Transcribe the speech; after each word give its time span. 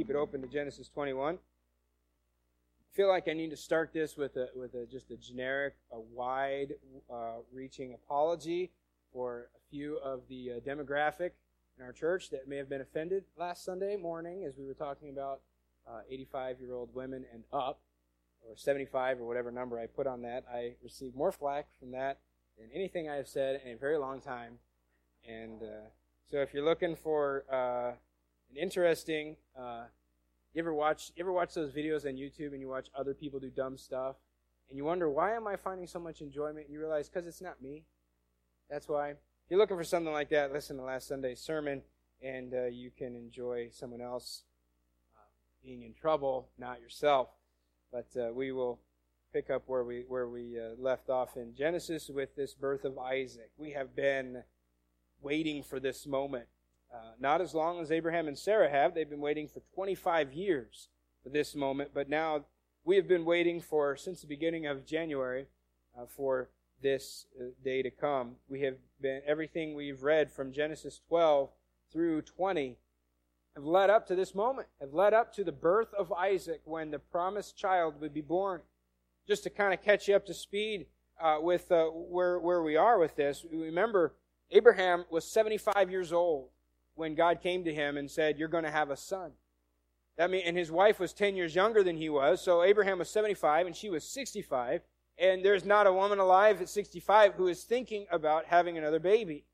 keep 0.00 0.08
it 0.08 0.16
open 0.16 0.40
to 0.40 0.48
Genesis 0.48 0.88
21. 0.88 1.34
I 1.34 1.38
feel 2.96 3.06
like 3.06 3.28
I 3.28 3.34
need 3.34 3.50
to 3.50 3.56
start 3.56 3.92
this 3.92 4.16
with 4.16 4.34
a, 4.36 4.48
with 4.56 4.72
a, 4.72 4.86
just 4.86 5.10
a 5.10 5.16
generic, 5.18 5.74
a 5.92 6.00
wide 6.00 6.72
uh, 7.12 7.42
reaching 7.52 7.92
apology 7.92 8.70
for 9.12 9.50
a 9.54 9.60
few 9.70 9.98
of 9.98 10.22
the 10.30 10.52
uh, 10.52 10.60
demographic 10.60 11.32
in 11.78 11.84
our 11.84 11.92
church 11.92 12.30
that 12.30 12.48
may 12.48 12.56
have 12.56 12.70
been 12.70 12.80
offended 12.80 13.24
last 13.36 13.62
Sunday 13.62 13.94
morning 13.94 14.44
as 14.48 14.56
we 14.56 14.64
were 14.64 14.72
talking 14.72 15.10
about 15.10 15.42
85 16.10 16.56
uh, 16.62 16.86
women 16.94 17.26
and 17.30 17.44
up, 17.52 17.80
or 18.48 18.56
75 18.56 19.20
or 19.20 19.26
whatever 19.26 19.50
number 19.50 19.78
I 19.78 19.84
put 19.84 20.06
on 20.06 20.22
that. 20.22 20.44
I 20.50 20.76
received 20.82 21.14
more 21.14 21.30
flack 21.30 21.66
from 21.78 21.90
that 21.90 22.20
than 22.58 22.70
anything 22.74 23.10
I 23.10 23.16
have 23.16 23.28
said 23.28 23.60
in 23.66 23.72
a 23.72 23.76
very 23.76 23.98
long 23.98 24.22
time. 24.22 24.60
And 25.28 25.62
uh, 25.62 25.90
so 26.30 26.38
if 26.38 26.54
you're 26.54 26.64
looking 26.64 26.96
for 26.96 27.44
uh, 27.52 27.92
an 28.50 28.56
interesting, 28.56 29.36
uh, 29.58 29.84
you 30.54 30.60
ever 30.60 30.74
watch 30.74 31.12
you 31.14 31.22
ever 31.22 31.32
watch 31.32 31.54
those 31.54 31.72
videos 31.72 32.06
on 32.06 32.14
YouTube 32.14 32.52
and 32.52 32.60
you 32.60 32.68
watch 32.68 32.88
other 32.94 33.14
people 33.14 33.38
do 33.40 33.50
dumb 33.50 33.76
stuff 33.76 34.16
and 34.70 34.76
you 34.76 34.84
wonder 34.84 35.10
why 35.10 35.34
am 35.34 35.48
I 35.48 35.56
finding 35.56 35.88
so 35.88 35.98
much 35.98 36.20
enjoyment? 36.20 36.66
And 36.66 36.72
you 36.72 36.78
realize 36.78 37.08
because 37.08 37.26
it's 37.26 37.42
not 37.42 37.60
me. 37.60 37.82
That's 38.70 38.88
why. 38.88 39.10
If 39.10 39.16
you're 39.50 39.58
looking 39.58 39.76
for 39.76 39.84
something 39.84 40.12
like 40.12 40.30
that, 40.30 40.52
listen 40.52 40.76
to 40.76 40.84
last 40.84 41.08
Sunday's 41.08 41.40
sermon, 41.40 41.82
and 42.22 42.54
uh, 42.54 42.66
you 42.66 42.92
can 42.96 43.16
enjoy 43.16 43.70
someone 43.72 44.00
else 44.00 44.44
uh, 45.16 45.22
being 45.64 45.82
in 45.82 45.92
trouble, 45.92 46.50
not 46.56 46.80
yourself. 46.80 47.30
But 47.92 48.06
uh, 48.16 48.32
we 48.32 48.52
will 48.52 48.78
pick 49.32 49.50
up 49.50 49.64
where 49.66 49.82
we 49.82 50.04
where 50.06 50.28
we 50.28 50.56
uh, 50.56 50.80
left 50.80 51.10
off 51.10 51.36
in 51.36 51.52
Genesis 51.56 52.08
with 52.08 52.36
this 52.36 52.54
birth 52.54 52.84
of 52.84 52.96
Isaac. 52.96 53.50
We 53.56 53.72
have 53.72 53.96
been 53.96 54.44
waiting 55.20 55.64
for 55.64 55.80
this 55.80 56.06
moment. 56.06 56.46
Uh, 56.92 57.12
not 57.20 57.40
as 57.40 57.54
long 57.54 57.80
as 57.80 57.92
Abraham 57.92 58.26
and 58.26 58.36
Sarah 58.36 58.68
have. 58.68 58.94
They've 58.94 59.08
been 59.08 59.20
waiting 59.20 59.46
for 59.46 59.62
25 59.74 60.32
years 60.32 60.88
for 61.22 61.28
this 61.28 61.54
moment, 61.54 61.90
but 61.94 62.08
now 62.08 62.44
we 62.84 62.96
have 62.96 63.06
been 63.06 63.24
waiting 63.24 63.60
for, 63.60 63.96
since 63.96 64.20
the 64.20 64.26
beginning 64.26 64.66
of 64.66 64.84
January, 64.84 65.46
uh, 65.96 66.06
for 66.06 66.48
this 66.82 67.26
uh, 67.38 67.44
day 67.62 67.82
to 67.82 67.90
come. 67.90 68.36
We 68.48 68.62
have 68.62 68.76
been, 69.00 69.22
everything 69.24 69.74
we've 69.74 70.02
read 70.02 70.32
from 70.32 70.52
Genesis 70.52 71.00
12 71.08 71.50
through 71.92 72.22
20 72.22 72.76
have 73.54 73.64
led 73.64 73.90
up 73.90 74.06
to 74.08 74.14
this 74.14 74.34
moment, 74.34 74.68
have 74.80 74.94
led 74.94 75.14
up 75.14 75.32
to 75.34 75.44
the 75.44 75.52
birth 75.52 75.92
of 75.94 76.12
Isaac 76.12 76.62
when 76.64 76.90
the 76.90 76.98
promised 76.98 77.56
child 77.56 78.00
would 78.00 78.14
be 78.14 78.20
born. 78.20 78.62
Just 79.28 79.44
to 79.44 79.50
kind 79.50 79.74
of 79.74 79.82
catch 79.82 80.08
you 80.08 80.16
up 80.16 80.26
to 80.26 80.34
speed 80.34 80.86
uh, 81.20 81.38
with 81.40 81.70
uh, 81.70 81.84
where, 81.86 82.38
where 82.38 82.62
we 82.62 82.76
are 82.76 82.98
with 82.98 83.14
this, 83.14 83.44
remember 83.52 84.14
Abraham 84.50 85.04
was 85.10 85.24
75 85.24 85.90
years 85.90 86.12
old 86.12 86.48
when 87.00 87.14
God 87.14 87.40
came 87.40 87.64
to 87.64 87.74
him 87.74 87.96
and 87.96 88.08
said, 88.08 88.38
You're 88.38 88.46
going 88.46 88.64
to 88.64 88.70
have 88.70 88.90
a 88.90 88.96
son. 88.96 89.32
That 90.18 90.30
mean, 90.30 90.42
and 90.44 90.56
his 90.56 90.70
wife 90.70 91.00
was 91.00 91.14
10 91.14 91.34
years 91.34 91.54
younger 91.54 91.82
than 91.82 91.96
he 91.96 92.10
was, 92.10 92.42
so 92.42 92.62
Abraham 92.62 92.98
was 92.98 93.08
75 93.08 93.66
and 93.66 93.74
she 93.74 93.88
was 93.88 94.04
65. 94.04 94.82
And 95.18 95.44
there's 95.44 95.64
not 95.64 95.86
a 95.86 95.92
woman 95.92 96.18
alive 96.18 96.60
at 96.60 96.68
65 96.68 97.34
who 97.34 97.48
is 97.48 97.64
thinking 97.64 98.06
about 98.10 98.46
having 98.46 98.78
another 98.78 98.98
baby. 98.98 99.44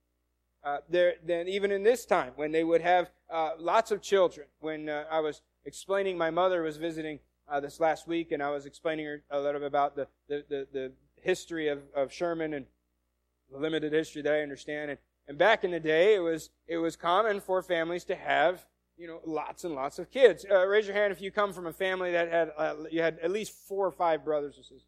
Uh, 0.62 0.78
there, 0.88 1.14
then 1.24 1.48
even 1.48 1.70
in 1.70 1.84
this 1.84 2.04
time, 2.04 2.32
when 2.36 2.50
they 2.50 2.64
would 2.64 2.80
have 2.80 3.10
uh, 3.30 3.50
lots 3.58 3.90
of 3.92 4.02
children, 4.02 4.46
when 4.60 4.88
uh, 4.88 5.04
I 5.10 5.20
was 5.20 5.42
explaining, 5.64 6.18
my 6.18 6.30
mother 6.30 6.62
was 6.62 6.76
visiting 6.76 7.20
uh, 7.48 7.60
this 7.60 7.78
last 7.78 8.08
week, 8.08 8.32
and 8.32 8.42
I 8.42 8.50
was 8.50 8.66
explaining 8.66 9.06
her 9.06 9.22
a 9.30 9.40
little 9.40 9.60
bit 9.60 9.68
about 9.68 9.94
the, 9.94 10.08
the, 10.28 10.44
the, 10.48 10.66
the 10.72 10.92
history 11.22 11.68
of, 11.68 11.82
of 11.94 12.12
Sherman 12.12 12.54
and 12.54 12.66
the 13.50 13.58
limited 13.58 13.92
history 13.92 14.22
that 14.22 14.32
I 14.32 14.40
understand. 14.40 14.90
And, 14.90 14.98
and 15.28 15.36
back 15.36 15.64
in 15.64 15.70
the 15.70 15.80
day, 15.80 16.14
it 16.14 16.20
was, 16.20 16.50
it 16.66 16.78
was 16.78 16.96
common 16.96 17.40
for 17.40 17.62
families 17.62 18.04
to 18.04 18.14
have, 18.14 18.64
you 18.96 19.06
know, 19.06 19.20
lots 19.24 19.64
and 19.64 19.74
lots 19.74 19.98
of 19.98 20.10
kids. 20.10 20.46
Uh, 20.50 20.66
raise 20.66 20.86
your 20.86 20.94
hand 20.94 21.12
if 21.12 21.20
you 21.20 21.30
come 21.30 21.52
from 21.52 21.66
a 21.66 21.72
family 21.72 22.12
that 22.12 22.30
had, 22.30 22.52
uh, 22.56 22.74
you 22.90 23.02
had 23.02 23.18
at 23.20 23.30
least 23.30 23.52
four 23.52 23.86
or 23.86 23.92
five 23.92 24.24
brothers 24.24 24.54
or 24.54 24.62
sisters. 24.62 24.82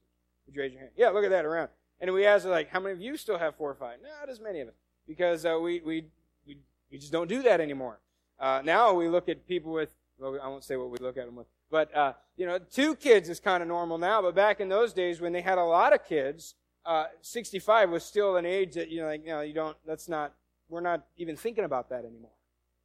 Would 0.46 0.54
you 0.54 0.62
raise 0.62 0.72
your 0.72 0.80
hand? 0.80 0.92
Yeah, 0.96 1.10
look 1.10 1.24
at 1.24 1.30
that 1.30 1.44
around. 1.44 1.68
And 2.00 2.12
we 2.12 2.24
asked, 2.24 2.46
like, 2.46 2.70
how 2.70 2.80
many 2.80 2.92
of 2.92 3.00
you 3.00 3.16
still 3.16 3.38
have 3.38 3.56
four 3.56 3.70
or 3.70 3.74
five? 3.74 3.98
Not 4.02 4.30
as 4.30 4.40
many 4.40 4.60
of 4.60 4.68
us. 4.68 4.74
Because 5.06 5.44
uh, 5.44 5.58
we, 5.60 5.80
we, 5.80 6.04
we, 6.46 6.58
we 6.90 6.98
just 6.98 7.12
don't 7.12 7.28
do 7.28 7.42
that 7.42 7.60
anymore. 7.60 7.98
Uh, 8.38 8.62
now 8.64 8.94
we 8.94 9.08
look 9.08 9.28
at 9.28 9.46
people 9.48 9.72
with, 9.72 9.88
well, 10.18 10.38
I 10.42 10.46
won't 10.48 10.64
say 10.64 10.76
what 10.76 10.90
we 10.90 10.98
look 10.98 11.16
at 11.16 11.26
them 11.26 11.34
with, 11.34 11.46
but, 11.70 11.94
uh, 11.94 12.12
you 12.36 12.46
know, 12.46 12.58
two 12.58 12.94
kids 12.94 13.28
is 13.28 13.40
kind 13.40 13.62
of 13.62 13.68
normal 13.68 13.98
now, 13.98 14.22
but 14.22 14.34
back 14.34 14.60
in 14.60 14.68
those 14.68 14.92
days 14.92 15.20
when 15.20 15.32
they 15.32 15.40
had 15.40 15.58
a 15.58 15.64
lot 15.64 15.92
of 15.92 16.04
kids, 16.06 16.54
uh, 16.88 17.04
65 17.20 17.90
was 17.90 18.02
still 18.02 18.36
an 18.36 18.46
age 18.46 18.74
that 18.74 18.88
you 18.88 19.02
know, 19.02 19.08
like, 19.08 19.22
you 19.22 19.30
know, 19.30 19.42
you 19.42 19.52
don't. 19.52 19.76
That's 19.86 20.08
not. 20.08 20.32
We're 20.70 20.80
not 20.80 21.04
even 21.18 21.36
thinking 21.36 21.64
about 21.64 21.90
that 21.90 22.06
anymore. 22.06 22.32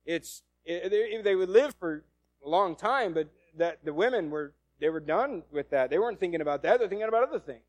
It's 0.06 0.44
it, 0.66 1.24
they, 1.24 1.36
would 1.36 1.50
live 1.50 1.74
for 1.80 2.04
a 2.46 2.50
long 2.50 2.76
time, 2.76 3.14
but 3.14 3.30
that 3.58 3.86
the 3.86 3.94
women 3.94 4.30
were 4.30 4.54
they 4.82 4.90
were 4.90 5.00
done 5.00 5.44
with 5.52 5.70
that. 5.70 5.90
They 5.90 5.98
weren't 6.00 6.20
thinking 6.20 6.42
about 6.42 6.64
that. 6.64 6.80
They're 6.80 6.90
thinking 6.90 7.08
about 7.08 7.24
other 7.24 7.40
things. 7.40 7.64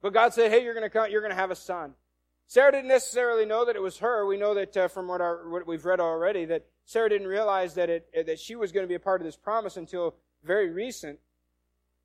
But 0.00 0.14
God 0.14 0.32
said, 0.32 0.50
"Hey, 0.50 0.64
you're 0.64 0.72
going 0.72 0.86
to 0.86 0.90
come. 0.90 1.10
You're 1.10 1.20
going 1.20 1.32
to 1.32 1.36
have 1.36 1.50
a 1.50 1.56
son." 1.56 1.92
Sarah 2.46 2.72
didn't 2.72 2.88
necessarily 2.88 3.44
know 3.44 3.66
that 3.66 3.76
it 3.76 3.82
was 3.82 3.98
her. 3.98 4.26
We 4.26 4.38
know 4.38 4.54
that 4.54 4.76
uh, 4.76 4.88
from 4.88 5.06
what, 5.06 5.20
our, 5.20 5.48
what 5.48 5.66
we've 5.66 5.84
read 5.84 6.00
already 6.00 6.46
that 6.46 6.66
Sarah 6.86 7.08
didn't 7.10 7.28
realize 7.28 7.74
that 7.74 7.90
it 7.90 8.26
that 8.26 8.40
she 8.40 8.56
was 8.56 8.72
going 8.72 8.84
to 8.84 8.88
be 8.88 8.94
a 8.94 9.00
part 9.00 9.20
of 9.20 9.26
this 9.26 9.36
promise 9.36 9.76
until 9.76 10.14
very 10.42 10.70
recent 10.70 11.18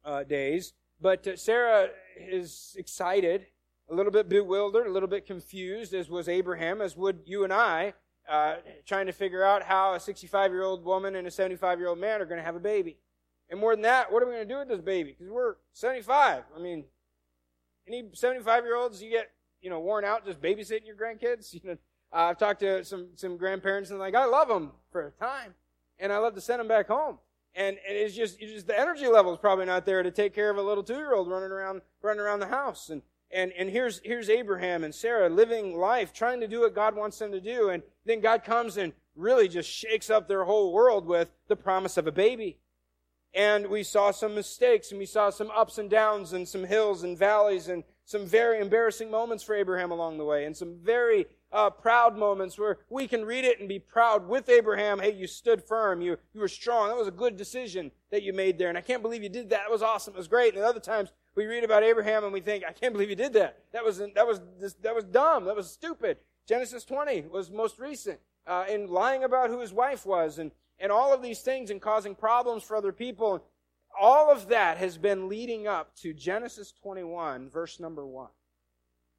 uh, 0.04 0.24
days. 0.24 0.74
But 1.00 1.28
uh, 1.28 1.36
Sarah 1.36 1.90
is 2.20 2.76
excited, 2.78 3.48
a 3.90 3.94
little 3.94 4.12
bit 4.12 4.28
bewildered, 4.28 4.88
a 4.88 4.92
little 4.92 5.10
bit 5.10 5.26
confused, 5.26 5.94
as 5.94 6.10
was 6.10 6.28
Abraham, 6.28 6.82
as 6.82 6.98
would 6.98 7.22
you 7.26 7.44
and 7.44 7.54
I, 7.54 7.94
uh, 8.28 8.56
trying 8.86 9.06
to 9.06 9.12
figure 9.12 9.44
out 9.44 9.64
how 9.64 9.94
a 9.94 10.00
65 10.00 10.52
year 10.52 10.64
old 10.64 10.84
woman 10.84 11.16
and 11.16 11.28
a 11.28 11.32
75 11.32 11.80
year 11.80 11.88
old 11.88 12.00
man 12.00 12.22
are 12.22 12.26
going 12.26 12.40
to 12.40 12.44
have 12.44 12.56
a 12.56 12.60
baby. 12.60 12.98
And 13.50 13.60
more 13.60 13.74
than 13.74 13.84
that, 13.84 14.12
what 14.12 14.22
are 14.22 14.26
we 14.26 14.34
going 14.34 14.48
to 14.48 14.54
do 14.54 14.60
with 14.60 14.68
this 14.68 14.82
baby? 14.82 15.16
Because 15.18 15.32
we're 15.32 15.56
75. 15.74 16.44
I 16.54 16.60
mean, 16.60 16.84
any 17.88 18.10
75 18.14 18.66
year 18.66 18.76
olds, 18.76 19.02
you 19.02 19.10
get, 19.10 19.32
you 19.62 19.70
know, 19.70 19.80
worn 19.80 20.04
out 20.04 20.26
just 20.26 20.42
babysitting 20.42 20.86
your 20.86 20.96
grandkids? 20.96 21.54
You 21.64 21.70
know, 21.72 21.78
I've 22.12 22.38
talked 22.38 22.62
to 22.62 22.86
some, 22.86 23.10
some 23.16 23.38
grandparents 23.38 23.90
and 23.90 24.00
like, 24.00 24.16
I 24.16 24.26
love 24.26 24.48
them 24.48 24.72
for 24.92 25.08
a 25.08 25.12
time. 25.12 25.54
And 26.00 26.12
I 26.14 26.18
love 26.18 26.36
to 26.36 26.42
send 26.42 26.60
them 26.60 26.68
back 26.68 26.88
home 26.88 27.18
and, 27.58 27.78
it's 27.86 28.16
just 28.16 28.40
it's 28.40 28.54
just 28.54 28.68
the 28.68 28.80
energy 28.80 29.08
level 29.08 29.34
is 29.34 29.40
probably 29.40 29.66
not 29.66 29.86
there 29.86 30.04
to 30.04 30.12
take 30.12 30.34
care 30.34 30.50
of 30.50 30.58
a 30.58 30.62
little 30.62 30.84
two 30.84 30.96
year 30.96 31.14
old 31.14 31.30
running 31.30 31.52
around 31.52 31.82
running 32.02 32.22
around 32.22 32.40
the 32.40 32.48
house. 32.48 32.90
And 32.90 33.02
and 33.32 33.52
and 33.58 33.70
here's 33.70 34.00
here's 34.04 34.30
Abraham 34.30 34.84
and 34.84 34.94
Sarah 34.94 35.28
living 35.28 35.76
life 35.78 36.14
trying 36.14 36.40
to 36.42 36.48
do 36.48 36.62
what 36.62 36.76
God 36.76 36.96
wants 36.96 37.18
them 37.18 37.32
to 37.32 37.42
do. 37.42 37.70
And 37.70 37.84
then 38.06 38.22
God 38.22 38.44
comes 38.44 38.78
and 38.78 38.94
really 39.16 39.48
just 39.48 39.70
shakes 39.70 40.10
up 40.10 40.28
their 40.28 40.46
whole 40.46 40.72
world 40.72 41.08
with 41.08 41.30
the 41.48 41.56
promise 41.56 41.98
of 41.98 42.08
a 42.08 42.12
baby. 42.12 42.60
And 43.34 43.68
we 43.68 43.84
saw 43.84 44.12
some 44.12 44.36
mistakes 44.36 44.92
and 44.92 45.00
we 45.00 45.06
saw 45.06 45.30
some 45.30 45.52
ups 45.52 45.78
and 45.78 45.90
downs 45.90 46.34
and 46.34 46.48
some 46.48 46.64
hills 46.64 47.04
and 47.04 47.18
valleys 47.18 47.68
and 47.68 47.84
some 48.06 48.26
very 48.26 48.60
embarrassing 48.60 49.12
moments 49.12 49.44
for 49.44 49.54
Abraham 49.54 49.92
along 49.92 50.18
the 50.18 50.26
way 50.26 50.46
and 50.46 50.56
some 50.56 50.78
very 50.82 51.26
uh, 51.52 51.70
proud 51.70 52.18
moments 52.18 52.58
where 52.58 52.80
we 52.90 53.08
can 53.08 53.24
read 53.24 53.46
it 53.46 53.60
and 53.60 53.70
be 53.70 53.80
proud 53.80 54.28
with 54.28 54.50
Abraham. 54.50 55.00
Hey, 55.00 55.14
you 55.14 55.28
stood 55.28 55.64
firm. 55.64 56.02
You, 56.02 56.18
you 56.34 56.42
were 56.42 56.48
strong. 56.48 56.90
That 56.90 56.98
was 56.98 57.08
a 57.08 57.12
good 57.12 57.38
decision 57.38 57.92
that 58.12 58.24
you 58.24 58.34
made 58.34 58.58
there. 58.58 58.70
And 58.70 58.78
I 58.78 58.82
can't 58.82 59.02
believe 59.02 59.24
you 59.24 59.30
did 59.30 59.50
that. 59.50 59.62
That 59.64 59.72
was 59.72 59.82
awesome. 59.82 60.14
It 60.14 60.18
was 60.18 60.28
great. 60.28 60.56
And 60.56 60.64
other 60.64 60.80
times 60.80 61.14
we 61.36 61.46
read 61.46 61.64
about 61.64 61.84
Abraham 61.84 62.24
and 62.24 62.34
we 62.34 62.42
think, 62.42 62.64
I 62.68 62.74
can't 62.74 62.94
believe 62.94 63.10
you 63.10 63.16
did 63.16 63.34
that. 63.34 63.60
That 63.72 63.86
was, 63.86 64.00
that 64.00 64.28
was, 64.28 64.42
that 64.82 64.96
was 64.96 65.06
dumb. 65.06 65.46
That 65.46 65.56
was 65.56 65.70
stupid. 65.70 66.18
Genesis 66.48 66.84
20 66.84 67.26
was 67.32 67.52
most 67.52 67.80
recent, 67.80 68.20
uh, 68.46 68.66
in 68.70 68.88
lying 68.88 69.24
about 69.24 69.50
who 69.50 69.60
his 69.60 69.74
wife 69.74 70.06
was 70.06 70.40
and, 70.40 70.52
and 70.80 70.92
all 70.92 71.14
of 71.14 71.22
these 71.22 71.42
things 71.42 71.70
and 71.70 71.82
causing 71.82 72.16
problems 72.16 72.64
for 72.64 72.76
other 72.76 72.92
people. 72.92 73.44
All 74.00 74.32
of 74.32 74.50
that 74.50 74.78
has 74.78 74.98
been 74.98 75.28
leading 75.28 75.68
up 75.68 75.96
to 75.98 76.14
Genesis 76.14 76.72
21, 76.72 77.50
verse 77.50 77.80
number 77.80 78.06
1. 78.06 78.30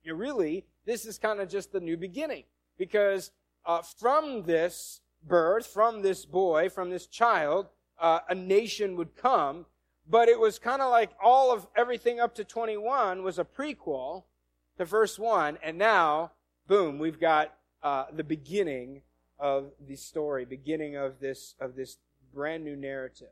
You 0.04 0.14
really, 0.14 0.64
this 0.84 1.04
is 1.04 1.18
kind 1.18 1.40
of 1.40 1.48
just 1.48 1.72
the 1.72 1.80
new 1.80 1.96
beginning. 1.96 2.44
Because 2.76 3.30
uh, 3.66 3.82
from 3.82 4.44
this 4.44 5.00
birth, 5.26 5.66
from 5.66 6.02
this 6.02 6.24
boy, 6.24 6.68
from 6.68 6.90
this 6.90 7.06
child, 7.06 7.66
uh, 8.00 8.20
a 8.28 8.34
nation 8.34 8.96
would 8.96 9.16
come. 9.16 9.66
But 10.10 10.28
it 10.28 10.40
was 10.40 10.58
kind 10.58 10.80
of 10.80 10.90
like 10.90 11.10
all 11.22 11.52
of 11.52 11.66
everything 11.76 12.18
up 12.18 12.34
to 12.36 12.44
21 12.44 13.22
was 13.22 13.38
a 13.38 13.44
prequel 13.44 14.24
to 14.78 14.84
verse 14.84 15.18
1. 15.18 15.58
And 15.62 15.76
now, 15.76 16.32
boom, 16.66 16.98
we've 16.98 17.20
got 17.20 17.54
uh, 17.82 18.06
the 18.12 18.24
beginning 18.24 19.02
of 19.38 19.72
the 19.86 19.96
story, 19.96 20.44
beginning 20.44 20.96
of 20.96 21.20
this, 21.20 21.54
of 21.60 21.76
this 21.76 21.98
brand 22.32 22.64
new 22.64 22.76
narrative. 22.76 23.28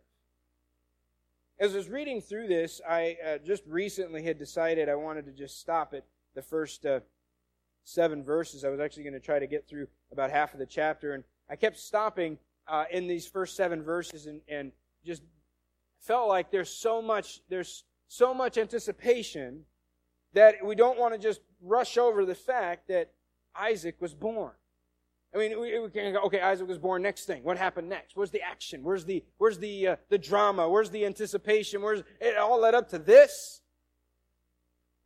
As 1.59 1.73
I 1.73 1.79
was 1.79 1.89
reading 1.89 2.21
through 2.21 2.49
this, 2.49 2.83
I 2.87 3.17
uh, 3.27 3.39
just 3.39 3.63
recently 3.67 4.23
had 4.23 4.39
decided 4.39 4.91
I 4.91 4.95
wanted 4.95 5.25
to 5.25 5.33
just 5.33 5.59
stop 5.59 5.95
at 5.95 6.05
the 6.35 6.43
first 6.43 6.85
uh, 6.85 7.01
seven 7.87 8.23
verses. 8.23 8.65
I 8.65 8.69
was 8.69 8.81
actually 8.81 9.05
going 9.05 9.15
to 9.15 9.21
try 9.21 9.39
to 9.39 9.47
get 9.47 9.67
through 9.67 9.87
about 10.13 10.31
half 10.31 10.53
of 10.53 10.59
the 10.59 10.67
chapter, 10.67 11.15
and 11.15 11.25
I 11.49 11.57
kept 11.57 11.79
stopping 11.79 12.39
uh, 12.69 12.85
in 12.91 13.07
these 13.07 13.27
first 13.27 13.57
seven 13.57 13.83
verses 13.83 14.27
and, 14.27 14.41
and 14.49 14.73
just 15.05 15.23
felt 16.01 16.29
like 16.29 16.51
there's 16.51 16.71
so 16.71 17.01
much 17.01 17.41
there's 17.49 17.85
so 18.09 18.35
much 18.35 18.59
anticipation 18.59 19.65
that 20.33 20.65
we 20.65 20.75
don't 20.75 20.99
want 20.99 21.15
to 21.15 21.19
just 21.19 21.41
rush 21.63 21.97
over 21.97 22.25
the 22.25 22.35
fact 22.35 22.89
that 22.89 23.13
Isaac 23.59 23.97
was 24.01 24.15
born. 24.15 24.53
I 25.35 25.39
mean, 25.39 25.61
we, 25.61 25.79
we 25.79 25.91
can 25.91 26.13
go, 26.13 26.21
okay, 26.23 26.41
Isaac 26.41 26.69
was 26.69 26.79
born. 26.79 27.03
Next 27.03 27.25
thing, 27.25 27.43
what 27.45 27.57
happened 27.57 27.89
next? 27.89 28.17
Where's 28.17 28.31
the 28.31 28.43
action? 28.43 28.83
Where's 28.83 29.05
the 29.05 29.25
where's 29.39 29.59
the 29.59 29.89
uh, 29.89 29.97
the 30.09 30.19
drama? 30.19 30.69
Where's 30.69 30.91
the 30.91 31.07
anticipation? 31.07 31.83
Where's 31.83 32.03
it 32.21 32.37
all 32.37 32.61
led 32.61 32.75
up 32.75 32.89
to 32.91 32.99
this? 32.99 33.61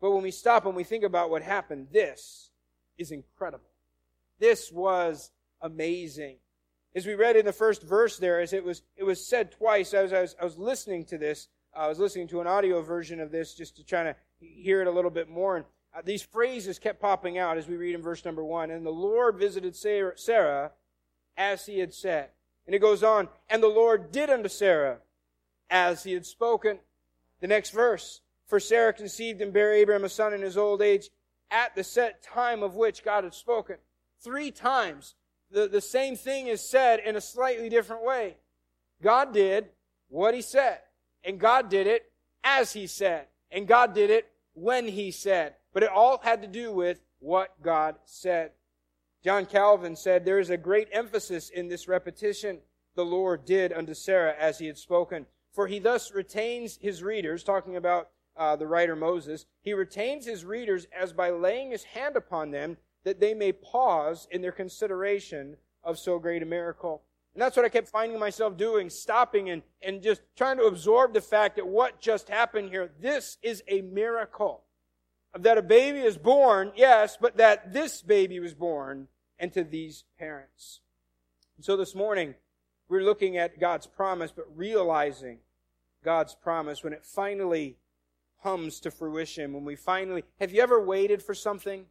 But 0.01 0.13
when 0.13 0.23
we 0.23 0.31
stop 0.31 0.65
and 0.65 0.75
we 0.75 0.85
think 0.85 1.05
about 1.05 1.29
what 1.29 1.43
happened, 1.43 1.89
this 1.93 2.50
is 3.01 3.11
incredible. 3.11 3.65
This 4.39 4.71
was 4.71 5.31
amazing. 5.61 6.37
As 6.95 7.07
we 7.07 7.15
read 7.15 7.37
in 7.37 7.47
the 7.47 7.53
first 7.53 7.83
verse 7.83 8.19
there, 8.19 8.41
as 8.41 8.53
it 8.53 8.65
was 8.65 8.83
it 8.97 9.05
was 9.05 9.27
said 9.27 9.53
twice, 9.53 9.95
as 9.95 10.13
I 10.13 10.21
was, 10.21 10.37
I 10.41 10.45
was 10.45 10.59
listening 10.59 11.05
to 11.07 11.19
this, 11.19 11.49
I 11.75 11.89
was 11.89 11.99
listening 11.99 12.29
to 12.29 12.41
an 12.41 12.47
audio 12.47 12.83
version 12.83 13.21
of 13.21 13.31
this 13.31 13.55
just 13.55 13.77
to 13.77 13.85
try 13.85 14.03
to 14.03 14.17
hear 14.39 14.81
it 14.81 14.87
a 14.87 14.91
little 14.91 15.11
bit 15.11 15.29
more. 15.29 15.57
And 15.57 15.65
uh, 15.97 16.03
these 16.05 16.23
phrases 16.23 16.79
kept 16.79 17.01
popping 17.01 17.39
out 17.39 17.59
as 17.59 17.69
we 17.69 17.77
read 17.77 17.95
in 17.95 18.03
verse 18.03 18.25
number 18.25 18.45
one. 18.45 18.71
And 18.71 18.85
the 18.85 18.91
Lord 18.91 19.39
visited 19.39 19.77
Sarah 19.77 20.73
as 21.37 21.67
he 21.67 21.79
had 21.79 21.95
said. 21.95 22.31
And 22.67 22.75
it 22.75 22.81
goes 22.81 23.03
on, 23.03 23.29
and 23.49 23.63
the 23.63 23.69
Lord 23.69 24.13
did 24.13 24.31
unto 24.31 24.49
Sarah 24.49 24.99
as 25.71 26.05
he 26.05 26.13
had 26.13 26.27
spoken. 26.27 26.79
The 27.41 27.49
next 27.49 27.71
verse, 27.71 28.21
for 28.47 28.61
Sarah 28.61 28.93
conceived 28.93 29.41
and 29.41 29.53
bare 29.53 29.73
Abraham 29.73 30.05
a 30.05 30.09
son 30.09 30.35
in 30.35 30.43
his 30.43 30.57
old 30.57 30.83
age 30.83 31.09
at 31.51 31.75
the 31.75 31.85
set 31.85 32.23
time 32.23 32.63
of 32.63 32.75
which 32.75 33.05
God 33.05 33.25
had 33.25 33.35
spoken. 33.35 33.77
Three 34.23 34.51
times 34.51 35.15
the, 35.51 35.67
the 35.67 35.81
same 35.81 36.17
thing 36.17 36.47
is 36.47 36.61
said 36.61 37.01
in 37.01 37.17
a 37.17 37.21
slightly 37.21 37.69
different 37.69 38.05
way. 38.05 38.37
God 39.03 39.33
did 39.33 39.69
what 40.09 40.35
he 40.35 40.43
said, 40.43 40.79
and 41.25 41.41
God 41.41 41.69
did 41.69 41.87
it 41.87 42.11
as 42.45 42.73
he 42.73 42.87
said, 42.87 43.27
and 43.51 43.67
God 43.67 43.95
did 43.95 44.11
it 44.11 44.31
when 44.55 44.87
he 44.87 45.11
said. 45.11 45.55
But 45.73 45.83
it 45.83 45.91
all 45.91 46.19
had 46.23 46.43
to 46.43 46.49
do 46.49 46.73
with 46.73 47.01
what 47.19 47.63
God 47.63 47.97
said. 48.05 48.53
John 49.23 49.47
Calvin 49.47 49.97
said, 49.97 50.25
There 50.25 50.39
is 50.39 50.51
a 50.51 50.57
great 50.57 50.89
emphasis 50.93 51.51
in 51.51 51.69
this 51.69 51.89
repetition 51.89 52.61
the 52.95 53.05
Lord 53.05 53.45
did 53.45 53.73
unto 53.73 53.95
Sarah 53.95 54.35
as 54.39 54.59
he 54.59 54.67
had 54.67 54.79
spoken. 54.79 55.27
For 55.53 55.67
he 55.67 55.79
thus 55.79 56.13
retains 56.13 56.79
his 56.81 57.03
readers, 57.03 57.45
talking 57.45 57.77
about 57.77 58.09
uh, 58.41 58.57
the 58.57 58.67
writer 58.67 58.97
Moses, 58.97 59.45
he 59.61 59.75
retains 59.75 60.25
his 60.25 60.47
readers 60.47 60.87
as 60.99 61.13
by 61.13 61.31
laying 61.31 61.71
his 61.71 61.85
hand 61.85 62.17
upon 62.17 62.51
them 62.51 62.79
that 63.05 63.21
they 63.21 63.35
may 63.35 63.53
pause 63.53 64.27
in 64.31 64.41
their 64.41 64.51
consideration 64.51 65.59
of 65.85 65.99
so 65.99 66.19
great 66.19 66.43
a 66.43 66.47
miracle. 66.47 67.03
And 67.35 67.43
that's 67.43 67.55
what 67.55 67.67
I 67.67 67.69
kept 67.69 67.89
finding 67.89 68.19
myself 68.19 68.57
doing, 68.57 68.89
stopping 68.89 69.51
and, 69.51 69.63
and 69.83 70.03
just 70.03 70.23
trying 70.37 70.57
to 70.57 70.65
absorb 70.65 71.13
the 71.13 71.21
fact 71.21 71.57
that 71.57 71.67
what 71.67 72.01
just 72.01 72.31
happened 72.31 72.71
here, 72.71 72.91
this 72.99 73.37
is 73.43 73.63
a 73.69 73.83
miracle 73.83 74.63
that 75.39 75.59
a 75.59 75.63
baby 75.63 76.01
is 76.01 76.17
born, 76.17 76.73
yes, 76.75 77.19
but 77.21 77.37
that 77.37 77.75
this 77.75 78.01
baby 78.01 78.41
was 78.41 78.55
born 78.55 79.07
and 79.39 79.53
to 79.53 79.63
these 79.63 80.05
parents. 80.19 80.81
And 81.57 81.65
so 81.65 81.77
this 81.77 81.95
morning, 81.95 82.35
we're 82.89 83.05
looking 83.05 83.37
at 83.37 83.61
God's 83.61 83.87
promise, 83.87 84.33
but 84.35 84.47
realizing 84.57 85.39
God's 86.03 86.35
promise 86.35 86.83
when 86.83 86.95
it 86.95 87.05
finally 87.05 87.77
comes 88.43 88.81
to 88.81 88.91
fruition, 88.91 89.53
when 89.53 89.65
we 89.65 89.77
finally, 89.77 90.25
have 90.41 90.53
you 90.53 90.63
ever 90.63 90.81
waited 90.81 91.23
for 91.23 91.35
something 91.35 91.87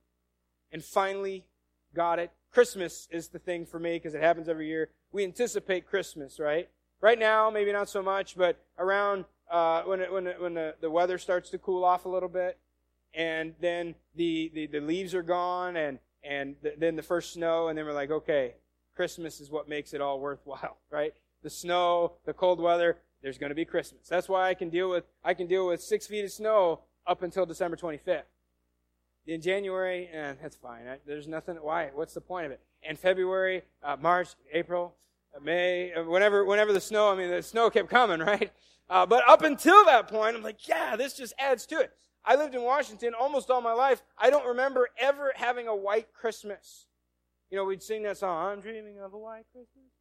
and 0.72 0.84
finally 0.84 1.46
got 1.94 2.20
it? 2.20 2.32
Christmas 2.52 3.08
is 3.12 3.30
the 3.30 3.40
thing 3.40 3.66
for 3.66 3.80
me 3.80 3.94
because 3.94 4.14
it 4.14 4.22
happens 4.22 4.50
every 4.50 4.68
year. 4.68 4.90
We 5.12 5.24
anticipate 5.24 5.88
Christmas, 5.88 6.40
right? 6.40 6.70
Right 7.02 7.20
now, 7.20 7.50
maybe 7.50 7.72
not 7.72 7.90
so 7.90 8.02
much, 8.02 8.36
but 8.36 8.64
around 8.78 9.26
uh, 9.50 9.84
when 9.84 10.00
it, 10.00 10.12
when 10.12 10.28
it, 10.28 10.42
when 10.42 10.54
the, 10.56 10.76
the 10.82 10.90
weather 10.90 11.18
starts 11.18 11.50
to 11.52 11.58
cool 11.58 11.84
off 11.84 12.06
a 12.06 12.10
little 12.10 12.30
bit, 12.30 12.58
and 13.14 13.54
then 13.60 13.96
the, 14.16 14.52
the, 14.54 14.68
the 14.68 14.80
leaves 14.80 15.16
are 15.16 15.24
gone 15.24 15.76
and, 15.76 16.00
and 16.24 16.56
the, 16.62 16.74
then 16.78 16.96
the 16.96 17.04
first 17.04 17.34
snow 17.34 17.68
and 17.68 17.78
then 17.78 17.86
we're 17.86 17.94
like, 17.94 18.12
okay, 18.12 18.56
Christmas 18.96 19.40
is 19.40 19.50
what 19.50 19.68
makes 19.68 19.94
it 19.94 20.02
all 20.02 20.20
worthwhile, 20.20 20.78
right? 20.92 21.14
The 21.42 21.50
snow, 21.50 22.14
the 22.26 22.34
cold 22.34 22.60
weather, 22.60 22.98
there's 23.22 23.38
going 23.38 23.50
to 23.50 23.56
be 23.56 23.66
Christmas. 23.66 24.08
That's 24.08 24.30
why 24.30 24.50
I 24.50 24.54
can 24.54 24.70
deal 24.70 24.90
with, 24.90 25.06
I 25.24 25.34
can 25.34 25.48
deal 25.48 25.68
with 25.68 25.82
six 25.82 26.08
feet 26.08 26.24
of 26.24 26.32
snow 26.32 26.82
up 27.06 27.22
until 27.22 27.46
December 27.46 27.76
25th. 27.76 28.24
In 29.28 29.42
January, 29.42 30.10
eh, 30.12 30.34
that's 30.42 30.56
fine. 30.56 30.84
There's 31.06 31.28
nothing, 31.28 31.56
why? 31.56 31.92
What's 31.94 32.14
the 32.14 32.22
point 32.22 32.46
of 32.46 32.52
it? 32.52 32.62
And 32.82 32.98
February, 32.98 33.64
uh, 33.84 33.98
March, 34.00 34.30
April, 34.54 34.96
uh, 35.36 35.40
May, 35.40 35.94
uh, 35.94 36.04
whenever, 36.04 36.46
whenever 36.46 36.74
the 36.74 36.82
snow, 36.82 37.12
I 37.12 37.16
mean, 37.16 37.30
the 37.30 37.44
snow 37.44 37.70
kept 37.70 37.90
coming, 37.90 38.20
right? 38.26 38.52
Uh, 38.90 39.06
but 39.06 39.28
up 39.28 39.44
until 39.44 39.86
that 39.86 40.08
point, 40.08 40.36
I'm 40.36 40.42
like, 40.42 40.68
yeah, 40.68 40.96
this 40.96 41.14
just 41.14 41.34
adds 41.38 41.66
to 41.68 41.80
it. 41.80 41.92
I 42.26 42.36
lived 42.36 42.56
in 42.56 42.64
Washington 42.64 43.14
almost 43.20 43.50
all 43.50 43.62
my 43.62 43.74
life. 43.74 44.02
I 44.18 44.30
don't 44.30 44.46
remember 44.46 44.90
ever 44.98 45.32
having 45.36 45.68
a 45.68 45.76
white 45.76 46.14
Christmas. 46.14 46.88
You 47.50 47.58
know, 47.58 47.66
we'd 47.66 47.84
sing 47.84 48.04
that 48.04 48.18
song, 48.18 48.52
I'm 48.52 48.62
dreaming 48.62 49.00
of 49.00 49.14
a 49.14 49.18
white 49.18 49.46
Christmas. 49.52 49.92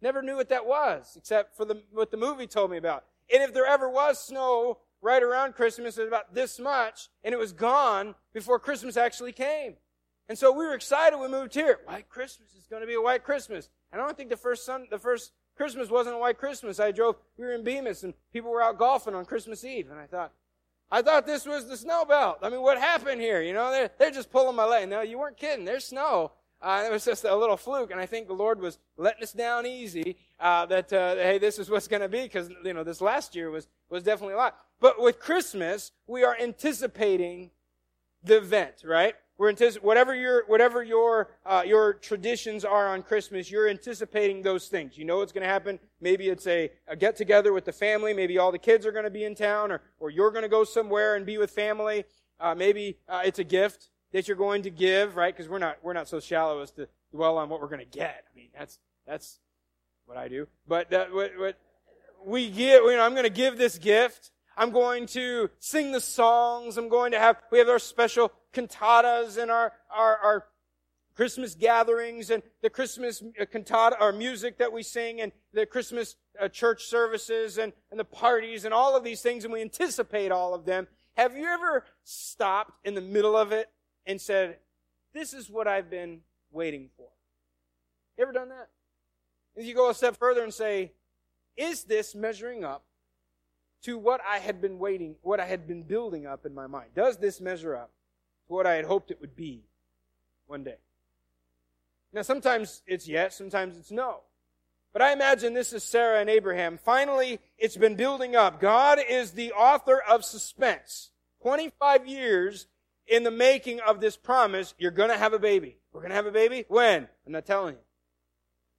Never 0.00 0.22
knew 0.22 0.36
what 0.36 0.48
that 0.50 0.66
was, 0.66 1.14
except 1.16 1.56
for 1.56 1.64
the, 1.64 1.82
what 1.92 2.10
the 2.10 2.16
movie 2.16 2.46
told 2.46 2.70
me 2.70 2.76
about. 2.76 3.04
And 3.32 3.42
if 3.42 3.54
there 3.54 3.66
ever 3.66 3.88
was 3.88 4.18
snow 4.18 4.78
right 5.00 5.22
around 5.22 5.54
Christmas, 5.54 5.96
it 5.96 6.02
was 6.02 6.08
about 6.08 6.34
this 6.34 6.58
much, 6.58 7.08
and 7.22 7.32
it 7.32 7.38
was 7.38 7.52
gone 7.52 8.14
before 8.32 8.58
Christmas 8.58 8.96
actually 8.96 9.32
came. 9.32 9.76
And 10.28 10.38
so 10.38 10.52
we 10.52 10.64
were 10.64 10.74
excited 10.74 11.18
we 11.18 11.28
moved 11.28 11.54
here. 11.54 11.80
White 11.84 12.08
Christmas 12.08 12.54
is 12.54 12.66
going 12.68 12.80
to 12.80 12.86
be 12.86 12.94
a 12.94 13.00
white 13.00 13.24
Christmas. 13.24 13.68
And 13.92 14.00
I 14.00 14.06
don't 14.06 14.16
think 14.16 14.30
the 14.30 14.36
first 14.36 14.64
sun, 14.64 14.86
the 14.90 14.98
first 14.98 15.32
Christmas 15.56 15.90
wasn't 15.90 16.16
a 16.16 16.18
white 16.18 16.38
Christmas. 16.38 16.80
I 16.80 16.92
drove, 16.92 17.16
we 17.36 17.44
were 17.44 17.52
in 17.52 17.62
Bemus 17.62 18.04
and 18.04 18.14
people 18.32 18.50
were 18.50 18.62
out 18.62 18.78
golfing 18.78 19.14
on 19.14 19.24
Christmas 19.26 19.64
Eve. 19.64 19.90
And 19.90 20.00
I 20.00 20.06
thought, 20.06 20.32
I 20.90 21.02
thought 21.02 21.26
this 21.26 21.44
was 21.44 21.68
the 21.68 21.76
snow 21.76 22.04
belt. 22.04 22.38
I 22.42 22.48
mean, 22.48 22.62
what 22.62 22.78
happened 22.78 23.20
here? 23.20 23.42
You 23.42 23.52
know, 23.52 23.70
they're, 23.70 23.90
they're 23.98 24.10
just 24.10 24.30
pulling 24.30 24.56
my 24.56 24.64
leg. 24.64 24.88
No, 24.88 25.02
you 25.02 25.18
weren't 25.18 25.36
kidding. 25.36 25.64
There's 25.64 25.84
snow. 25.84 26.32
Uh, 26.64 26.84
it 26.86 26.90
was 26.90 27.04
just 27.04 27.24
a 27.24 27.36
little 27.36 27.58
fluke, 27.58 27.90
and 27.90 28.00
I 28.00 28.06
think 28.06 28.26
the 28.26 28.32
Lord 28.32 28.58
was 28.58 28.78
letting 28.96 29.22
us 29.22 29.32
down 29.32 29.66
easy. 29.66 30.16
Uh, 30.40 30.64
that 30.64 30.90
uh, 30.94 31.14
hey, 31.16 31.36
this 31.36 31.58
is 31.58 31.68
what's 31.68 31.86
going 31.86 32.00
to 32.00 32.08
be 32.08 32.22
because 32.22 32.48
you 32.64 32.72
know 32.72 32.82
this 32.82 33.02
last 33.02 33.36
year 33.36 33.50
was 33.50 33.68
was 33.90 34.02
definitely 34.02 34.32
a 34.32 34.38
lot. 34.38 34.56
But 34.80 34.98
with 34.98 35.20
Christmas, 35.20 35.92
we 36.06 36.24
are 36.24 36.34
anticipating 36.40 37.50
the 38.22 38.38
event, 38.38 38.76
right? 38.82 39.14
We're 39.36 39.52
antici- 39.52 39.82
whatever 39.82 40.14
your 40.14 40.44
whatever 40.46 40.82
your 40.82 41.28
uh, 41.44 41.64
your 41.66 41.92
traditions 41.92 42.64
are 42.64 42.88
on 42.88 43.02
Christmas, 43.02 43.50
you're 43.50 43.68
anticipating 43.68 44.40
those 44.40 44.68
things. 44.68 44.96
You 44.96 45.04
know 45.04 45.18
what's 45.18 45.32
going 45.32 45.42
to 45.42 45.52
happen. 45.52 45.78
Maybe 46.00 46.30
it's 46.30 46.46
a, 46.46 46.70
a 46.88 46.96
get 46.96 47.14
together 47.14 47.52
with 47.52 47.66
the 47.66 47.72
family. 47.72 48.14
Maybe 48.14 48.38
all 48.38 48.50
the 48.50 48.58
kids 48.58 48.86
are 48.86 48.92
going 48.92 49.04
to 49.04 49.10
be 49.10 49.24
in 49.24 49.34
town, 49.34 49.70
or 49.70 49.82
or 50.00 50.08
you're 50.08 50.30
going 50.30 50.44
to 50.44 50.48
go 50.48 50.64
somewhere 50.64 51.16
and 51.16 51.26
be 51.26 51.36
with 51.36 51.50
family. 51.50 52.04
Uh, 52.40 52.54
maybe 52.54 52.96
uh, 53.06 53.20
it's 53.22 53.38
a 53.38 53.44
gift 53.44 53.90
that 54.14 54.28
you're 54.28 54.36
going 54.36 54.62
to 54.62 54.70
give, 54.70 55.16
right? 55.16 55.36
Because 55.36 55.50
we're 55.50 55.58
not 55.58 55.76
we're 55.82 55.92
not 55.92 56.08
so 56.08 56.20
shallow 56.20 56.62
as 56.62 56.70
to 56.72 56.88
dwell 57.12 57.36
on 57.36 57.50
what 57.50 57.60
we're 57.60 57.68
going 57.68 57.84
to 57.84 57.98
get. 57.98 58.24
I 58.32 58.38
mean, 58.38 58.48
that's 58.56 58.78
that's 59.06 59.40
what 60.06 60.16
I 60.16 60.28
do. 60.28 60.46
But 60.66 60.90
that, 60.90 61.12
what, 61.12 61.32
what 61.36 61.58
we 62.24 62.48
give, 62.48 62.84
you 62.84 62.92
know, 62.92 63.02
I'm 63.02 63.12
going 63.12 63.24
to 63.24 63.30
give 63.30 63.58
this 63.58 63.78
gift. 63.78 64.30
I'm 64.56 64.70
going 64.70 65.06
to 65.08 65.50
sing 65.58 65.92
the 65.92 66.00
songs. 66.00 66.78
I'm 66.78 66.88
going 66.88 67.12
to 67.12 67.18
have, 67.18 67.36
we 67.50 67.58
have 67.58 67.68
our 67.68 67.78
special 67.78 68.32
cantatas 68.52 69.36
and 69.36 69.50
our, 69.50 69.72
our, 69.92 70.16
our 70.18 70.46
Christmas 71.16 71.54
gatherings 71.54 72.30
and 72.30 72.42
the 72.62 72.70
Christmas 72.70 73.22
uh, 73.40 73.44
cantata 73.46 73.96
or 74.00 74.12
music 74.12 74.58
that 74.58 74.72
we 74.72 74.82
sing 74.82 75.20
and 75.20 75.32
the 75.52 75.66
Christmas 75.66 76.16
uh, 76.40 76.48
church 76.48 76.84
services 76.84 77.58
and, 77.58 77.72
and 77.90 77.98
the 77.98 78.04
parties 78.04 78.64
and 78.64 78.72
all 78.72 78.96
of 78.96 79.04
these 79.04 79.22
things 79.22 79.44
and 79.44 79.52
we 79.52 79.60
anticipate 79.60 80.30
all 80.30 80.54
of 80.54 80.64
them. 80.64 80.86
Have 81.16 81.36
you 81.36 81.46
ever 81.46 81.84
stopped 82.04 82.72
in 82.84 82.94
the 82.94 83.00
middle 83.00 83.36
of 83.36 83.52
it 83.52 83.68
and 84.06 84.20
said, 84.20 84.58
this 85.12 85.32
is 85.32 85.48
what 85.48 85.66
I've 85.66 85.90
been 85.90 86.20
waiting 86.50 86.90
for? 86.96 87.08
You 88.16 88.22
ever 88.22 88.32
done 88.32 88.48
that? 88.50 88.68
And 89.56 89.66
you 89.66 89.74
go 89.74 89.90
a 89.90 89.94
step 89.94 90.16
further 90.16 90.42
and 90.42 90.52
say, 90.52 90.92
is 91.56 91.84
this 91.84 92.14
measuring 92.14 92.64
up 92.64 92.84
to 93.82 93.98
what 93.98 94.20
I 94.28 94.38
had 94.38 94.60
been 94.60 94.78
waiting, 94.78 95.16
what 95.22 95.40
I 95.40 95.46
had 95.46 95.68
been 95.68 95.82
building 95.82 96.26
up 96.26 96.46
in 96.46 96.54
my 96.54 96.66
mind? 96.66 96.90
Does 96.94 97.18
this 97.18 97.40
measure 97.40 97.76
up 97.76 97.90
to 98.48 98.54
what 98.54 98.66
I 98.66 98.74
had 98.74 98.84
hoped 98.84 99.10
it 99.10 99.20
would 99.20 99.36
be 99.36 99.62
one 100.46 100.64
day? 100.64 100.78
Now, 102.12 102.22
sometimes 102.22 102.82
it's 102.86 103.08
yes, 103.08 103.36
sometimes 103.36 103.76
it's 103.76 103.90
no. 103.90 104.20
But 104.92 105.02
I 105.02 105.12
imagine 105.12 105.54
this 105.54 105.72
is 105.72 105.82
Sarah 105.82 106.20
and 106.20 106.30
Abraham. 106.30 106.78
Finally, 106.78 107.40
it's 107.58 107.76
been 107.76 107.96
building 107.96 108.36
up. 108.36 108.60
God 108.60 109.00
is 109.08 109.32
the 109.32 109.52
author 109.52 110.00
of 110.08 110.24
suspense. 110.24 111.10
25 111.42 112.06
years 112.06 112.68
in 113.06 113.22
the 113.22 113.30
making 113.30 113.80
of 113.80 114.00
this 114.00 114.16
promise, 114.16 114.74
you're 114.78 114.90
gonna 114.90 115.18
have 115.18 115.32
a 115.32 115.38
baby. 115.38 115.78
We're 115.92 116.02
gonna 116.02 116.14
have 116.14 116.26
a 116.26 116.32
baby? 116.32 116.64
When? 116.68 117.08
I'm 117.26 117.32
not 117.32 117.46
telling 117.46 117.74
you. 117.74 117.80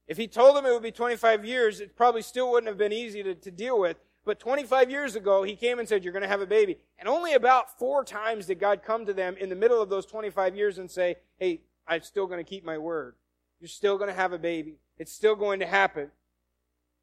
If 0.07 0.17
he 0.17 0.27
told 0.27 0.55
them 0.55 0.65
it 0.65 0.71
would 0.71 0.83
be 0.83 0.91
25 0.91 1.45
years, 1.45 1.79
it 1.79 1.95
probably 1.95 2.21
still 2.21 2.51
wouldn't 2.51 2.67
have 2.67 2.77
been 2.77 2.93
easy 2.93 3.23
to, 3.23 3.33
to 3.33 3.51
deal 3.51 3.79
with. 3.79 3.97
But 4.23 4.39
25 4.39 4.89
years 4.89 5.15
ago, 5.15 5.43
he 5.43 5.55
came 5.55 5.77
and 5.77 5.87
said, 5.87 6.03
You're 6.03 6.13
going 6.13 6.23
to 6.23 6.27
have 6.27 6.41
a 6.41 6.47
baby. 6.47 6.77
And 6.97 7.07
only 7.07 7.33
about 7.33 7.77
four 7.77 8.03
times 8.03 8.47
did 8.47 8.59
God 8.59 8.81
come 8.83 9.05
to 9.05 9.13
them 9.13 9.35
in 9.39 9.49
the 9.49 9.55
middle 9.55 9.81
of 9.81 9.89
those 9.89 10.05
25 10.05 10.55
years 10.55 10.79
and 10.79 10.89
say, 10.89 11.17
Hey, 11.37 11.61
I'm 11.87 12.01
still 12.01 12.25
going 12.25 12.43
to 12.43 12.49
keep 12.49 12.65
my 12.65 12.77
word. 12.77 13.15
You're 13.59 13.67
still 13.67 13.97
going 13.97 14.09
to 14.09 14.15
have 14.15 14.33
a 14.33 14.39
baby. 14.39 14.79
It's 14.97 15.11
still 15.11 15.35
going 15.35 15.59
to 15.59 15.67
happen. 15.67 16.09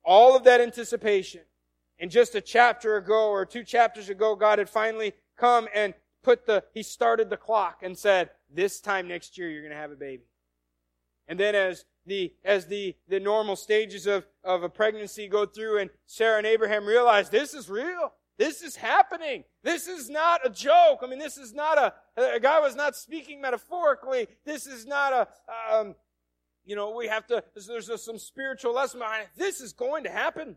All 0.04 0.36
of 0.36 0.44
that 0.44 0.60
anticipation. 0.60 1.42
And 1.98 2.10
just 2.10 2.34
a 2.34 2.40
chapter 2.40 2.96
ago 2.96 3.28
or 3.28 3.46
two 3.46 3.62
chapters 3.62 4.08
ago, 4.08 4.34
God 4.34 4.58
had 4.58 4.68
finally 4.68 5.12
come 5.36 5.68
and 5.72 5.94
put 6.22 6.46
the, 6.46 6.64
he 6.72 6.82
started 6.82 7.30
the 7.30 7.36
clock 7.36 7.80
and 7.82 7.96
said, 7.96 8.30
This 8.52 8.80
time 8.80 9.08
next 9.08 9.36
year, 9.38 9.50
you're 9.50 9.62
going 9.62 9.72
to 9.72 9.78
have 9.78 9.92
a 9.92 9.96
baby. 9.96 10.24
And 11.28 11.38
then 11.38 11.54
as 11.54 11.84
the 12.04 12.34
as 12.44 12.66
the 12.66 12.96
the 13.08 13.20
normal 13.20 13.54
stages 13.54 14.06
of 14.06 14.26
of 14.42 14.64
a 14.64 14.68
pregnancy 14.68 15.28
go 15.28 15.46
through, 15.46 15.78
and 15.78 15.90
Sarah 16.04 16.38
and 16.38 16.46
Abraham 16.46 16.84
realize 16.84 17.30
this 17.30 17.54
is 17.54 17.70
real. 17.70 18.12
This 18.38 18.62
is 18.62 18.76
happening. 18.76 19.44
This 19.62 19.86
is 19.86 20.10
not 20.10 20.44
a 20.44 20.50
joke. 20.50 21.00
I 21.02 21.06
mean, 21.06 21.18
this 21.18 21.36
is 21.36 21.52
not 21.52 21.78
a, 21.78 21.94
a 22.16 22.40
guy 22.40 22.58
was 22.60 22.74
not 22.74 22.96
speaking 22.96 23.40
metaphorically. 23.40 24.26
This 24.44 24.66
is 24.66 24.86
not 24.86 25.12
a, 25.12 25.28
um, 25.72 25.94
you 26.64 26.74
know, 26.74 26.96
we 26.96 27.08
have 27.08 27.26
to, 27.28 27.44
there's, 27.54 27.86
there's 27.86 28.02
some 28.02 28.18
spiritual 28.18 28.74
lesson 28.74 29.00
behind 29.00 29.24
it. 29.24 29.28
This 29.36 29.60
is 29.60 29.72
going 29.72 30.04
to 30.04 30.10
happen. 30.10 30.56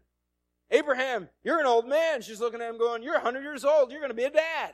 Abraham, 0.72 1.30
you're 1.44 1.60
an 1.60 1.66
old 1.66 1.88
man. 1.88 2.22
She's 2.22 2.40
looking 2.40 2.62
at 2.62 2.70
him 2.70 2.78
going, 2.78 3.04
you're 3.04 3.14
100 3.14 3.42
years 3.42 3.66
old. 3.66 3.92
You're 3.92 4.00
going 4.00 4.10
to 4.10 4.16
be 4.16 4.24
a 4.24 4.32
dad. 4.32 4.74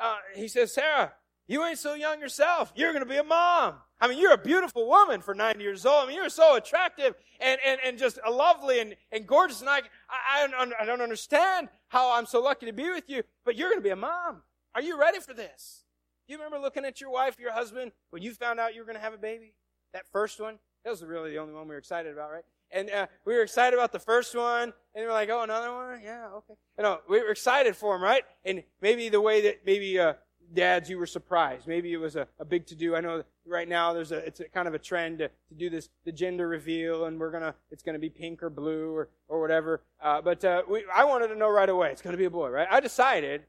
Uh, 0.00 0.16
he 0.34 0.48
says, 0.48 0.72
Sarah, 0.72 1.12
you 1.46 1.64
ain't 1.64 1.78
so 1.78 1.94
young 1.94 2.20
yourself. 2.20 2.72
You're 2.74 2.92
going 2.92 3.04
to 3.04 3.10
be 3.10 3.16
a 3.16 3.24
mom. 3.24 3.74
I 4.00 4.08
mean, 4.08 4.18
you're 4.18 4.32
a 4.32 4.38
beautiful 4.38 4.88
woman 4.88 5.20
for 5.20 5.34
90 5.34 5.62
years 5.62 5.84
old. 5.84 6.04
I 6.04 6.06
mean, 6.06 6.16
you're 6.16 6.28
so 6.28 6.56
attractive 6.56 7.14
and, 7.40 7.58
and, 7.66 7.80
and 7.84 7.98
just 7.98 8.18
lovely 8.28 8.80
and, 8.80 8.96
and 9.12 9.26
gorgeous. 9.26 9.60
And 9.60 9.68
I, 9.68 9.82
I, 10.08 10.48
I 10.80 10.84
don't 10.86 11.02
understand 11.02 11.68
how 11.88 12.12
I'm 12.12 12.24
so 12.24 12.40
lucky 12.40 12.66
to 12.66 12.72
be 12.72 12.88
with 12.88 13.08
you, 13.08 13.24
but 13.44 13.56
you're 13.56 13.68
going 13.68 13.80
to 13.80 13.84
be 13.84 13.90
a 13.90 13.96
mom. 13.96 14.42
Are 14.74 14.80
you 14.80 14.98
ready 14.98 15.18
for 15.18 15.34
this? 15.34 15.82
You 16.28 16.36
remember 16.36 16.60
looking 16.60 16.84
at 16.84 17.00
your 17.00 17.10
wife, 17.10 17.36
your 17.40 17.52
husband, 17.52 17.92
when 18.10 18.22
you 18.22 18.32
found 18.32 18.60
out 18.60 18.74
you 18.74 18.80
were 18.80 18.86
going 18.86 18.96
to 18.96 19.02
have 19.02 19.14
a 19.14 19.18
baby? 19.18 19.54
That 19.92 20.04
first 20.12 20.40
one? 20.40 20.60
That 20.84 20.90
was 20.90 21.02
really 21.02 21.32
the 21.32 21.38
only 21.38 21.52
one 21.52 21.64
we 21.64 21.74
were 21.74 21.78
excited 21.78 22.12
about, 22.12 22.30
right? 22.30 22.44
And 22.72 22.90
uh, 22.90 23.06
we 23.24 23.34
were 23.34 23.42
excited 23.42 23.76
about 23.76 23.92
the 23.92 23.98
first 23.98 24.34
one, 24.34 24.72
and 24.94 25.04
we 25.04 25.04
are 25.04 25.12
like, 25.12 25.28
oh, 25.28 25.42
another 25.42 25.72
one? 25.72 26.00
Yeah, 26.04 26.28
okay. 26.36 26.54
You 26.78 26.84
know, 26.84 27.00
we 27.08 27.20
were 27.20 27.30
excited 27.30 27.76
for 27.76 27.96
him, 27.96 28.02
right? 28.02 28.22
And 28.44 28.62
maybe 28.80 29.08
the 29.08 29.20
way 29.20 29.40
that 29.42 29.66
maybe 29.66 29.98
uh, 29.98 30.14
dads, 30.54 30.88
you 30.88 30.98
were 30.98 31.06
surprised. 31.06 31.66
Maybe 31.66 31.92
it 31.92 31.96
was 31.96 32.16
a, 32.16 32.28
a 32.38 32.44
big 32.44 32.66
to 32.66 32.74
do. 32.74 32.94
I 32.94 33.00
know 33.00 33.24
right 33.46 33.68
now 33.68 33.92
there's 33.92 34.12
a, 34.12 34.18
it's 34.18 34.40
a 34.40 34.48
kind 34.48 34.68
of 34.68 34.74
a 34.74 34.78
trend 34.78 35.18
to, 35.18 35.28
to 35.28 35.54
do 35.56 35.70
this, 35.70 35.88
the 36.04 36.12
gender 36.12 36.48
reveal, 36.48 37.06
and 37.06 37.18
we're 37.18 37.30
gonna, 37.30 37.54
it's 37.70 37.82
gonna 37.82 37.98
be 37.98 38.10
pink 38.10 38.42
or 38.42 38.50
blue 38.50 38.94
or, 38.94 39.08
or 39.28 39.40
whatever. 39.40 39.82
Uh, 40.00 40.20
but, 40.20 40.44
uh, 40.44 40.62
we, 40.68 40.84
I 40.94 41.04
wanted 41.04 41.28
to 41.28 41.36
know 41.36 41.48
right 41.48 41.68
away. 41.68 41.90
It's 41.90 42.02
gonna 42.02 42.16
be 42.16 42.24
a 42.24 42.30
boy, 42.30 42.48
right? 42.50 42.68
I 42.70 42.80
decided 42.80 43.42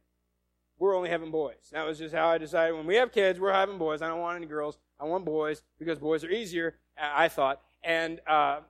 we're 0.79 0.95
only 0.95 1.09
having 1.09 1.29
boys. 1.29 1.69
That 1.71 1.85
was 1.85 1.99
just 1.99 2.13
how 2.15 2.27
I 2.27 2.39
decided. 2.39 2.75
When 2.75 2.87
we 2.87 2.95
have 2.95 3.11
kids, 3.11 3.39
we're 3.39 3.53
having 3.53 3.77
boys. 3.77 4.01
I 4.01 4.07
don't 4.07 4.19
want 4.19 4.37
any 4.37 4.47
girls. 4.47 4.79
I 4.99 5.05
want 5.05 5.25
boys 5.25 5.61
because 5.77 5.99
boys 5.99 6.23
are 6.23 6.31
easier, 6.31 6.77
I 6.99 7.27
thought. 7.27 7.61
And, 7.83 8.19
uh, 8.25 8.61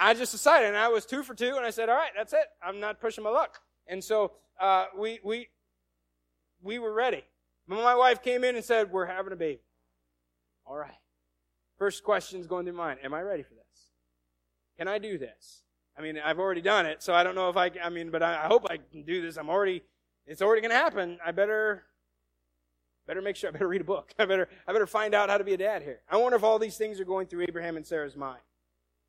I 0.00 0.14
just 0.14 0.32
decided, 0.32 0.68
and 0.68 0.76
I 0.76 0.88
was 0.88 1.06
two 1.06 1.22
for 1.22 1.34
two, 1.34 1.56
and 1.56 1.64
I 1.66 1.70
said, 1.70 1.88
all 1.88 1.96
right, 1.96 2.10
that's 2.16 2.32
it. 2.32 2.46
I'm 2.62 2.80
not 2.80 3.00
pushing 3.00 3.22
my 3.22 3.30
luck. 3.30 3.60
And 3.86 4.02
so, 4.02 4.32
uh, 4.60 4.86
we, 4.98 5.20
we, 5.22 5.48
we 6.62 6.78
were 6.78 6.92
ready. 6.92 7.24
My 7.66 7.94
wife 7.94 8.22
came 8.22 8.42
in 8.42 8.56
and 8.56 8.64
said, 8.64 8.90
We're 8.90 9.06
having 9.06 9.32
a 9.32 9.36
baby. 9.36 9.60
All 10.66 10.76
right. 10.76 10.90
First 11.78 12.02
question's 12.02 12.46
going 12.46 12.66
through 12.66 12.74
mind 12.74 12.98
Am 13.04 13.14
I 13.14 13.22
ready 13.22 13.42
for 13.42 13.54
this? 13.54 13.90
Can 14.76 14.88
I 14.88 14.98
do 14.98 15.18
this? 15.18 15.62
I 15.96 16.02
mean, 16.02 16.18
I've 16.18 16.38
already 16.38 16.62
done 16.62 16.86
it, 16.86 17.02
so 17.02 17.12
I 17.12 17.22
don't 17.22 17.34
know 17.34 17.50
if 17.50 17.56
I, 17.56 17.70
I 17.82 17.90
mean, 17.90 18.10
but 18.10 18.22
I, 18.22 18.44
I 18.44 18.46
hope 18.46 18.66
I 18.70 18.78
can 18.78 19.02
do 19.02 19.20
this. 19.22 19.36
I'm 19.36 19.50
already, 19.50 19.82
it's 20.26 20.40
already 20.40 20.62
going 20.62 20.70
to 20.70 20.76
happen. 20.76 21.18
I 21.24 21.32
better, 21.32 21.84
better 23.06 23.20
make 23.20 23.36
sure, 23.36 23.50
I 23.50 23.52
better 23.52 23.68
read 23.68 23.82
a 23.82 23.84
book. 23.84 24.14
I 24.18 24.24
better, 24.24 24.48
I 24.66 24.72
better 24.72 24.86
find 24.86 25.14
out 25.14 25.28
how 25.28 25.38
to 25.38 25.44
be 25.44 25.52
a 25.52 25.58
dad 25.58 25.82
here. 25.82 26.00
I 26.08 26.16
wonder 26.16 26.36
if 26.36 26.42
all 26.42 26.58
these 26.58 26.76
things 26.76 27.00
are 27.00 27.04
going 27.04 27.26
through 27.26 27.42
Abraham 27.42 27.76
and 27.76 27.86
Sarah's 27.86 28.16
mind. 28.16 28.40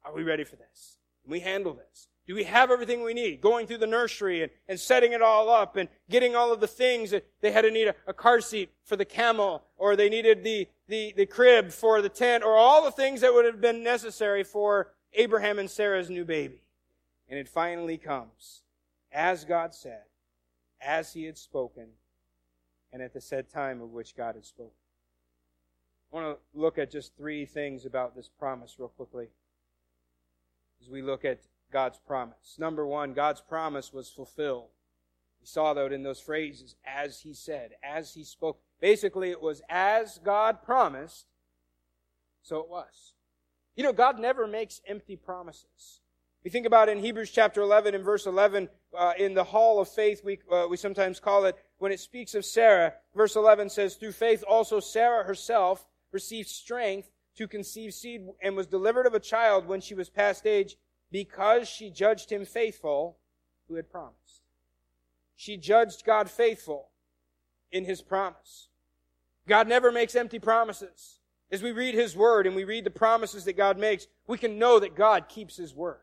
Are 0.03 0.13
we 0.13 0.23
ready 0.23 0.43
for 0.43 0.55
this? 0.55 0.97
Can 1.23 1.31
we 1.31 1.39
handle 1.39 1.73
this? 1.73 2.07
Do 2.27 2.35
we 2.35 2.43
have 2.43 2.71
everything 2.71 3.03
we 3.03 3.13
need? 3.13 3.41
Going 3.41 3.67
through 3.67 3.79
the 3.79 3.87
nursery 3.87 4.43
and, 4.43 4.51
and 4.67 4.79
setting 4.79 5.11
it 5.11 5.21
all 5.21 5.49
up 5.49 5.75
and 5.75 5.89
getting 6.09 6.35
all 6.35 6.53
of 6.53 6.59
the 6.59 6.67
things 6.67 7.11
that 7.11 7.25
they 7.41 7.51
had 7.51 7.63
to 7.63 7.71
need 7.71 7.87
a, 7.87 7.95
a 8.07 8.13
car 8.13 8.41
seat 8.41 8.71
for 8.83 8.95
the 8.95 9.05
camel 9.05 9.63
or 9.77 9.95
they 9.95 10.07
needed 10.07 10.43
the, 10.43 10.67
the, 10.87 11.13
the 11.17 11.25
crib 11.25 11.71
for 11.71 12.01
the 12.01 12.09
tent 12.09 12.43
or 12.43 12.55
all 12.55 12.83
the 12.83 12.91
things 12.91 13.21
that 13.21 13.33
would 13.33 13.45
have 13.45 13.59
been 13.59 13.83
necessary 13.83 14.43
for 14.43 14.93
Abraham 15.13 15.59
and 15.59 15.69
Sarah's 15.69 16.09
new 16.09 16.23
baby. 16.23 16.61
And 17.27 17.39
it 17.39 17.49
finally 17.49 17.97
comes 17.97 18.61
as 19.11 19.43
God 19.43 19.73
said, 19.73 20.03
as 20.79 21.13
he 21.13 21.25
had 21.25 21.37
spoken, 21.37 21.87
and 22.93 23.01
at 23.01 23.13
the 23.13 23.21
said 23.21 23.49
time 23.49 23.81
of 23.81 23.91
which 23.91 24.15
God 24.15 24.35
had 24.35 24.45
spoken. 24.45 24.73
I 26.11 26.15
want 26.15 26.37
to 26.37 26.59
look 26.59 26.77
at 26.77 26.91
just 26.91 27.15
three 27.15 27.45
things 27.45 27.85
about 27.85 28.15
this 28.15 28.29
promise 28.29 28.75
real 28.77 28.89
quickly 28.89 29.27
as 30.81 30.89
we 30.89 31.01
look 31.01 31.25
at 31.25 31.41
God's 31.71 31.99
promise. 31.99 32.55
Number 32.57 32.85
one, 32.85 33.13
God's 33.13 33.41
promise 33.41 33.93
was 33.93 34.09
fulfilled. 34.09 34.69
We 35.39 35.47
saw 35.47 35.73
that 35.73 35.91
in 35.91 36.03
those 36.03 36.19
phrases, 36.19 36.75
as 36.85 37.21
he 37.21 37.33
said, 37.33 37.71
as 37.83 38.13
he 38.13 38.23
spoke. 38.23 38.59
Basically, 38.79 39.31
it 39.31 39.41
was 39.41 39.61
as 39.69 40.19
God 40.23 40.63
promised, 40.63 41.25
so 42.43 42.59
it 42.59 42.69
was. 42.69 43.13
You 43.75 43.83
know, 43.83 43.93
God 43.93 44.19
never 44.19 44.47
makes 44.47 44.81
empty 44.85 45.15
promises. 45.15 46.01
We 46.43 46.49
think 46.49 46.65
about 46.65 46.89
in 46.89 46.99
Hebrews 46.99 47.31
chapter 47.31 47.61
11 47.61 47.95
and 47.95 48.03
verse 48.03 48.25
11, 48.25 48.67
uh, 48.97 49.13
in 49.17 49.33
the 49.33 49.43
hall 49.43 49.79
of 49.79 49.87
faith, 49.87 50.21
we, 50.23 50.39
uh, 50.51 50.67
we 50.69 50.77
sometimes 50.77 51.19
call 51.19 51.45
it, 51.45 51.55
when 51.77 51.91
it 51.91 51.99
speaks 51.99 52.33
of 52.35 52.45
Sarah, 52.45 52.93
verse 53.15 53.35
11 53.35 53.69
says, 53.69 53.95
through 53.95 54.11
faith 54.11 54.43
also 54.47 54.79
Sarah 54.79 55.23
herself 55.23 55.87
received 56.11 56.49
strength 56.49 57.09
to 57.41 57.47
conceive 57.47 57.91
seed 57.91 58.21
and 58.39 58.55
was 58.55 58.67
delivered 58.67 59.07
of 59.07 59.15
a 59.15 59.19
child 59.19 59.67
when 59.67 59.81
she 59.81 59.95
was 59.95 60.11
past 60.11 60.45
age 60.45 60.77
because 61.11 61.67
she 61.67 61.89
judged 61.89 62.31
him 62.31 62.45
faithful 62.45 63.17
who 63.67 63.75
had 63.75 63.89
promised. 63.89 64.43
She 65.35 65.57
judged 65.57 66.05
God 66.05 66.29
faithful 66.29 66.89
in 67.71 67.85
his 67.85 68.03
promise. 68.03 68.67
God 69.47 69.67
never 69.67 69.91
makes 69.91 70.15
empty 70.15 70.37
promises. 70.37 71.17
As 71.51 71.63
we 71.63 71.71
read 71.71 71.95
his 71.95 72.15
word 72.15 72.45
and 72.45 72.55
we 72.55 72.63
read 72.63 72.83
the 72.83 72.91
promises 72.91 73.43
that 73.45 73.57
God 73.57 73.79
makes, 73.79 74.05
we 74.27 74.37
can 74.37 74.59
know 74.59 74.79
that 74.79 74.95
God 74.95 75.27
keeps 75.27 75.57
his 75.57 75.73
word. 75.73 76.01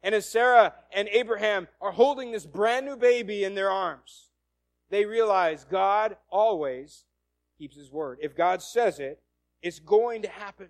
And 0.00 0.14
as 0.14 0.28
Sarah 0.28 0.74
and 0.92 1.08
Abraham 1.08 1.66
are 1.80 1.90
holding 1.90 2.30
this 2.30 2.46
brand 2.46 2.86
new 2.86 2.96
baby 2.96 3.42
in 3.42 3.56
their 3.56 3.70
arms, 3.70 4.28
they 4.90 5.04
realize 5.04 5.64
God 5.64 6.16
always 6.30 7.04
keeps 7.58 7.76
his 7.76 7.90
word. 7.90 8.18
If 8.22 8.36
God 8.36 8.62
says 8.62 9.00
it, 9.00 9.20
it's 9.62 9.78
going 9.78 10.22
to 10.22 10.28
happen. 10.28 10.68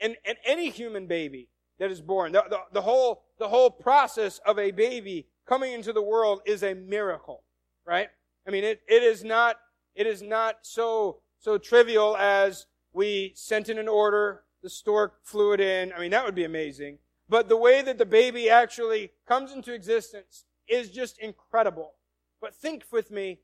And, 0.00 0.16
and 0.24 0.38
any 0.44 0.70
human 0.70 1.06
baby 1.06 1.48
that 1.78 1.90
is 1.90 2.00
born. 2.00 2.32
The, 2.32 2.44
the, 2.48 2.58
the, 2.72 2.82
whole, 2.82 3.24
the 3.38 3.48
whole 3.48 3.70
process 3.70 4.38
of 4.46 4.58
a 4.58 4.70
baby 4.70 5.26
coming 5.46 5.72
into 5.72 5.92
the 5.92 6.02
world 6.02 6.42
is 6.44 6.62
a 6.62 6.74
miracle, 6.74 7.42
right? 7.86 8.08
I 8.46 8.50
mean, 8.50 8.64
it, 8.64 8.80
it 8.88 9.02
is 9.02 9.24
not, 9.24 9.56
it 9.94 10.06
is 10.06 10.22
not 10.22 10.58
so, 10.62 11.20
so 11.38 11.58
trivial 11.58 12.16
as 12.16 12.66
we 12.92 13.32
sent 13.34 13.68
in 13.68 13.78
an 13.78 13.88
order, 13.88 14.42
the 14.62 14.70
stork 14.70 15.24
flew 15.24 15.52
it 15.52 15.60
in. 15.60 15.92
I 15.92 16.00
mean, 16.00 16.10
that 16.10 16.24
would 16.24 16.34
be 16.34 16.44
amazing. 16.44 16.98
But 17.28 17.48
the 17.48 17.56
way 17.56 17.82
that 17.82 17.98
the 17.98 18.06
baby 18.06 18.48
actually 18.48 19.12
comes 19.26 19.52
into 19.52 19.72
existence 19.72 20.44
is 20.66 20.90
just 20.90 21.18
incredible. 21.18 21.94
But 22.40 22.54
think 22.54 22.84
with 22.90 23.10
me 23.10 23.40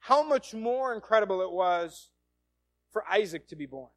how 0.00 0.22
much 0.22 0.54
more 0.54 0.94
incredible 0.94 1.40
it 1.40 1.52
was 1.52 2.10
for 2.90 3.04
Isaac 3.10 3.48
to 3.48 3.56
be 3.56 3.66
born. 3.66 3.90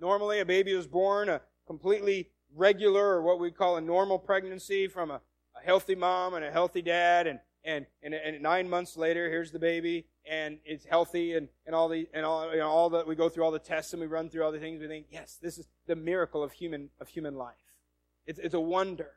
Normally, 0.00 0.40
a 0.40 0.44
baby 0.44 0.72
is 0.72 0.86
born 0.86 1.28
a 1.28 1.40
completely 1.66 2.30
regular 2.54 3.04
or 3.04 3.22
what 3.22 3.40
we 3.40 3.50
call 3.50 3.76
a 3.76 3.80
normal 3.80 4.18
pregnancy 4.18 4.86
from 4.86 5.10
a, 5.10 5.20
a 5.56 5.64
healthy 5.64 5.94
mom 5.94 6.34
and 6.34 6.44
a 6.44 6.50
healthy 6.50 6.82
dad 6.82 7.26
and, 7.26 7.40
and, 7.64 7.86
and, 8.02 8.14
and, 8.14 8.40
nine 8.40 8.70
months 8.70 8.96
later, 8.96 9.28
here's 9.28 9.50
the 9.50 9.58
baby, 9.58 10.06
and 10.24 10.58
it's 10.64 10.84
healthy, 10.86 11.34
and, 11.34 11.48
and 11.66 11.74
all 11.74 11.88
the 11.88 12.08
and 12.14 12.24
all 12.24 12.50
you 12.50 12.58
know, 12.58 12.68
all 12.68 12.88
that 12.90 13.06
we 13.06 13.14
go 13.14 13.28
through 13.28 13.44
all 13.44 13.50
the 13.50 13.58
tests 13.58 13.92
and 13.92 14.00
we 14.00 14.06
run 14.06 14.30
through 14.30 14.44
all 14.44 14.52
the 14.52 14.60
things. 14.60 14.80
We 14.80 14.86
think, 14.86 15.06
yes, 15.10 15.38
this 15.42 15.58
is 15.58 15.66
the 15.86 15.96
miracle 15.96 16.42
of 16.42 16.52
human 16.52 16.90
of 17.00 17.08
human 17.08 17.34
life. 17.34 17.56
It's, 18.26 18.38
it's 18.38 18.54
a 18.54 18.60
wonder. 18.60 19.10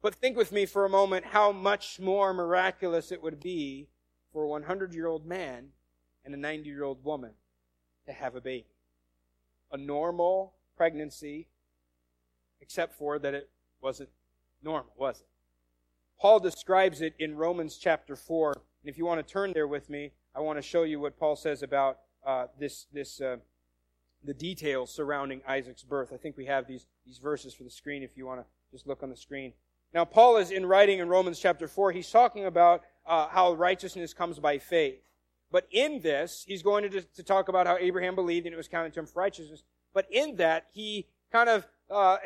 But 0.00 0.16
think 0.16 0.36
with 0.36 0.50
me 0.50 0.66
for 0.66 0.84
a 0.84 0.88
moment 0.88 1.26
how 1.26 1.52
much 1.52 2.00
more 2.00 2.32
miraculous 2.34 3.12
it 3.12 3.22
would 3.22 3.38
be 3.38 3.88
for 4.32 4.44
a 4.44 4.48
100 4.48 4.94
year 4.94 5.06
old 5.06 5.26
man 5.26 5.68
and 6.24 6.34
a 6.34 6.38
90 6.38 6.68
year 6.68 6.82
old 6.82 7.04
woman 7.04 7.32
to 8.06 8.12
have 8.12 8.34
a 8.34 8.40
baby. 8.40 8.66
A 9.70 9.76
normal 9.76 10.54
pregnancy 10.76 11.48
except 12.62 12.94
for 12.94 13.18
that 13.18 13.34
it 13.34 13.50
wasn't 13.82 14.08
normal, 14.62 14.92
was 14.96 15.20
it? 15.20 15.26
Paul 16.18 16.38
describes 16.38 17.00
it 17.00 17.14
in 17.18 17.34
Romans 17.36 17.76
chapter 17.76 18.14
4. 18.14 18.52
And 18.52 18.62
if 18.84 18.96
you 18.96 19.04
want 19.04 19.26
to 19.26 19.30
turn 19.30 19.52
there 19.52 19.66
with 19.66 19.90
me, 19.90 20.12
I 20.34 20.40
want 20.40 20.56
to 20.58 20.62
show 20.62 20.84
you 20.84 21.00
what 21.00 21.18
Paul 21.18 21.34
says 21.34 21.62
about 21.62 21.98
uh, 22.24 22.46
this, 22.58 22.86
this, 22.92 23.20
uh, 23.20 23.38
the 24.24 24.32
details 24.32 24.94
surrounding 24.94 25.42
Isaac's 25.46 25.82
birth. 25.82 26.12
I 26.14 26.16
think 26.16 26.36
we 26.36 26.46
have 26.46 26.68
these, 26.68 26.86
these 27.04 27.18
verses 27.18 27.52
for 27.52 27.64
the 27.64 27.70
screen 27.70 28.04
if 28.04 28.16
you 28.16 28.24
want 28.24 28.40
to 28.40 28.46
just 28.70 28.86
look 28.86 29.02
on 29.02 29.10
the 29.10 29.16
screen. 29.16 29.52
Now, 29.92 30.04
Paul 30.04 30.36
is 30.36 30.52
in 30.52 30.64
writing 30.64 31.00
in 31.00 31.08
Romans 31.08 31.38
chapter 31.38 31.66
4, 31.66 31.92
he's 31.92 32.10
talking 32.10 32.46
about 32.46 32.82
uh, 33.04 33.28
how 33.28 33.52
righteousness 33.54 34.14
comes 34.14 34.38
by 34.38 34.58
faith. 34.58 35.02
But 35.52 35.68
in 35.70 36.00
this, 36.00 36.44
he's 36.48 36.62
going 36.62 36.90
to, 36.90 37.02
to 37.02 37.22
talk 37.22 37.48
about 37.48 37.66
how 37.66 37.76
Abraham 37.76 38.14
believed 38.14 38.46
and 38.46 38.54
it 38.54 38.56
was 38.56 38.68
counted 38.68 38.94
to 38.94 39.00
him 39.00 39.06
for 39.06 39.20
righteousness. 39.20 39.62
But 39.94 40.06
in 40.10 40.36
that, 40.36 40.66
he 40.72 41.06
kind 41.30 41.50
of 41.50 41.66
uh, 41.90 42.16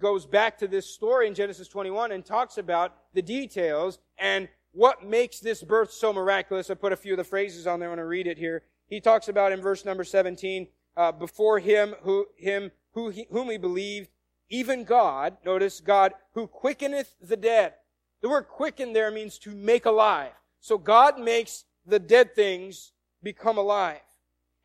goes 0.00 0.24
back 0.24 0.58
to 0.58 0.66
this 0.66 0.86
story 0.86 1.26
in 1.26 1.34
Genesis 1.34 1.68
21 1.68 2.12
and 2.12 2.24
talks 2.24 2.56
about 2.56 2.96
the 3.12 3.22
details 3.22 3.98
and 4.16 4.48
what 4.72 5.04
makes 5.04 5.40
this 5.40 5.62
birth 5.62 5.92
so 5.92 6.12
miraculous. 6.12 6.70
I 6.70 6.74
put 6.74 6.92
a 6.92 6.96
few 6.96 7.12
of 7.12 7.18
the 7.18 7.24
phrases 7.24 7.66
on 7.66 7.78
there. 7.78 7.88
I 7.88 7.92
want 7.92 8.00
to 8.00 8.06
read 8.06 8.26
it 8.26 8.38
here. 8.38 8.62
He 8.88 9.00
talks 9.00 9.28
about 9.28 9.52
in 9.52 9.60
verse 9.60 9.84
number 9.84 10.04
17, 10.04 10.66
uh, 10.96 11.12
before 11.12 11.58
him 11.58 11.94
who 12.02 12.26
him 12.36 12.70
who 12.92 13.10
he, 13.10 13.26
whom 13.30 13.50
he 13.50 13.58
believed, 13.58 14.08
even 14.48 14.84
God, 14.84 15.36
notice 15.44 15.80
God, 15.80 16.14
who 16.32 16.46
quickeneth 16.46 17.14
the 17.20 17.36
dead. 17.36 17.74
The 18.22 18.28
word 18.28 18.48
quicken 18.48 18.92
there 18.92 19.10
means 19.10 19.38
to 19.40 19.50
make 19.50 19.86
alive. 19.86 20.32
So 20.60 20.78
God 20.78 21.18
makes 21.20 21.64
the 21.88 21.98
dead 21.98 22.34
things 22.34 22.92
become 23.22 23.58
alive 23.58 24.00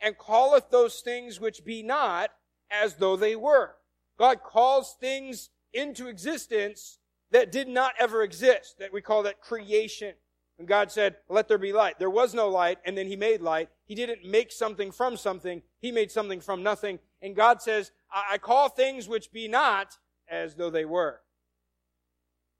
and 0.01 0.15
calleth 0.17 0.69
those 0.69 0.99
things 0.99 1.39
which 1.39 1.63
be 1.63 1.81
not 1.81 2.29
as 2.69 2.95
though 2.95 3.15
they 3.15 3.35
were. 3.35 3.75
God 4.19 4.43
calls 4.43 4.95
things 4.99 5.49
into 5.73 6.07
existence 6.07 6.99
that 7.31 7.51
did 7.51 7.67
not 7.67 7.93
ever 7.99 8.21
exist, 8.21 8.75
that 8.79 8.93
we 8.93 9.01
call 9.01 9.23
that 9.23 9.41
creation. 9.41 10.13
And 10.59 10.67
God 10.67 10.91
said, 10.91 11.15
let 11.29 11.47
there 11.47 11.57
be 11.57 11.73
light. 11.73 11.97
There 11.97 12.09
was 12.09 12.33
no 12.33 12.49
light, 12.49 12.77
and 12.85 12.95
then 12.95 13.07
He 13.07 13.15
made 13.15 13.41
light. 13.41 13.69
He 13.85 13.95
didn't 13.95 14.23
make 14.23 14.51
something 14.51 14.91
from 14.91 15.17
something. 15.17 15.63
He 15.79 15.91
made 15.91 16.11
something 16.11 16.41
from 16.41 16.61
nothing. 16.61 16.99
And 17.21 17.35
God 17.35 17.61
says, 17.61 17.91
I, 18.11 18.33
I 18.33 18.37
call 18.37 18.69
things 18.69 19.07
which 19.07 19.31
be 19.31 19.47
not 19.47 19.97
as 20.29 20.55
though 20.55 20.69
they 20.69 20.85
were. 20.85 21.21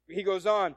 He 0.08 0.24
goes 0.24 0.46
on, 0.46 0.76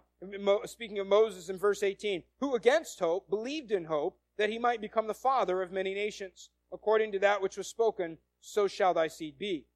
speaking 0.65 0.99
of 0.99 1.07
Moses 1.07 1.49
in 1.49 1.59
verse 1.59 1.83
18, 1.83 2.23
who 2.41 2.55
against 2.55 3.01
hope 3.01 3.29
believed 3.29 3.71
in 3.71 3.85
hope 3.85 4.19
that 4.39 4.51
he 4.51 4.59
might 4.59 4.81
become 4.81 5.07
the 5.07 5.15
father 5.15 5.63
of 5.63 5.73
many 5.73 5.95
nations. 5.95 6.51
According 6.73 7.13
to 7.13 7.19
that 7.21 7.41
which 7.41 7.57
was 7.57 7.69
spoken, 7.69 8.19
so 8.41 8.67
shall 8.67 8.95
thy 8.95 9.09
seed 9.09 9.39
be. 9.39 9.67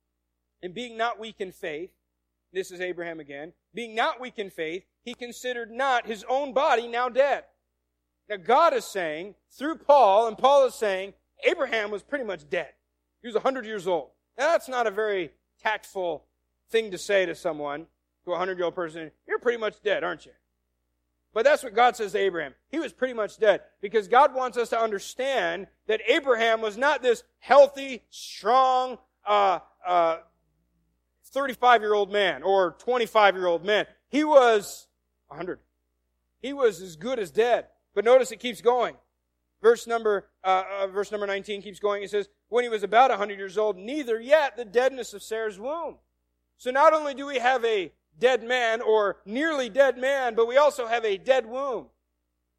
And 0.63 0.75
being 0.75 0.97
not 0.97 1.19
weak 1.19 1.37
in 1.39 1.53
faith, 1.53 1.91
this 2.53 2.71
is 2.71 2.81
Abraham 2.81 3.21
again, 3.21 3.53
being 3.75 3.95
not 3.95 4.21
weak 4.21 4.39
in 4.39 4.51
faith, 4.51 4.85
he 5.03 5.15
considered 5.15 5.71
not 5.71 6.07
his 6.07 6.25
own 6.29 6.53
body 6.53 6.89
now 6.89 7.09
dead. 7.09 7.45
Now 8.29 8.37
God 8.37 8.75
is 8.75 8.85
saying, 8.85 9.37
through 9.51 9.77
Paul, 9.77 10.27
and 10.27 10.37
Paul 10.37 10.67
is 10.67 10.75
saying, 10.75 11.15
Abraham 11.45 11.91
was 11.91 12.03
pretty 12.03 12.25
much 12.25 12.49
dead. 12.51 12.73
He 13.23 13.29
was 13.29 13.35
100 13.35 13.65
years 13.65 13.87
old. 13.87 14.11
Now, 14.39 14.53
that's 14.53 14.69
not 14.69 14.87
a 14.87 14.91
very 14.91 15.33
tactful 15.63 16.25
thing 16.71 16.91
to 16.91 16.99
say 16.99 17.27
to 17.27 17.35
someone, 17.35 17.87
to 18.25 18.31
a 18.31 18.33
100 18.33 18.59
year 18.59 18.65
old 18.65 18.75
person. 18.75 19.11
You're 19.27 19.39
pretty 19.39 19.59
much 19.59 19.83
dead, 19.83 20.05
aren't 20.05 20.27
you? 20.27 20.33
But 21.33 21.45
that's 21.45 21.63
what 21.63 21.75
God 21.75 21.97
says 21.97 22.13
to 22.13 22.19
Abraham. 22.19 22.55
He 22.69 22.81
was 22.81 22.93
pretty 22.93 23.15
much 23.15 23.39
dead 23.39 23.61
because 23.81 24.09
God 24.09 24.35
wants 24.35 24.59
us 24.59 24.71
to 24.71 24.81
understand 24.81 25.69
that 25.87 26.01
Abraham 26.09 26.61
was 26.61 26.77
not 26.77 27.03
this 27.03 27.23
healthy, 27.39 28.03
strong, 28.11 28.99
uh, 29.25 29.61
uh, 29.87 30.19
35 31.27 31.83
year 31.83 31.95
old 31.95 32.11
man 32.11 32.43
or 32.43 32.77
25 32.79 33.37
year 33.37 33.47
old 33.47 33.65
man. 33.65 33.87
He 34.09 34.25
was 34.25 34.89
100. 35.29 35.61
He 36.43 36.53
was 36.53 36.83
as 36.83 36.97
good 36.97 37.19
as 37.19 37.31
dead. 37.31 37.67
But 37.95 38.05
notice 38.05 38.33
it 38.33 38.41
keeps 38.41 38.61
going. 38.61 38.97
Verse 39.63 39.87
number, 39.87 40.29
uh, 40.43 40.63
uh, 40.81 40.87
verse 40.87 41.13
number 41.13 41.27
19 41.27 41.63
keeps 41.63 41.79
going. 41.79 42.03
It 42.03 42.11
says, 42.11 42.29
when 42.49 42.65
he 42.65 42.71
was 42.71 42.83
about 42.83 43.11
100 43.11 43.39
years 43.39 43.59
old, 43.59 43.77
neither 43.77 44.21
yet 44.21 44.57
the 44.57 44.65
deadness 44.65 45.13
of 45.13 45.23
Sarah's 45.23 45.59
womb. 45.59 45.97
So 46.57 46.71
not 46.71 46.93
only 46.93 47.15
do 47.15 47.27
we 47.27 47.39
have 47.39 47.65
a 47.65 47.93
dead 48.21 48.45
man 48.45 48.81
or 48.81 49.17
nearly 49.25 49.69
dead 49.69 49.99
man, 49.99 50.35
but 50.35 50.47
we 50.47 50.57
also 50.57 50.87
have 50.87 51.05
a 51.05 51.17
dead 51.17 51.47
womb. 51.47 51.87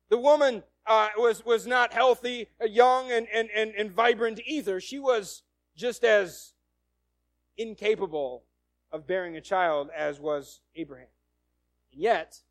The 0.09 0.17
woman 0.17 0.63
uh, 0.85 1.09
was, 1.15 1.45
was 1.45 1.65
not 1.65 1.93
healthy, 1.93 2.47
uh, 2.61 2.65
young, 2.65 3.11
and, 3.11 3.27
and, 3.33 3.49
and, 3.55 3.73
and 3.75 3.91
vibrant 3.91 4.41
either. 4.45 4.81
She 4.81 4.99
was 4.99 5.43
just 5.75 6.03
as 6.03 6.53
incapable 7.57 8.43
of 8.91 9.07
bearing 9.07 9.37
a 9.37 9.41
child 9.41 9.89
as 9.95 10.19
was 10.19 10.61
Abraham. 10.75 11.07
And 11.93 12.01
yet, 12.01 12.41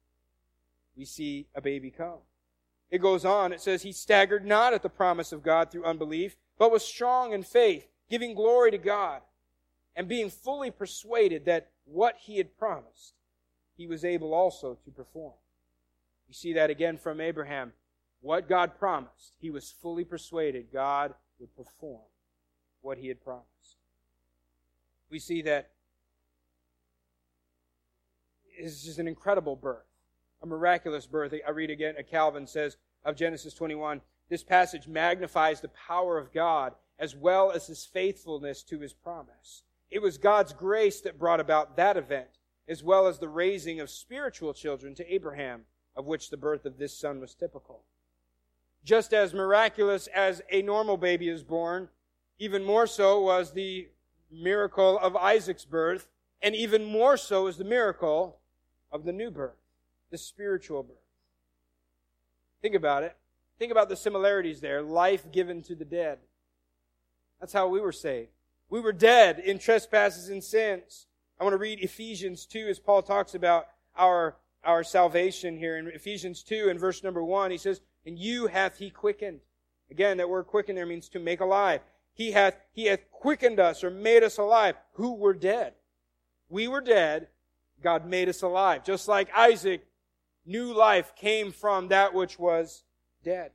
we 0.96 1.04
see 1.04 1.48
a 1.54 1.60
baby 1.60 1.90
come. 1.90 2.20
It 2.90 2.98
goes 2.98 3.24
on, 3.24 3.52
it 3.52 3.60
says, 3.60 3.82
He 3.82 3.92
staggered 3.92 4.44
not 4.44 4.74
at 4.74 4.82
the 4.82 4.88
promise 4.88 5.32
of 5.32 5.42
God 5.42 5.70
through 5.70 5.84
unbelief, 5.84 6.36
but 6.58 6.72
was 6.72 6.84
strong 6.84 7.32
in 7.32 7.42
faith, 7.42 7.86
giving 8.08 8.34
glory 8.34 8.70
to 8.70 8.78
God, 8.78 9.22
and 9.94 10.08
being 10.08 10.28
fully 10.28 10.70
persuaded 10.70 11.44
that 11.44 11.70
what 11.92 12.16
he 12.18 12.38
had 12.38 12.56
promised, 12.56 13.14
he 13.76 13.86
was 13.86 14.04
able 14.04 14.34
also 14.34 14.78
to 14.84 14.90
perform. 14.90 15.34
You 16.28 16.34
see 16.34 16.52
that 16.52 16.70
again 16.70 16.96
from 16.96 17.20
Abraham. 17.20 17.72
What 18.20 18.48
God 18.48 18.78
promised, 18.78 19.34
he 19.40 19.50
was 19.50 19.74
fully 19.82 20.04
persuaded 20.04 20.66
God 20.72 21.14
would 21.38 21.56
perform 21.56 22.02
what 22.82 22.98
he 22.98 23.08
had 23.08 23.24
promised. 23.24 23.46
We 25.10 25.18
see 25.18 25.42
that 25.42 25.70
it's 28.56 28.84
just 28.84 28.98
an 28.98 29.08
incredible 29.08 29.56
birth, 29.56 29.86
a 30.42 30.46
miraculous 30.46 31.06
birth. 31.06 31.34
I 31.46 31.50
read 31.50 31.70
again, 31.70 31.94
Calvin 32.10 32.46
says 32.46 32.76
of 33.04 33.16
Genesis 33.16 33.54
21, 33.54 34.02
this 34.28 34.44
passage 34.44 34.86
magnifies 34.86 35.60
the 35.60 35.68
power 35.68 36.18
of 36.18 36.32
God 36.32 36.74
as 36.98 37.16
well 37.16 37.50
as 37.50 37.66
his 37.66 37.84
faithfulness 37.84 38.62
to 38.64 38.78
his 38.78 38.92
promise. 38.92 39.62
It 39.90 40.00
was 40.00 40.18
God's 40.18 40.52
grace 40.52 41.00
that 41.00 41.18
brought 41.18 41.40
about 41.40 41.76
that 41.76 41.96
event, 41.96 42.28
as 42.68 42.82
well 42.82 43.06
as 43.06 43.18
the 43.18 43.28
raising 43.28 43.80
of 43.80 43.90
spiritual 43.90 44.54
children 44.54 44.94
to 44.94 45.12
Abraham, 45.12 45.62
of 45.96 46.06
which 46.06 46.30
the 46.30 46.36
birth 46.36 46.64
of 46.64 46.78
this 46.78 46.96
son 46.96 47.20
was 47.20 47.34
typical. 47.34 47.82
Just 48.84 49.12
as 49.12 49.34
miraculous 49.34 50.06
as 50.08 50.40
a 50.50 50.62
normal 50.62 50.96
baby 50.96 51.28
is 51.28 51.42
born, 51.42 51.88
even 52.38 52.64
more 52.64 52.86
so 52.86 53.20
was 53.20 53.52
the 53.52 53.88
miracle 54.30 54.98
of 54.98 55.16
Isaac's 55.16 55.64
birth, 55.64 56.08
and 56.40 56.54
even 56.54 56.84
more 56.84 57.16
so 57.16 57.48
is 57.48 57.56
the 57.56 57.64
miracle 57.64 58.38
of 58.92 59.04
the 59.04 59.12
new 59.12 59.30
birth, 59.30 59.58
the 60.10 60.16
spiritual 60.16 60.82
birth. 60.82 60.96
Think 62.62 62.74
about 62.74 63.02
it. 63.02 63.16
Think 63.58 63.72
about 63.72 63.88
the 63.88 63.96
similarities 63.96 64.60
there. 64.60 64.80
Life 64.80 65.30
given 65.32 65.62
to 65.62 65.74
the 65.74 65.84
dead. 65.84 66.18
That's 67.40 67.52
how 67.52 67.68
we 67.68 67.80
were 67.80 67.92
saved. 67.92 68.30
We 68.70 68.80
were 68.80 68.92
dead 68.92 69.40
in 69.40 69.58
trespasses 69.58 70.28
and 70.28 70.42
sins. 70.42 71.06
I 71.40 71.44
want 71.44 71.54
to 71.54 71.58
read 71.58 71.80
Ephesians 71.80 72.46
2 72.46 72.68
as 72.68 72.78
Paul 72.78 73.02
talks 73.02 73.34
about 73.34 73.66
our, 73.96 74.36
our 74.62 74.84
salvation 74.84 75.58
here. 75.58 75.76
In 75.76 75.88
Ephesians 75.88 76.44
2 76.44 76.68
in 76.68 76.78
verse 76.78 77.02
number 77.02 77.22
1, 77.22 77.50
he 77.50 77.58
says, 77.58 77.80
And 78.06 78.16
you 78.16 78.46
hath 78.46 78.78
he 78.78 78.88
quickened. 78.88 79.40
Again, 79.90 80.18
that 80.18 80.28
word 80.28 80.46
quicken 80.46 80.76
there 80.76 80.86
means 80.86 81.08
to 81.08 81.18
make 81.18 81.40
alive. 81.40 81.80
He 82.14 82.30
hath, 82.30 82.54
he 82.72 82.86
hath 82.86 83.10
quickened 83.10 83.58
us 83.58 83.82
or 83.82 83.90
made 83.90 84.22
us 84.22 84.38
alive 84.38 84.76
who 84.92 85.14
were 85.14 85.34
dead. 85.34 85.74
We 86.48 86.68
were 86.68 86.80
dead. 86.80 87.26
God 87.82 88.06
made 88.06 88.28
us 88.28 88.42
alive. 88.42 88.84
Just 88.84 89.08
like 89.08 89.34
Isaac, 89.34 89.84
new 90.46 90.72
life 90.72 91.16
came 91.16 91.50
from 91.50 91.88
that 91.88 92.14
which 92.14 92.38
was 92.38 92.84
dead. 93.24 93.50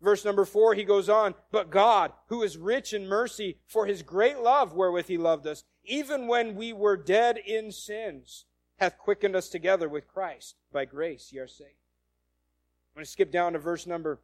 Verse 0.00 0.24
number 0.24 0.44
four, 0.44 0.74
he 0.74 0.84
goes 0.84 1.08
on, 1.08 1.34
but 1.52 1.70
God, 1.70 2.12
who 2.28 2.42
is 2.42 2.56
rich 2.56 2.94
in 2.94 3.06
mercy 3.06 3.58
for 3.66 3.84
his 3.86 4.02
great 4.02 4.38
love 4.38 4.72
wherewith 4.72 5.08
he 5.08 5.18
loved 5.18 5.46
us, 5.46 5.64
even 5.84 6.26
when 6.26 6.54
we 6.54 6.72
were 6.72 6.96
dead 6.96 7.36
in 7.36 7.70
sins, 7.70 8.46
hath 8.78 8.96
quickened 8.96 9.36
us 9.36 9.50
together 9.50 9.88
with 9.88 10.08
Christ. 10.08 10.56
By 10.72 10.86
grace 10.86 11.30
ye 11.32 11.38
are 11.38 11.46
saved. 11.46 11.70
I'm 11.70 13.00
going 13.00 13.04
to 13.04 13.10
skip 13.10 13.30
down 13.30 13.52
to 13.52 13.58
verse 13.58 13.86
number, 13.86 14.20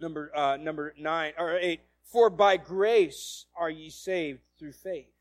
number, 0.00 0.30
uh, 0.34 0.56
number 0.56 0.94
nine, 0.96 1.32
or 1.36 1.58
eight. 1.58 1.80
For 2.04 2.30
by 2.30 2.56
grace 2.56 3.46
are 3.56 3.70
ye 3.70 3.90
saved 3.90 4.40
through 4.58 4.72
faith. 4.72 5.12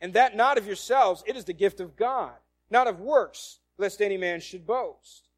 And 0.00 0.12
that 0.14 0.36
not 0.36 0.58
of 0.58 0.66
yourselves, 0.66 1.22
it 1.26 1.36
is 1.36 1.44
the 1.44 1.52
gift 1.52 1.80
of 1.80 1.96
God, 1.96 2.34
not 2.70 2.88
of 2.88 3.00
works, 3.00 3.60
lest 3.78 4.02
any 4.02 4.16
man 4.16 4.40
should 4.40 4.66
boast. 4.66 5.28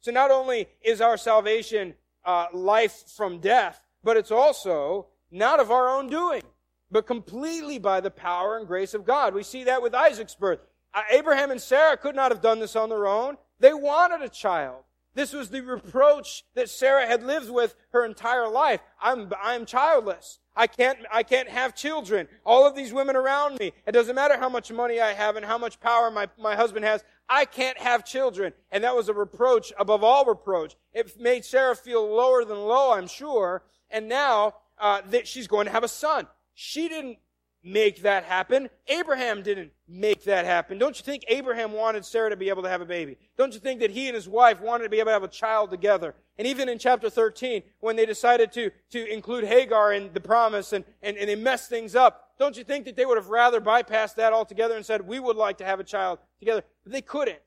So 0.00 0.10
not 0.10 0.30
only 0.30 0.68
is 0.82 1.00
our 1.00 1.16
salvation 1.16 1.94
uh, 2.24 2.46
life 2.52 3.04
from 3.16 3.38
death, 3.38 3.80
but 4.02 4.16
it's 4.16 4.30
also 4.30 5.06
not 5.30 5.60
of 5.60 5.70
our 5.70 5.88
own 5.88 6.08
doing, 6.08 6.42
but 6.90 7.06
completely 7.06 7.78
by 7.78 8.00
the 8.00 8.10
power 8.10 8.56
and 8.58 8.66
grace 8.66 8.94
of 8.94 9.04
God. 9.04 9.34
We 9.34 9.42
see 9.42 9.64
that 9.64 9.82
with 9.82 9.94
Isaac's 9.94 10.34
birth. 10.34 10.60
Uh, 10.94 11.02
Abraham 11.10 11.50
and 11.50 11.60
Sarah 11.60 11.96
could 11.96 12.14
not 12.14 12.30
have 12.30 12.42
done 12.42 12.60
this 12.60 12.76
on 12.76 12.90
their 12.90 13.06
own. 13.06 13.36
They 13.58 13.72
wanted 13.72 14.22
a 14.22 14.28
child. 14.28 14.84
This 15.14 15.32
was 15.32 15.50
the 15.50 15.60
reproach 15.60 16.44
that 16.54 16.70
Sarah 16.70 17.06
had 17.06 17.22
lived 17.22 17.50
with 17.50 17.74
her 17.92 18.04
entire 18.04 18.48
life. 18.48 18.80
I'm, 19.00 19.30
I'm 19.42 19.66
childless. 19.66 20.38
I 20.56 20.66
can't, 20.66 20.98
I 21.10 21.22
can't 21.22 21.48
have 21.48 21.74
children. 21.74 22.28
All 22.44 22.66
of 22.66 22.74
these 22.74 22.92
women 22.92 23.16
around 23.16 23.58
me. 23.58 23.72
It 23.86 23.92
doesn't 23.92 24.14
matter 24.14 24.38
how 24.38 24.48
much 24.48 24.72
money 24.72 25.00
I 25.00 25.12
have 25.12 25.36
and 25.36 25.44
how 25.44 25.58
much 25.58 25.80
power 25.80 26.10
my, 26.10 26.28
my 26.38 26.54
husband 26.54 26.84
has. 26.84 27.04
I 27.28 27.44
can't 27.44 27.78
have 27.78 28.04
children. 28.04 28.52
And 28.70 28.84
that 28.84 28.96
was 28.96 29.08
a 29.08 29.14
reproach 29.14 29.72
above 29.78 30.02
all 30.02 30.24
reproach. 30.24 30.76
It 30.92 31.20
made 31.20 31.44
Sarah 31.44 31.76
feel 31.76 32.06
lower 32.06 32.44
than 32.44 32.58
low, 32.58 32.92
I'm 32.92 33.06
sure. 33.06 33.62
And 33.90 34.08
now, 34.08 34.54
uh, 34.78 35.02
that 35.10 35.28
she's 35.28 35.46
going 35.46 35.66
to 35.66 35.72
have 35.72 35.84
a 35.84 35.88
son. 35.88 36.26
She 36.54 36.88
didn't 36.88 37.18
make 37.64 38.02
that 38.02 38.24
happen. 38.24 38.68
Abraham 38.88 39.42
didn't 39.42 39.70
make 39.88 40.24
that 40.24 40.44
happen. 40.44 40.78
Don't 40.78 40.98
you 40.98 41.04
think 41.04 41.22
Abraham 41.28 41.72
wanted 41.72 42.04
Sarah 42.04 42.30
to 42.30 42.36
be 42.36 42.48
able 42.48 42.62
to 42.62 42.68
have 42.68 42.80
a 42.80 42.86
baby? 42.86 43.16
Don't 43.36 43.54
you 43.54 43.60
think 43.60 43.80
that 43.80 43.90
he 43.90 44.08
and 44.08 44.14
his 44.14 44.28
wife 44.28 44.60
wanted 44.60 44.84
to 44.84 44.90
be 44.90 44.98
able 44.98 45.08
to 45.08 45.12
have 45.12 45.22
a 45.22 45.28
child 45.28 45.70
together? 45.70 46.14
And 46.38 46.46
even 46.46 46.68
in 46.68 46.78
chapter 46.78 47.08
13, 47.08 47.62
when 47.80 47.94
they 47.96 48.06
decided 48.06 48.52
to, 48.52 48.70
to 48.90 49.12
include 49.12 49.44
Hagar 49.44 49.92
in 49.92 50.12
the 50.12 50.20
promise 50.20 50.72
and, 50.72 50.84
and, 51.02 51.16
and 51.16 51.28
they 51.28 51.36
messed 51.36 51.68
things 51.68 51.94
up, 51.94 52.30
don't 52.38 52.56
you 52.56 52.64
think 52.64 52.84
that 52.86 52.96
they 52.96 53.06
would 53.06 53.18
have 53.18 53.28
rather 53.28 53.60
bypassed 53.60 54.16
that 54.16 54.32
altogether 54.32 54.74
and 54.74 54.84
said, 54.84 55.06
we 55.06 55.20
would 55.20 55.36
like 55.36 55.58
to 55.58 55.64
have 55.64 55.78
a 55.78 55.84
child 55.84 56.18
together? 56.40 56.64
But 56.82 56.92
they 56.92 57.02
couldn't. 57.02 57.38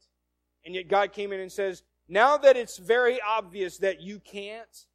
And 0.63 0.73
yet 0.73 0.87
God 0.87 1.11
came 1.11 1.33
in 1.33 1.39
and 1.39 1.51
says, 1.51 1.83
now 2.07 2.37
that 2.37 2.55
it's 2.55 2.77
very 2.77 3.19
obvious 3.21 3.79
that 3.79 4.01
you 4.01 4.19
can't, 4.19 4.85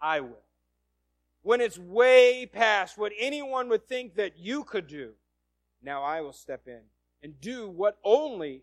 I 0.00 0.20
will 0.20 0.43
when 1.44 1.60
it's 1.60 1.78
way 1.78 2.48
past 2.50 2.98
what 2.98 3.12
anyone 3.18 3.68
would 3.68 3.86
think 3.86 4.16
that 4.16 4.38
you 4.38 4.64
could 4.64 4.88
do, 4.88 5.12
Now 5.82 6.02
I 6.02 6.22
will 6.22 6.32
step 6.32 6.62
in 6.66 6.80
and 7.22 7.38
do 7.40 7.68
what 7.68 7.98
only 8.02 8.62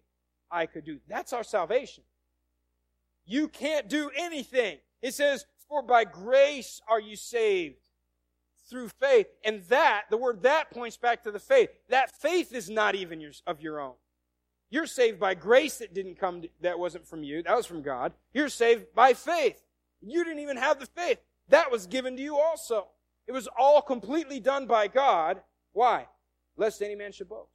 I 0.50 0.66
could 0.66 0.84
do. 0.84 1.00
That's 1.08 1.32
our 1.32 1.44
salvation. 1.44 2.04
You 3.26 3.48
can't 3.48 3.88
do 3.88 4.10
anything. 4.18 4.80
It 5.02 5.14
says, 5.14 5.46
For 5.70 5.84
by 5.84 6.04
grace 6.04 6.82
are 6.88 7.00
you 7.00 7.16
saved 7.16 7.78
through 8.68 8.90
faith. 9.00 9.28
And 9.46 9.62
that, 9.70 10.06
the 10.10 10.18
word 10.18 10.42
that 10.42 10.72
points 10.72 10.98
back 10.98 11.24
to 11.24 11.32
the 11.32 11.40
faith. 11.40 11.70
That 11.90 12.20
faith 12.20 12.52
is 12.52 12.70
not 12.70 12.96
even 12.96 13.22
your, 13.22 13.32
of 13.46 13.62
your 13.62 13.80
own. 13.80 13.94
You're 14.72 14.88
saved 14.88 15.20
by 15.20 15.36
grace 15.36 15.78
that 15.78 15.94
didn't 15.94 16.20
come, 16.20 16.44
that 16.62 16.80
wasn't 16.80 17.06
from 17.06 17.24
you. 17.24 17.44
That 17.44 17.56
was 17.56 17.68
from 17.68 17.84
God. 17.84 18.14
You're 18.34 18.50
saved 18.50 18.96
by 18.96 19.14
faith. 19.14 19.62
You 20.02 20.24
didn't 20.24 20.40
even 20.40 20.58
have 20.58 20.80
the 20.80 20.88
faith. 20.88 21.20
That 21.52 21.72
was 21.72 21.86
given 21.86 22.16
to 22.18 22.22
you 22.22 22.38
also. 22.38 22.88
It 23.28 23.34
was 23.34 23.48
all 23.58 23.82
completely 23.82 24.40
done 24.40 24.66
by 24.66 24.88
God. 24.88 25.42
Why? 25.74 26.08
Lest 26.58 26.82
any 26.82 26.96
man 26.96 27.12
should 27.12 27.30
boast. 27.30 27.50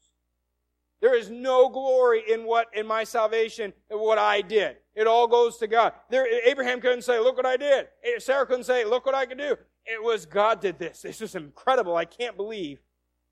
There 1.01 1.15
is 1.15 1.29
no 1.29 1.69
glory 1.69 2.23
in 2.31 2.45
what, 2.45 2.69
in 2.75 2.87
my 2.87 3.05
salvation, 3.05 3.73
in 3.91 3.99
what 3.99 4.19
I 4.19 4.41
did. 4.41 4.77
It 4.95 5.07
all 5.07 5.27
goes 5.27 5.59
to 5.59 5.67
God. 5.67 5.93
There, 6.09 6.27
Abraham 6.49 6.81
couldn't 6.81 7.03
say, 7.03 7.19
look 7.19 7.37
what 7.37 7.45
I 7.45 7.57
did. 7.57 7.89
Sarah 8.19 8.47
couldn't 8.47 8.65
say, 8.65 8.85
look 8.85 9.05
what 9.05 9.15
I 9.15 9.27
could 9.27 9.39
do. 9.39 9.57
It 9.85 10.03
was 10.03 10.25
God 10.25 10.61
did 10.61 10.79
this. 10.79 11.03
This 11.03 11.21
is 11.21 11.35
incredible. 11.35 11.97
I 11.97 12.07
can't 12.07 12.37
believe 12.37 12.81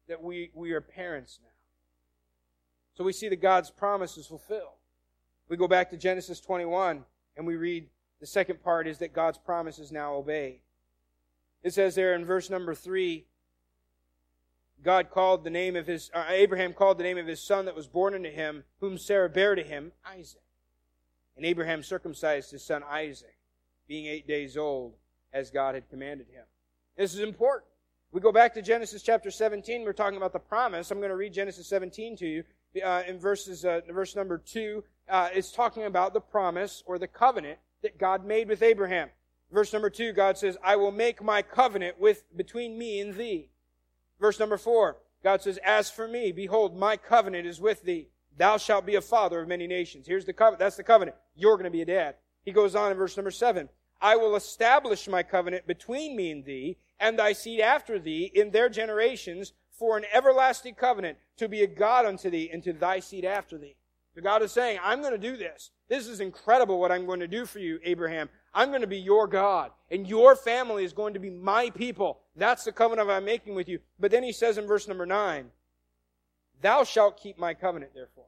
that 0.08 0.22
we, 0.22 0.50
we 0.54 0.72
are 0.72 0.80
parents 0.80 1.40
now. 1.42 1.48
So 2.94 3.04
we 3.04 3.12
see 3.12 3.28
that 3.28 3.40
God's 3.40 3.70
promise 3.70 4.16
is 4.16 4.26
fulfilled. 4.26 4.76
We 5.48 5.56
go 5.56 5.66
back 5.66 5.90
to 5.90 5.96
Genesis 5.96 6.40
21 6.40 7.04
and 7.36 7.46
we 7.46 7.56
read 7.56 7.88
the 8.24 8.28
second 8.28 8.62
part 8.64 8.86
is 8.86 8.96
that 9.00 9.12
God's 9.12 9.36
promise 9.36 9.78
is 9.78 9.92
now 9.92 10.14
obeyed. 10.14 10.60
It 11.62 11.74
says 11.74 11.94
there 11.94 12.14
in 12.14 12.24
verse 12.24 12.48
number 12.48 12.74
3 12.74 13.26
God 14.82 15.10
called 15.10 15.44
the 15.44 15.50
name 15.50 15.76
of 15.76 15.86
his, 15.86 16.10
uh, 16.14 16.24
Abraham 16.30 16.72
called 16.72 16.96
the 16.96 17.04
name 17.04 17.18
of 17.18 17.26
his 17.26 17.42
son 17.42 17.66
that 17.66 17.76
was 17.76 17.86
born 17.86 18.14
unto 18.14 18.30
him, 18.30 18.64
whom 18.80 18.96
Sarah 18.96 19.28
bare 19.28 19.54
to 19.54 19.62
him, 19.62 19.92
Isaac. 20.06 20.40
And 21.36 21.44
Abraham 21.44 21.82
circumcised 21.82 22.50
his 22.50 22.64
son 22.64 22.82
Isaac, 22.90 23.36
being 23.86 24.06
eight 24.06 24.26
days 24.26 24.56
old, 24.56 24.94
as 25.30 25.50
God 25.50 25.74
had 25.74 25.90
commanded 25.90 26.28
him. 26.28 26.44
This 26.96 27.12
is 27.12 27.20
important. 27.20 27.68
We 28.10 28.22
go 28.22 28.32
back 28.32 28.54
to 28.54 28.62
Genesis 28.62 29.02
chapter 29.02 29.30
17. 29.30 29.84
We're 29.84 29.92
talking 29.92 30.16
about 30.16 30.32
the 30.32 30.38
promise. 30.38 30.90
I'm 30.90 30.98
going 30.98 31.10
to 31.10 31.16
read 31.16 31.34
Genesis 31.34 31.66
17 31.66 32.16
to 32.16 32.26
you. 32.26 32.44
Uh, 32.82 33.02
in 33.06 33.18
verses, 33.18 33.66
uh, 33.66 33.82
verse 33.90 34.16
number 34.16 34.38
2, 34.38 34.82
uh, 35.10 35.28
it's 35.34 35.52
talking 35.52 35.84
about 35.84 36.14
the 36.14 36.22
promise 36.22 36.82
or 36.86 36.98
the 36.98 37.06
covenant 37.06 37.58
that 37.84 37.98
God 37.98 38.24
made 38.24 38.48
with 38.48 38.62
Abraham. 38.62 39.10
Verse 39.52 39.72
number 39.72 39.90
2, 39.90 40.12
God 40.12 40.36
says, 40.36 40.56
I 40.64 40.74
will 40.74 40.90
make 40.90 41.22
my 41.22 41.40
covenant 41.40 42.00
with, 42.00 42.24
between 42.36 42.76
me 42.76 43.00
and 43.00 43.14
thee. 43.14 43.50
Verse 44.20 44.40
number 44.40 44.56
4, 44.56 44.96
God 45.22 45.42
says, 45.42 45.58
As 45.64 45.90
for 45.90 46.08
me, 46.08 46.32
behold, 46.32 46.76
my 46.76 46.96
covenant 46.96 47.46
is 47.46 47.60
with 47.60 47.82
thee. 47.82 48.08
Thou 48.36 48.56
shalt 48.56 48.84
be 48.84 48.96
a 48.96 49.00
father 49.00 49.40
of 49.40 49.48
many 49.48 49.68
nations. 49.68 50.08
Here's 50.08 50.24
the 50.24 50.32
covenant. 50.32 50.58
That's 50.58 50.76
the 50.76 50.82
covenant. 50.82 51.16
You're 51.36 51.56
going 51.56 51.64
to 51.64 51.70
be 51.70 51.82
a 51.82 51.86
dad. 51.86 52.16
He 52.44 52.50
goes 52.50 52.74
on 52.74 52.90
in 52.90 52.98
verse 52.98 53.16
number 53.16 53.30
7. 53.30 53.68
I 54.00 54.16
will 54.16 54.34
establish 54.34 55.06
my 55.06 55.22
covenant 55.22 55.66
between 55.66 56.16
me 56.16 56.30
and 56.30 56.44
thee, 56.44 56.78
and 56.98 57.18
thy 57.18 57.32
seed 57.32 57.60
after 57.60 57.98
thee, 57.98 58.30
in 58.34 58.50
their 58.50 58.68
generations, 58.68 59.52
for 59.70 59.96
an 59.96 60.04
everlasting 60.12 60.74
covenant, 60.74 61.18
to 61.36 61.48
be 61.48 61.62
a 61.62 61.66
God 61.66 62.06
unto 62.06 62.28
thee, 62.28 62.50
and 62.52 62.62
to 62.64 62.72
thy 62.72 63.00
seed 63.00 63.24
after 63.24 63.56
thee. 63.56 63.76
God 64.22 64.42
is 64.42 64.52
saying, 64.52 64.78
I'm 64.82 65.00
going 65.00 65.12
to 65.12 65.18
do 65.18 65.36
this. 65.36 65.70
This 65.88 66.06
is 66.06 66.20
incredible 66.20 66.78
what 66.78 66.92
I'm 66.92 67.06
going 67.06 67.20
to 67.20 67.28
do 67.28 67.46
for 67.46 67.58
you, 67.58 67.80
Abraham. 67.82 68.28
I'm 68.54 68.68
going 68.68 68.82
to 68.82 68.86
be 68.86 68.98
your 68.98 69.26
God, 69.26 69.72
and 69.90 70.06
your 70.06 70.36
family 70.36 70.84
is 70.84 70.92
going 70.92 71.14
to 71.14 71.20
be 71.20 71.30
my 71.30 71.70
people. 71.70 72.20
That's 72.36 72.64
the 72.64 72.72
covenant 72.72 73.10
I'm 73.10 73.24
making 73.24 73.54
with 73.54 73.68
you. 73.68 73.80
But 73.98 74.12
then 74.12 74.22
he 74.22 74.32
says 74.32 74.56
in 74.56 74.66
verse 74.66 74.86
number 74.86 75.06
9, 75.06 75.46
Thou 76.62 76.84
shalt 76.84 77.20
keep 77.20 77.38
my 77.38 77.52
covenant, 77.54 77.92
therefore. 77.94 78.26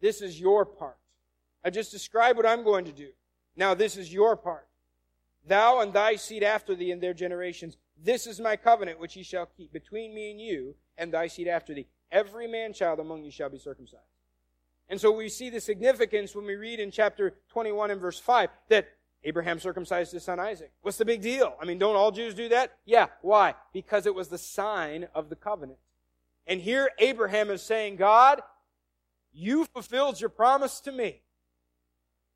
This 0.00 0.22
is 0.22 0.40
your 0.40 0.64
part. 0.64 0.96
I 1.64 1.70
just 1.70 1.90
described 1.90 2.36
what 2.36 2.46
I'm 2.46 2.64
going 2.64 2.84
to 2.86 2.92
do. 2.92 3.08
Now 3.56 3.74
this 3.74 3.96
is 3.96 4.12
your 4.12 4.36
part. 4.36 4.66
Thou 5.46 5.80
and 5.80 5.92
thy 5.92 6.16
seed 6.16 6.42
after 6.42 6.74
thee 6.74 6.90
in 6.90 7.00
their 7.00 7.14
generations. 7.14 7.76
This 8.02 8.26
is 8.26 8.40
my 8.40 8.56
covenant 8.56 9.00
which 9.00 9.16
ye 9.16 9.22
shall 9.22 9.46
keep 9.46 9.72
between 9.72 10.14
me 10.14 10.30
and 10.30 10.40
you 10.40 10.76
and 10.96 11.12
thy 11.12 11.26
seed 11.26 11.48
after 11.48 11.74
thee. 11.74 11.88
Every 12.10 12.46
man 12.46 12.72
child 12.72 13.00
among 13.00 13.24
you 13.24 13.30
shall 13.30 13.50
be 13.50 13.58
circumcised. 13.58 14.02
And 14.88 15.00
so 15.00 15.10
we 15.10 15.28
see 15.28 15.50
the 15.50 15.60
significance 15.60 16.34
when 16.34 16.46
we 16.46 16.56
read 16.56 16.80
in 16.80 16.90
chapter 16.90 17.34
21 17.50 17.90
and 17.90 18.00
verse 18.00 18.18
5 18.18 18.48
that 18.68 18.88
Abraham 19.24 19.58
circumcised 19.58 20.12
his 20.12 20.24
son 20.24 20.40
Isaac. 20.40 20.72
What's 20.82 20.96
the 20.96 21.04
big 21.04 21.20
deal? 21.20 21.54
I 21.60 21.64
mean, 21.64 21.78
don't 21.78 21.96
all 21.96 22.10
Jews 22.10 22.34
do 22.34 22.48
that? 22.50 22.76
Yeah. 22.84 23.06
Why? 23.20 23.54
Because 23.72 24.06
it 24.06 24.14
was 24.14 24.28
the 24.28 24.38
sign 24.38 25.08
of 25.14 25.28
the 25.28 25.36
covenant. 25.36 25.78
And 26.46 26.60
here 26.60 26.90
Abraham 26.98 27.50
is 27.50 27.62
saying, 27.62 27.96
God, 27.96 28.40
you 29.32 29.66
fulfilled 29.66 30.20
your 30.20 30.30
promise 30.30 30.80
to 30.80 30.92
me. 30.92 31.20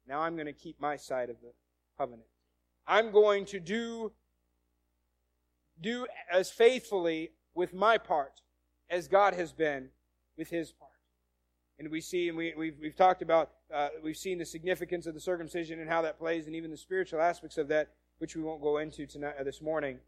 Now 0.06 0.20
I'm 0.20 0.34
going 0.34 0.46
to 0.46 0.52
keep 0.52 0.80
my 0.80 0.96
side 0.96 1.30
of 1.30 1.36
the 1.40 1.52
covenant. 1.96 2.28
I'm 2.86 3.12
going 3.12 3.46
to 3.46 3.60
do, 3.60 4.12
do 5.80 6.06
as 6.30 6.50
faithfully 6.50 7.30
with 7.54 7.72
my 7.72 7.96
part 7.96 8.40
as 8.90 9.08
God 9.08 9.34
has 9.34 9.52
been 9.52 9.88
with 10.36 10.50
his 10.50 10.72
part. 10.72 10.91
And 11.78 11.90
we 11.90 12.00
see, 12.00 12.28
and 12.28 12.36
we, 12.36 12.54
we've, 12.56 12.76
we've 12.80 12.96
talked 12.96 13.22
about, 13.22 13.50
uh, 13.74 13.88
we've 14.04 14.16
seen 14.16 14.38
the 14.38 14.44
significance 14.44 15.06
of 15.06 15.14
the 15.14 15.20
circumcision 15.20 15.80
and 15.80 15.88
how 15.88 16.02
that 16.02 16.18
plays, 16.18 16.46
and 16.46 16.54
even 16.54 16.70
the 16.70 16.76
spiritual 16.76 17.20
aspects 17.20 17.58
of 17.58 17.68
that, 17.68 17.90
which 18.18 18.36
we 18.36 18.42
won't 18.42 18.62
go 18.62 18.78
into 18.78 19.06
tonight, 19.06 19.34
uh, 19.40 19.42
this 19.42 19.60
morning. 19.60 19.98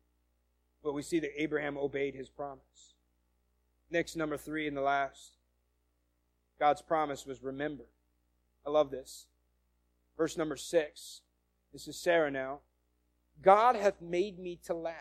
But 0.82 0.92
we 0.92 1.02
see 1.02 1.18
that 1.20 1.40
Abraham 1.40 1.76
obeyed 1.76 2.14
his 2.14 2.28
promise. 2.28 2.94
Next, 3.90 4.14
number 4.16 4.36
three, 4.36 4.68
and 4.68 4.76
the 4.76 4.82
last, 4.82 5.38
God's 6.60 6.82
promise 6.82 7.26
was 7.26 7.42
remembered. 7.42 7.86
I 8.66 8.70
love 8.70 8.90
this. 8.90 9.26
Verse 10.16 10.36
number 10.36 10.56
six. 10.56 11.22
This 11.72 11.88
is 11.88 11.96
Sarah 11.96 12.30
now. 12.30 12.60
God 13.42 13.74
hath 13.74 14.00
made 14.00 14.38
me 14.38 14.60
to 14.66 14.74
laugh, 14.74 14.94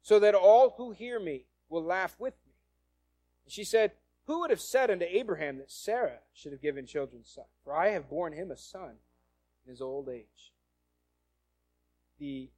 so 0.00 0.18
that 0.20 0.34
all 0.34 0.74
who 0.78 0.92
hear 0.92 1.20
me 1.20 1.44
will 1.68 1.84
laugh 1.84 2.16
with 2.18 2.34
me. 2.46 2.52
She 3.46 3.62
said, 3.62 3.92
Who 4.26 4.40
would 4.40 4.50
have 4.50 4.60
said 4.60 4.90
unto 4.90 5.04
Abraham 5.04 5.58
that 5.58 5.70
Sarah 5.70 6.18
should 6.32 6.52
have 6.52 6.62
given 6.62 6.86
children 6.86 7.24
son? 7.24 7.44
For 7.62 7.74
I 7.74 7.90
have 7.90 8.08
borne 8.08 8.32
him 8.32 8.50
a 8.50 8.56
son 8.56 8.96
in 9.64 9.70
his 9.70 9.80
old 9.80 10.08
age. 10.08 10.52
The 12.18 12.50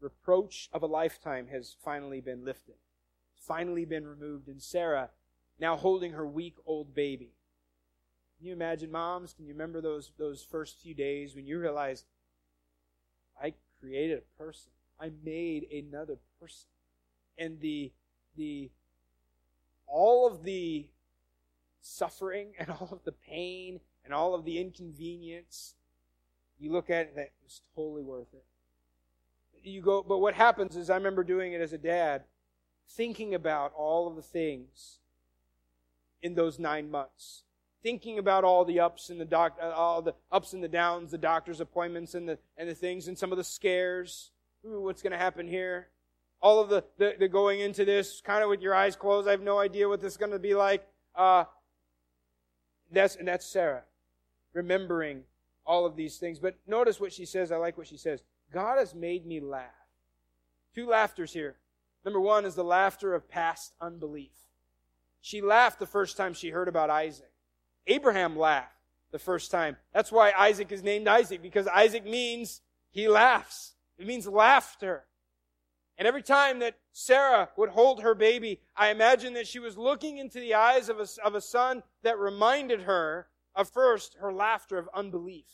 reproach 0.00 0.68
of 0.72 0.82
a 0.82 0.86
lifetime 0.86 1.48
has 1.48 1.76
finally 1.84 2.20
been 2.20 2.44
lifted, 2.44 2.76
finally 3.36 3.84
been 3.84 4.06
removed, 4.06 4.48
and 4.48 4.60
Sarah 4.62 5.10
now 5.60 5.76
holding 5.76 6.12
her 6.12 6.26
weak 6.26 6.54
old 6.66 6.94
baby. 6.94 7.32
Can 8.38 8.46
you 8.46 8.52
imagine, 8.52 8.90
moms? 8.90 9.32
Can 9.32 9.46
you 9.46 9.52
remember 9.52 9.80
those 9.80 10.12
those 10.16 10.42
first 10.42 10.80
few 10.80 10.94
days 10.94 11.34
when 11.34 11.46
you 11.46 11.58
realized 11.58 12.06
I 13.40 13.54
created 13.80 14.18
a 14.18 14.42
person. 14.42 14.70
I 15.00 15.10
made 15.24 15.66
another 15.70 16.18
person. 16.40 16.68
And 17.36 17.60
the 17.60 17.92
the 18.36 18.70
all 19.88 20.26
of 20.26 20.42
the 20.42 20.86
suffering 21.80 22.52
and 22.58 22.70
all 22.70 22.88
of 22.92 23.04
the 23.04 23.12
pain 23.12 23.80
and 24.04 24.14
all 24.14 24.34
of 24.34 24.44
the 24.44 24.58
inconvenience, 24.58 25.74
you 26.58 26.72
look 26.72 26.90
at 26.90 27.06
it 27.06 27.16
that 27.16 27.32
was 27.42 27.60
totally 27.74 28.02
worth 28.02 28.32
it. 28.32 28.44
You 29.62 29.82
go, 29.82 30.02
but 30.02 30.18
what 30.18 30.34
happens 30.34 30.76
is 30.76 30.88
I 30.88 30.94
remember 30.94 31.24
doing 31.24 31.52
it 31.52 31.60
as 31.60 31.72
a 31.72 31.78
dad, 31.78 32.22
thinking 32.88 33.34
about 33.34 33.72
all 33.76 34.08
of 34.08 34.16
the 34.16 34.22
things 34.22 34.98
in 36.22 36.34
those 36.34 36.58
nine 36.58 36.90
months 36.90 37.44
thinking 37.82 38.18
about 38.18 38.44
all 38.44 38.64
the 38.64 38.80
ups 38.80 39.10
and 39.10 39.20
the 39.20 39.24
doc, 39.24 39.56
uh, 39.62 39.70
all 39.70 40.02
the 40.02 40.14
ups 40.32 40.52
and 40.52 40.62
the 40.62 40.68
downs, 40.68 41.10
the 41.10 41.18
doctor's 41.18 41.60
appointments 41.60 42.14
and 42.14 42.28
the 42.28 42.38
and 42.56 42.68
the 42.68 42.74
things, 42.74 43.08
and 43.08 43.16
some 43.16 43.32
of 43.32 43.38
the 43.38 43.44
scares. 43.44 44.30
Ooh, 44.66 44.82
what's 44.82 45.02
going 45.02 45.12
to 45.12 45.18
happen 45.18 45.46
here? 45.46 45.88
All 46.40 46.60
of 46.60 46.68
the, 46.68 46.84
the, 46.98 47.14
the 47.18 47.28
going 47.28 47.60
into 47.60 47.84
this 47.84 48.20
kind 48.20 48.42
of 48.42 48.48
with 48.48 48.60
your 48.60 48.74
eyes 48.74 48.96
closed. 48.96 49.26
I 49.26 49.32
have 49.32 49.42
no 49.42 49.58
idea 49.58 49.88
what 49.88 50.00
this 50.00 50.12
is 50.12 50.16
going 50.16 50.32
to 50.32 50.38
be 50.38 50.54
like. 50.54 50.86
Uh, 51.14 51.44
that's 52.92 53.16
and 53.16 53.26
that's 53.26 53.44
Sarah, 53.44 53.82
remembering 54.52 55.22
all 55.66 55.84
of 55.84 55.96
these 55.96 56.18
things. 56.18 56.38
But 56.38 56.56
notice 56.66 57.00
what 57.00 57.12
she 57.12 57.26
says. 57.26 57.50
I 57.50 57.56
like 57.56 57.76
what 57.76 57.88
she 57.88 57.96
says. 57.96 58.22
God 58.52 58.78
has 58.78 58.94
made 58.94 59.26
me 59.26 59.40
laugh. 59.40 59.64
Two 60.74 60.88
laughters 60.88 61.32
here. 61.32 61.56
Number 62.04 62.20
one 62.20 62.44
is 62.44 62.54
the 62.54 62.64
laughter 62.64 63.14
of 63.14 63.28
past 63.28 63.74
unbelief. 63.80 64.30
She 65.20 65.42
laughed 65.42 65.78
the 65.78 65.86
first 65.86 66.16
time 66.16 66.32
she 66.32 66.50
heard 66.50 66.68
about 66.68 66.88
Isaac. 66.88 67.32
Abraham 67.86 68.38
laughed 68.38 68.72
the 69.10 69.18
first 69.18 69.50
time. 69.50 69.76
That's 69.92 70.12
why 70.12 70.32
Isaac 70.38 70.70
is 70.72 70.82
named 70.82 71.08
Isaac, 71.08 71.42
because 71.42 71.66
Isaac 71.66 72.04
means 72.04 72.60
he 72.90 73.08
laughs. 73.08 73.74
It 73.98 74.06
means 74.06 74.26
laughter. 74.26 75.04
And 75.98 76.06
every 76.06 76.22
time 76.22 76.60
that 76.60 76.76
Sarah 76.92 77.48
would 77.56 77.70
hold 77.70 78.02
her 78.02 78.14
baby, 78.14 78.60
I 78.76 78.90
imagine 78.90 79.34
that 79.34 79.48
she 79.48 79.58
was 79.58 79.76
looking 79.76 80.18
into 80.18 80.38
the 80.38 80.54
eyes 80.54 80.88
of 80.88 81.00
a, 81.00 81.06
of 81.24 81.34
a 81.34 81.40
son 81.40 81.82
that 82.04 82.18
reminded 82.18 82.82
her 82.82 83.26
of 83.56 83.68
first 83.68 84.16
her 84.20 84.32
laughter 84.32 84.78
of 84.78 84.88
unbelief. 84.94 85.46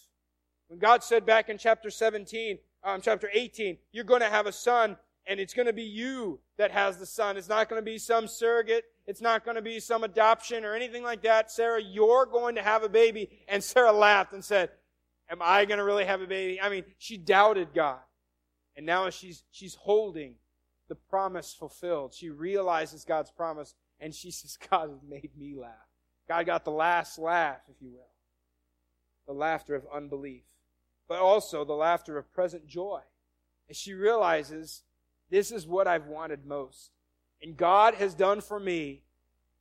When 0.68 0.78
God 0.78 1.02
said 1.02 1.24
back 1.24 1.48
in 1.48 1.56
chapter 1.56 1.88
17, 1.88 2.58
um, 2.84 3.00
chapter 3.00 3.30
18, 3.32 3.78
you're 3.92 4.04
going 4.04 4.20
to 4.20 4.28
have 4.28 4.46
a 4.46 4.52
son, 4.52 4.96
and 5.26 5.40
it's 5.40 5.54
going 5.54 5.66
to 5.66 5.72
be 5.72 5.82
you 5.82 6.40
that 6.58 6.70
has 6.70 6.98
the 6.98 7.06
son. 7.06 7.38
It's 7.38 7.48
not 7.48 7.70
going 7.70 7.80
to 7.80 7.84
be 7.84 7.96
some 7.96 8.28
surrogate. 8.28 8.84
It's 9.06 9.22
not 9.22 9.46
going 9.46 9.56
to 9.56 9.62
be 9.62 9.80
some 9.80 10.04
adoption 10.04 10.64
or 10.64 10.74
anything 10.74 11.02
like 11.02 11.22
that. 11.22 11.50
Sarah, 11.50 11.82
you're 11.82 12.26
going 12.26 12.56
to 12.56 12.62
have 12.62 12.82
a 12.82 12.88
baby. 12.88 13.30
And 13.48 13.64
Sarah 13.64 13.92
laughed 13.92 14.34
and 14.34 14.44
said, 14.44 14.70
Am 15.30 15.38
I 15.40 15.64
going 15.64 15.78
to 15.78 15.84
really 15.84 16.04
have 16.04 16.20
a 16.20 16.26
baby? 16.26 16.60
I 16.60 16.68
mean, 16.68 16.84
she 16.98 17.16
doubted 17.16 17.68
God. 17.74 18.00
And 18.76 18.86
now 18.86 19.10
she's, 19.10 19.44
she's 19.50 19.74
holding 19.74 20.34
the 20.88 20.94
promise 20.94 21.54
fulfilled. 21.54 22.14
She 22.14 22.30
realizes 22.30 23.04
God's 23.04 23.30
promise 23.30 23.74
and 24.00 24.14
she 24.14 24.30
says, 24.30 24.58
God 24.70 24.90
has 24.90 25.02
made 25.08 25.30
me 25.38 25.54
laugh. 25.54 25.88
God 26.28 26.46
got 26.46 26.64
the 26.64 26.70
last 26.70 27.18
laugh, 27.18 27.60
if 27.68 27.80
you 27.80 27.90
will. 27.90 28.10
The 29.26 29.32
laughter 29.32 29.74
of 29.74 29.86
unbelief, 29.92 30.42
but 31.08 31.18
also 31.18 31.64
the 31.64 31.72
laughter 31.72 32.18
of 32.18 32.32
present 32.32 32.66
joy. 32.66 33.00
And 33.68 33.76
she 33.76 33.94
realizes 33.94 34.82
this 35.30 35.50
is 35.50 35.66
what 35.66 35.86
I've 35.86 36.06
wanted 36.06 36.44
most. 36.44 36.90
And 37.42 37.56
God 37.56 37.94
has 37.94 38.14
done 38.14 38.40
for 38.40 38.60
me 38.60 39.02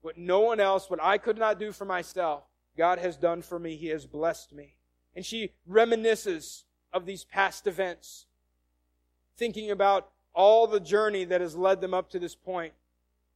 what 0.02 0.18
no 0.18 0.42
one 0.42 0.60
else, 0.60 0.90
what 0.90 1.02
I 1.02 1.18
could 1.18 1.38
not 1.38 1.60
do 1.60 1.72
for 1.72 1.86
myself, 1.86 2.44
God 2.78 3.00
has 3.00 3.16
done 3.16 3.42
for 3.42 3.58
me. 3.58 3.76
He 3.78 3.88
has 3.88 4.06
blessed 4.06 4.52
me. 4.52 4.76
And 5.16 5.26
she 5.26 5.54
reminisces 5.70 6.64
of 6.92 7.06
these 7.06 7.24
past 7.24 7.68
events, 7.68 8.26
thinking 9.38 9.72
about 9.72 10.10
all 10.34 10.68
the 10.68 10.80
journey 10.80 11.26
that 11.26 11.42
has 11.42 11.56
led 11.56 11.82
them 11.82 11.94
up 11.94 12.10
to 12.10 12.20
this 12.20 12.36
point. 12.36 12.74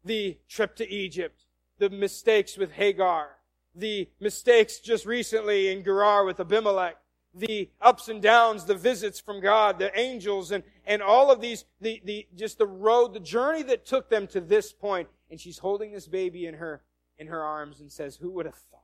The 0.04 0.38
trip 0.48 0.76
to 0.78 0.90
Egypt, 0.90 1.46
the 1.80 1.90
mistakes 1.90 2.58
with 2.58 2.74
Hagar, 2.74 3.38
the 3.76 4.10
mistakes 4.20 4.80
just 4.80 5.06
recently 5.06 5.70
in 5.70 5.84
Gerar 5.84 6.26
with 6.26 6.40
Abimelech, 6.40 6.98
the 7.34 7.70
ups 7.82 8.08
and 8.08 8.22
downs, 8.22 8.66
the 8.66 8.76
visits 8.76 9.20
from 9.20 9.40
God, 9.42 9.78
the 9.78 9.98
angels, 9.98 10.52
and, 10.52 10.64
and 10.86 11.02
all 11.02 11.32
of 11.32 11.40
these, 11.42 11.66
the, 11.80 12.02
the, 12.04 12.28
just 12.36 12.58
the 12.58 12.66
road, 12.66 13.14
the 13.14 13.20
journey 13.20 13.62
that 13.64 13.86
took 13.86 14.10
them 14.10 14.26
to 14.28 14.42
this 14.42 14.74
point. 14.74 15.08
And 15.30 15.40
she's 15.40 15.60
holding 15.60 15.92
this 15.92 16.08
baby 16.08 16.46
in 16.48 16.56
her, 16.56 16.82
in 17.20 17.28
her 17.28 17.44
arms 17.44 17.80
and 17.80 17.92
says, 17.92 18.16
who 18.16 18.32
would 18.32 18.46
have 18.46 18.56
thought 18.56 18.82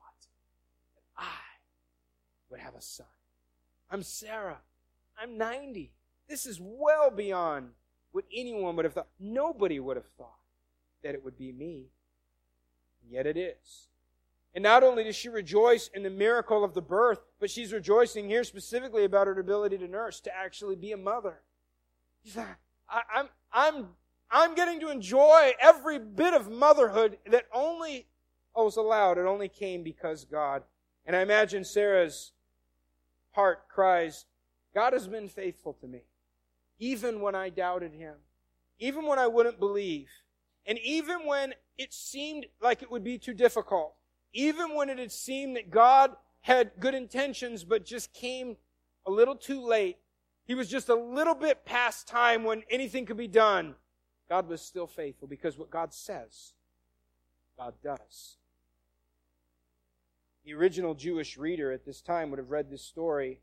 that 0.95 1.23
I 1.23 1.39
would 2.49 2.59
have 2.59 2.75
a 2.75 2.81
son? 2.81 3.07
I'm 3.89 4.03
Sarah. 4.03 4.59
I'm 5.19 5.37
90. 5.37 5.91
This 6.27 6.45
is 6.45 6.59
well 6.61 7.11
beyond 7.11 7.69
what 8.11 8.25
anyone 8.33 8.75
would 8.75 8.85
have 8.85 8.93
thought. 8.93 9.07
Nobody 9.19 9.79
would 9.79 9.97
have 9.97 10.09
thought 10.17 10.39
that 11.03 11.15
it 11.15 11.23
would 11.23 11.37
be 11.37 11.51
me. 11.51 11.87
And 13.01 13.11
yet 13.11 13.25
it 13.25 13.37
is. 13.37 13.87
And 14.55 14.63
not 14.63 14.83
only 14.83 15.03
does 15.03 15.15
she 15.15 15.29
rejoice 15.29 15.89
in 15.93 16.03
the 16.03 16.09
miracle 16.09 16.63
of 16.63 16.73
the 16.73 16.81
birth, 16.81 17.19
but 17.39 17.49
she's 17.49 17.73
rejoicing 17.73 18.29
here 18.29 18.43
specifically 18.43 19.03
about 19.03 19.27
her 19.27 19.39
ability 19.39 19.79
to 19.79 19.87
nurse, 19.87 20.19
to 20.21 20.35
actually 20.35 20.75
be 20.75 20.91
a 20.91 20.97
mother. 20.97 21.41
She's 22.23 22.37
like, 22.37 22.47
I'm, 22.87 23.29
I'm, 23.51 23.87
I'm 24.29 24.53
getting 24.53 24.79
to 24.81 24.89
enjoy 24.89 25.53
every 25.59 25.97
bit 25.97 26.33
of 26.33 26.51
motherhood 26.51 27.17
that 27.25 27.45
only 27.51 28.07
was 28.55 28.77
allowed. 28.77 29.17
It 29.17 29.25
only 29.25 29.49
came 29.49 29.83
because 29.83 30.23
God. 30.23 30.63
And 31.05 31.15
I 31.15 31.21
imagine 31.21 31.65
Sarah's 31.65 32.31
heart 33.31 33.67
cries, 33.67 34.25
God 34.73 34.93
has 34.93 35.07
been 35.07 35.27
faithful 35.27 35.73
to 35.81 35.87
me, 35.87 36.03
even 36.83 37.21
when 37.21 37.35
I 37.35 37.49
doubted 37.49 37.93
him, 37.93 38.15
even 38.79 39.05
when 39.05 39.19
I 39.19 39.27
wouldn't 39.27 39.59
believe, 39.59 40.09
and 40.65 40.77
even 40.79 41.25
when 41.25 41.53
it 41.77 41.93
seemed 41.93 42.45
like 42.61 42.81
it 42.81 42.91
would 42.91 43.03
be 43.03 43.17
too 43.17 43.33
difficult 43.33 43.95
even 44.33 44.75
when 44.75 44.89
it 44.89 44.97
had 44.97 45.11
seemed 45.11 45.55
that 45.55 45.69
God 45.69 46.15
had 46.41 46.71
good 46.79 46.95
intentions 46.95 47.63
but 47.63 47.85
just 47.85 48.13
came 48.13 48.57
a 49.05 49.11
little 49.11 49.35
too 49.35 49.63
late, 49.65 49.97
he 50.45 50.55
was 50.55 50.67
just 50.67 50.89
a 50.89 50.95
little 50.95 51.35
bit 51.35 51.65
past 51.65 52.07
time 52.07 52.43
when 52.43 52.63
anything 52.69 53.05
could 53.05 53.17
be 53.17 53.27
done, 53.27 53.75
God 54.27 54.49
was 54.49 54.61
still 54.61 54.87
faithful 54.87 55.27
because 55.27 55.57
what 55.57 55.69
God 55.69 55.93
says, 55.93 56.53
God 57.57 57.75
does. 57.83 58.37
The 60.43 60.53
original 60.53 60.95
Jewish 60.95 61.37
reader 61.37 61.71
at 61.71 61.85
this 61.85 62.01
time 62.01 62.29
would 62.29 62.39
have 62.39 62.49
read 62.49 62.69
this 62.69 62.81
story 62.83 63.39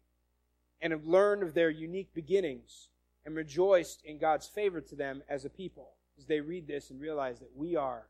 and 0.83 0.92
have 0.92 1.07
learned 1.07 1.42
of 1.42 1.55
their 1.55 1.70
unique 1.70 2.12
beginnings 2.12 2.88
and 3.31 3.37
rejoiced 3.37 4.03
in 4.05 4.19
God's 4.19 4.49
favor 4.49 4.81
to 4.81 4.97
them 4.97 5.23
as 5.29 5.45
a 5.45 5.51
people 5.51 5.90
as 6.19 6.27
they 6.27 6.40
read 6.40 6.66
this 6.66 6.90
and 6.90 7.01
realize 7.01 7.38
that 7.38 7.57
we 7.57 7.77
are 7.77 8.09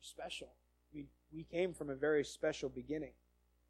special 0.00 0.48
we 0.94 1.06
we 1.32 1.42
came 1.42 1.74
from 1.74 1.90
a 1.90 1.94
very 1.94 2.24
special 2.24 2.68
beginning. 2.68 3.10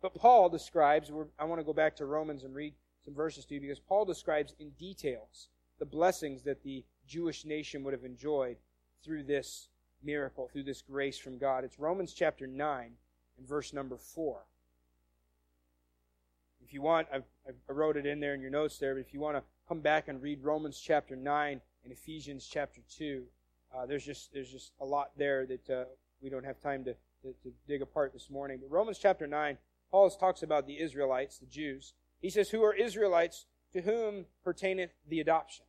But 0.02 0.14
Paul 0.14 0.50
describes, 0.50 1.10
I 1.38 1.44
want 1.44 1.60
to 1.60 1.64
go 1.64 1.72
back 1.72 1.96
to 1.96 2.04
Romans 2.04 2.44
and 2.44 2.54
read 2.54 2.74
some 3.06 3.14
verses 3.14 3.46
to 3.46 3.54
you 3.54 3.60
because 3.60 3.80
Paul 3.80 4.04
describes 4.04 4.54
in 4.60 4.70
details 4.78 5.48
the 5.78 5.86
blessings 5.86 6.42
that 6.42 6.62
the 6.62 6.84
Jewish 7.08 7.46
nation 7.46 7.82
would 7.84 7.94
have 7.94 8.04
enjoyed 8.04 8.58
through 9.02 9.22
this 9.22 9.68
miracle, 10.02 10.50
through 10.52 10.64
this 10.64 10.82
grace 10.82 11.16
from 11.16 11.38
God. 11.38 11.64
It's 11.64 11.78
Romans 11.78 12.12
chapter 12.12 12.46
9 12.46 12.90
and 13.38 13.48
verse 13.48 13.72
number 13.72 13.96
4. 13.96 14.40
If 16.62 16.74
you 16.74 16.82
want, 16.82 17.08
I, 17.12 17.22
I 17.48 17.72
wrote 17.72 17.96
it 17.96 18.04
in 18.04 18.20
there 18.20 18.34
in 18.34 18.42
your 18.42 18.50
notes 18.50 18.78
there, 18.78 18.94
but 18.94 19.00
if 19.00 19.14
you 19.14 19.20
want 19.20 19.38
to 19.38 19.42
come 19.68 19.80
back 19.80 20.08
and 20.08 20.22
read 20.22 20.42
Romans 20.42 20.80
chapter 20.80 21.16
9 21.16 21.60
and 21.84 21.92
Ephesians 21.92 22.48
chapter 22.50 22.80
2, 22.96 23.24
uh, 23.74 23.86
there's 23.86 24.04
just 24.04 24.32
there's 24.32 24.50
just 24.50 24.72
a 24.80 24.84
lot 24.84 25.10
there 25.16 25.46
that 25.46 25.70
uh, 25.70 25.84
we 26.20 26.30
don't 26.30 26.44
have 26.44 26.60
time 26.60 26.84
to 26.84 26.94
to, 27.24 27.34
to 27.42 27.54
dig 27.66 27.82
apart 27.82 28.12
this 28.12 28.30
morning. 28.30 28.58
But 28.60 28.70
Romans 28.70 28.98
chapter 28.98 29.26
9, 29.26 29.58
Paul 29.90 30.10
talks 30.10 30.42
about 30.42 30.66
the 30.66 30.80
Israelites, 30.80 31.38
the 31.38 31.46
Jews. 31.46 31.94
He 32.20 32.30
says, 32.30 32.50
Who 32.50 32.62
are 32.62 32.74
Israelites 32.74 33.46
to 33.72 33.82
whom 33.82 34.26
pertaineth 34.44 34.90
the 35.08 35.20
adoption, 35.20 35.64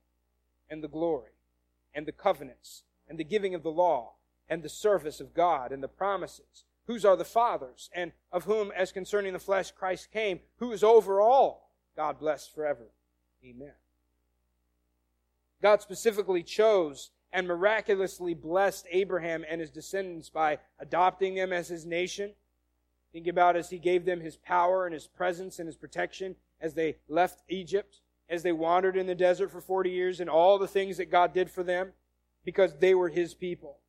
and 0.70 0.84
the 0.84 0.88
glory, 0.88 1.32
and 1.94 2.06
the 2.06 2.12
covenants, 2.12 2.84
and 3.08 3.18
the 3.18 3.24
giving 3.24 3.56
of 3.56 3.64
the 3.64 3.72
law, 3.72 4.14
and 4.48 4.62
the 4.62 4.70
service 4.70 5.20
of 5.20 5.34
God, 5.34 5.72
and 5.72 5.82
the 5.82 5.88
promises? 5.88 6.66
Whose 6.88 7.06
are 7.06 7.16
the 7.16 7.26
fathers, 7.26 7.90
and 7.96 8.12
of 8.32 8.44
whom, 8.44 8.72
as 8.76 8.92
concerning 8.92 9.34
the 9.34 9.40
flesh, 9.40 9.72
Christ 9.72 10.12
came, 10.12 10.42
who 10.58 10.72
is 10.72 10.84
over 10.84 11.20
all, 11.20 11.72
God 11.96 12.20
bless 12.20 12.48
forever. 12.48 12.92
Amen. 13.44 13.74
God 15.62 15.82
specifically 15.82 16.44
chose 16.44 17.12
and 17.32 17.48
miraculously 17.48 18.34
blessed 18.34 18.88
Abraham 18.92 19.44
and 19.50 19.60
his 19.60 19.70
descendants 19.70 20.30
by 20.30 20.60
adopting 20.80 21.36
them 21.36 21.52
as 21.52 21.68
his 21.68 21.86
nation. 21.86 22.34
Think 23.12 23.28
about 23.28 23.56
as 23.56 23.70
he 23.70 23.78
gave 23.78 24.06
them 24.06 24.22
his 24.22 24.38
power 24.38 24.86
and 24.86 24.94
his 24.94 25.08
presence 25.08 25.60
and 25.60 25.68
his 25.68 25.78
protection 25.78 26.36
as 26.62 26.74
they 26.74 26.98
left 27.08 27.44
Egypt, 27.50 28.02
as 28.30 28.44
they 28.44 28.52
wandered 28.52 28.98
in 28.98 29.08
the 29.08 29.16
desert 29.16 29.52
for 29.52 29.62
40 29.62 29.90
years, 29.90 30.20
and 30.20 30.30
all 30.30 30.58
the 30.58 30.68
things 30.68 30.98
that 30.98 31.12
God 31.12 31.34
did 31.34 31.50
for 31.50 31.64
them 31.64 31.92
because 32.46 32.76
they 32.76 32.94
were 32.94 33.10
his 33.10 33.34
people. 33.34 33.80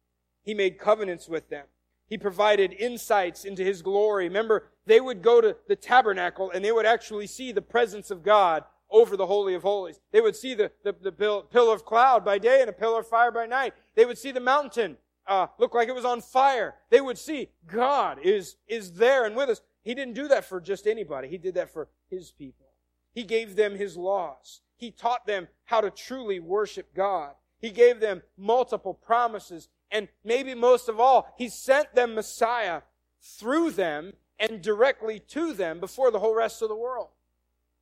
He 0.43 0.55
made 0.55 0.79
covenants 0.79 1.29
with 1.29 1.49
them. 1.49 1.67
He 2.09 2.19
provided 2.19 2.73
insights 2.73 3.45
into 3.45 3.65
his 3.65 3.83
glory. 3.83 4.25
Remember, 4.25 4.71
they 4.87 5.01
would 5.01 5.23
go 5.23 5.41
to 5.41 5.57
the 5.69 5.77
tabernacle 5.77 6.51
and 6.51 6.65
they 6.65 6.73
would 6.73 6.87
actually 6.87 7.27
see 7.27 7.53
the 7.53 7.63
presence 7.63 8.11
of 8.11 8.23
God 8.23 8.65
over 8.91 9.17
the 9.17 9.27
Holy 9.27 9.55
of 9.55 9.63
Holies. 9.63 10.01
They 10.13 10.21
would 10.21 10.37
see 10.37 10.55
the, 10.55 10.71
the, 10.85 10.95
the 11.01 11.13
pillar 11.13 11.75
of 11.75 11.85
cloud 11.85 12.25
by 12.25 12.39
day 12.39 12.61
and 12.61 12.71
a 12.71 12.73
pillar 12.73 13.01
of 13.01 13.09
fire 13.09 13.31
by 13.31 13.47
night. 13.47 13.75
They 13.95 14.05
would 14.05 14.19
see 14.19 14.31
the 14.31 14.41
mountain 14.41 14.97
uh, 15.27 15.49
look 15.59 15.75
like 15.75 15.89
it 15.89 15.95
was 15.95 16.05
on 16.05 16.21
fire. 16.21 16.75
They 16.91 17.01
would 17.01 17.19
see 17.19 17.51
God 17.67 18.19
is, 18.23 18.57
is 18.69 18.93
there 18.93 19.25
and 19.25 19.37
with 19.37 19.49
us. 19.49 19.61
He 19.83 19.95
didn't 19.95 20.15
do 20.15 20.29
that 20.29 20.45
for 20.45 20.61
just 20.61 20.87
anybody. 20.87 21.29
He 21.29 21.39
did 21.39 21.55
that 21.55 21.73
for 21.73 21.89
His 22.11 22.31
people. 22.31 22.67
He 23.13 23.25
gave 23.25 23.57
them 23.57 23.77
His 23.77 23.97
laws. 23.97 24.61
He 24.77 24.91
taught 24.91 25.27
them 25.27 25.49
how 25.65 25.81
to 25.81 25.91
truly 25.91 26.41
worship 26.41 26.95
God. 26.95 27.33
He 27.59 27.71
gave 27.71 28.01
them 28.01 28.23
multiple 28.37 28.95
promises. 28.95 29.69
And 29.91 30.09
maybe 30.25 30.55
most 30.55 30.89
of 30.89 31.01
all, 31.01 31.35
He 31.39 31.49
sent 31.49 31.95
them 31.95 32.15
Messiah 32.15 32.83
through 33.21 33.73
them 33.73 34.13
and 34.39 34.63
directly 34.63 35.19
to 35.19 35.53
them 35.53 35.81
before 35.81 36.11
the 36.11 36.19
whole 36.19 36.35
rest 36.35 36.63
of 36.63 36.69
the 36.69 36.77
world. 36.77 37.09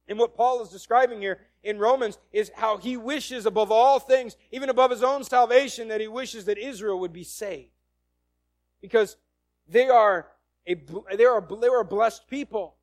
And 0.07 0.19
what 0.19 0.37
Paul 0.37 0.63
is 0.63 0.69
describing 0.69 1.21
here 1.21 1.41
in 1.63 1.79
Romans 1.79 2.19
is 2.33 2.51
how 2.55 2.77
he 2.77 2.97
wishes 2.97 3.47
above 3.47 3.73
all 3.73 3.99
things, 3.99 4.37
even 4.53 4.69
above 4.69 4.91
his 4.91 5.03
own 5.03 5.25
salvation, 5.25 5.89
that 5.89 6.01
he 6.01 6.09
wishes 6.09 6.45
that 6.45 6.59
Israel 6.59 7.01
would 7.01 7.13
be 7.13 7.25
saved. 7.25 7.71
Because 8.83 9.17
they 9.67 9.89
are 9.89 10.29
a, 10.67 10.75
they 11.17 11.25
are, 11.25 11.47
they 11.59 11.67
are 11.67 11.81
a 11.81 11.85
blessed 11.85 12.29
people. 12.29 12.77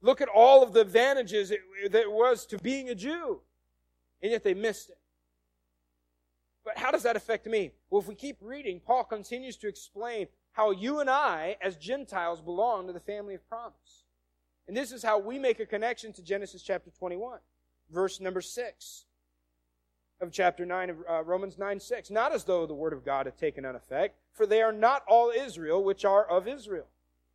Look 0.00 0.20
at 0.20 0.28
all 0.28 0.62
of 0.62 0.72
the 0.72 0.80
advantages 0.80 1.50
it, 1.50 1.60
that 1.90 2.02
it 2.02 2.12
was 2.12 2.46
to 2.46 2.58
being 2.58 2.88
a 2.88 2.94
Jew. 2.94 3.40
And 4.22 4.32
yet 4.32 4.42
they 4.42 4.54
missed 4.54 4.90
it. 4.90 4.98
But 6.64 6.78
how 6.78 6.90
does 6.90 7.02
that 7.02 7.16
affect 7.16 7.46
me? 7.46 7.72
Well, 7.90 8.00
if 8.00 8.08
we 8.08 8.14
keep 8.14 8.38
reading, 8.40 8.80
Paul 8.80 9.04
continues 9.04 9.58
to 9.58 9.68
explain 9.68 10.28
how 10.52 10.70
you 10.70 11.00
and 11.00 11.10
I, 11.10 11.56
as 11.60 11.76
Gentiles, 11.76 12.40
belong 12.40 12.86
to 12.86 12.92
the 12.94 13.00
family 13.00 13.34
of 13.34 13.46
promise. 13.48 14.03
And 14.66 14.76
this 14.76 14.92
is 14.92 15.02
how 15.02 15.18
we 15.18 15.38
make 15.38 15.60
a 15.60 15.66
connection 15.66 16.12
to 16.14 16.22
Genesis 16.22 16.62
chapter 16.62 16.90
21, 16.90 17.38
verse 17.90 18.20
number 18.20 18.40
6 18.40 19.04
of 20.20 20.32
chapter 20.32 20.64
9 20.64 20.90
of 20.90 20.96
uh, 21.08 21.22
Romans 21.22 21.58
9 21.58 21.80
6. 21.80 22.10
Not 22.10 22.32
as 22.32 22.44
though 22.44 22.66
the 22.66 22.74
word 22.74 22.92
of 22.92 23.04
God 23.04 23.26
had 23.26 23.36
taken 23.36 23.64
on 23.64 23.76
effect, 23.76 24.16
for 24.32 24.46
they 24.46 24.62
are 24.62 24.72
not 24.72 25.02
all 25.06 25.30
Israel 25.30 25.84
which 25.84 26.04
are 26.04 26.24
of 26.24 26.48
Israel. 26.48 26.86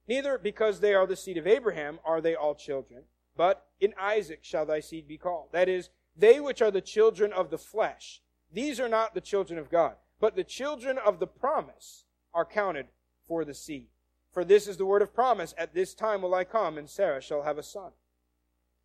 Neither 0.08 0.40
because 0.40 0.80
they 0.80 0.96
are 0.96 1.06
the 1.06 1.16
seed 1.16 1.38
of 1.38 1.46
Abraham 1.46 2.00
are 2.04 2.20
they 2.20 2.34
all 2.34 2.56
children, 2.56 3.04
but 3.38 3.68
in 3.80 3.94
Isaac 4.00 4.40
shall 4.42 4.66
thy 4.66 4.80
seed 4.80 5.08
be 5.08 5.18
called. 5.18 5.50
That 5.52 5.70
is, 5.70 5.90
they 6.18 6.40
which 6.40 6.62
are 6.64 6.72
the 6.72 6.82
children 6.82 7.32
of 7.32 7.52
the 7.52 7.60
flesh, 7.60 8.22
These 8.52 8.80
are 8.80 8.90
not 8.90 9.14
the 9.14 9.22
children 9.22 9.60
of 9.60 9.70
God, 9.70 9.96
but 10.20 10.36
the 10.36 10.44
children 10.44 10.98
of 10.98 11.20
the 11.20 11.28
promise 11.28 12.06
are 12.34 12.46
counted 12.46 12.88
for 13.28 13.46
the 13.46 13.54
seed. 13.54 13.88
For 14.32 14.44
this 14.44 14.68
is 14.68 14.78
the 14.78 14.86
word 14.86 15.02
of 15.02 15.14
promise. 15.14 15.54
At 15.58 15.74
this 15.74 15.94
time 15.94 16.22
will 16.22 16.36
I 16.36 16.44
come, 16.44 16.78
and 16.78 16.90
Sarah 16.90 17.22
shall 17.22 17.44
have 17.44 17.58
a 17.58 17.64
son. 17.64 17.92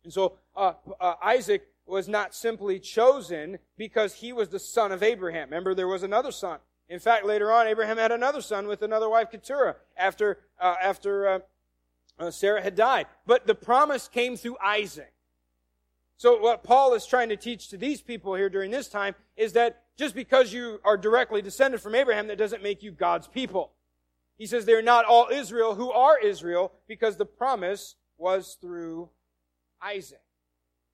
And 0.03 0.13
so 0.13 0.37
uh, 0.55 0.73
uh, 0.99 1.15
Isaac 1.23 1.67
was 1.85 2.07
not 2.07 2.33
simply 2.33 2.79
chosen 2.79 3.59
because 3.77 4.15
he 4.15 4.33
was 4.33 4.49
the 4.49 4.59
son 4.59 4.91
of 4.91 5.03
Abraham. 5.03 5.49
Remember, 5.49 5.75
there 5.75 5.87
was 5.87 6.03
another 6.03 6.31
son. 6.31 6.59
In 6.89 6.99
fact, 6.99 7.25
later 7.25 7.51
on, 7.51 7.67
Abraham 7.67 7.97
had 7.97 8.11
another 8.11 8.41
son 8.41 8.67
with 8.67 8.81
another 8.81 9.09
wife, 9.09 9.31
Keturah, 9.31 9.75
after 9.97 10.39
uh, 10.59 10.75
after 10.81 11.27
uh, 11.27 11.39
uh, 12.19 12.31
Sarah 12.31 12.61
had 12.61 12.75
died. 12.75 13.07
But 13.25 13.47
the 13.47 13.55
promise 13.55 14.07
came 14.07 14.37
through 14.37 14.57
Isaac. 14.63 15.11
So 16.17 16.39
what 16.39 16.63
Paul 16.63 16.93
is 16.93 17.05
trying 17.05 17.29
to 17.29 17.35
teach 17.35 17.67
to 17.69 17.77
these 17.77 18.01
people 18.01 18.35
here 18.35 18.49
during 18.49 18.71
this 18.71 18.87
time 18.87 19.15
is 19.35 19.53
that 19.53 19.83
just 19.97 20.15
because 20.15 20.53
you 20.53 20.79
are 20.85 20.97
directly 20.97 21.41
descended 21.41 21.81
from 21.81 21.95
Abraham, 21.95 22.27
that 22.27 22.37
doesn't 22.37 22.63
make 22.63 22.83
you 22.83 22.91
God's 22.91 23.27
people. 23.27 23.71
He 24.37 24.45
says 24.45 24.65
they're 24.65 24.81
not 24.81 25.05
all 25.05 25.27
Israel 25.31 25.75
who 25.75 25.91
are 25.91 26.19
Israel 26.19 26.73
because 26.87 27.17
the 27.17 27.25
promise 27.25 27.95
was 28.17 28.57
through 28.59 29.09
Isaac. 29.81 30.21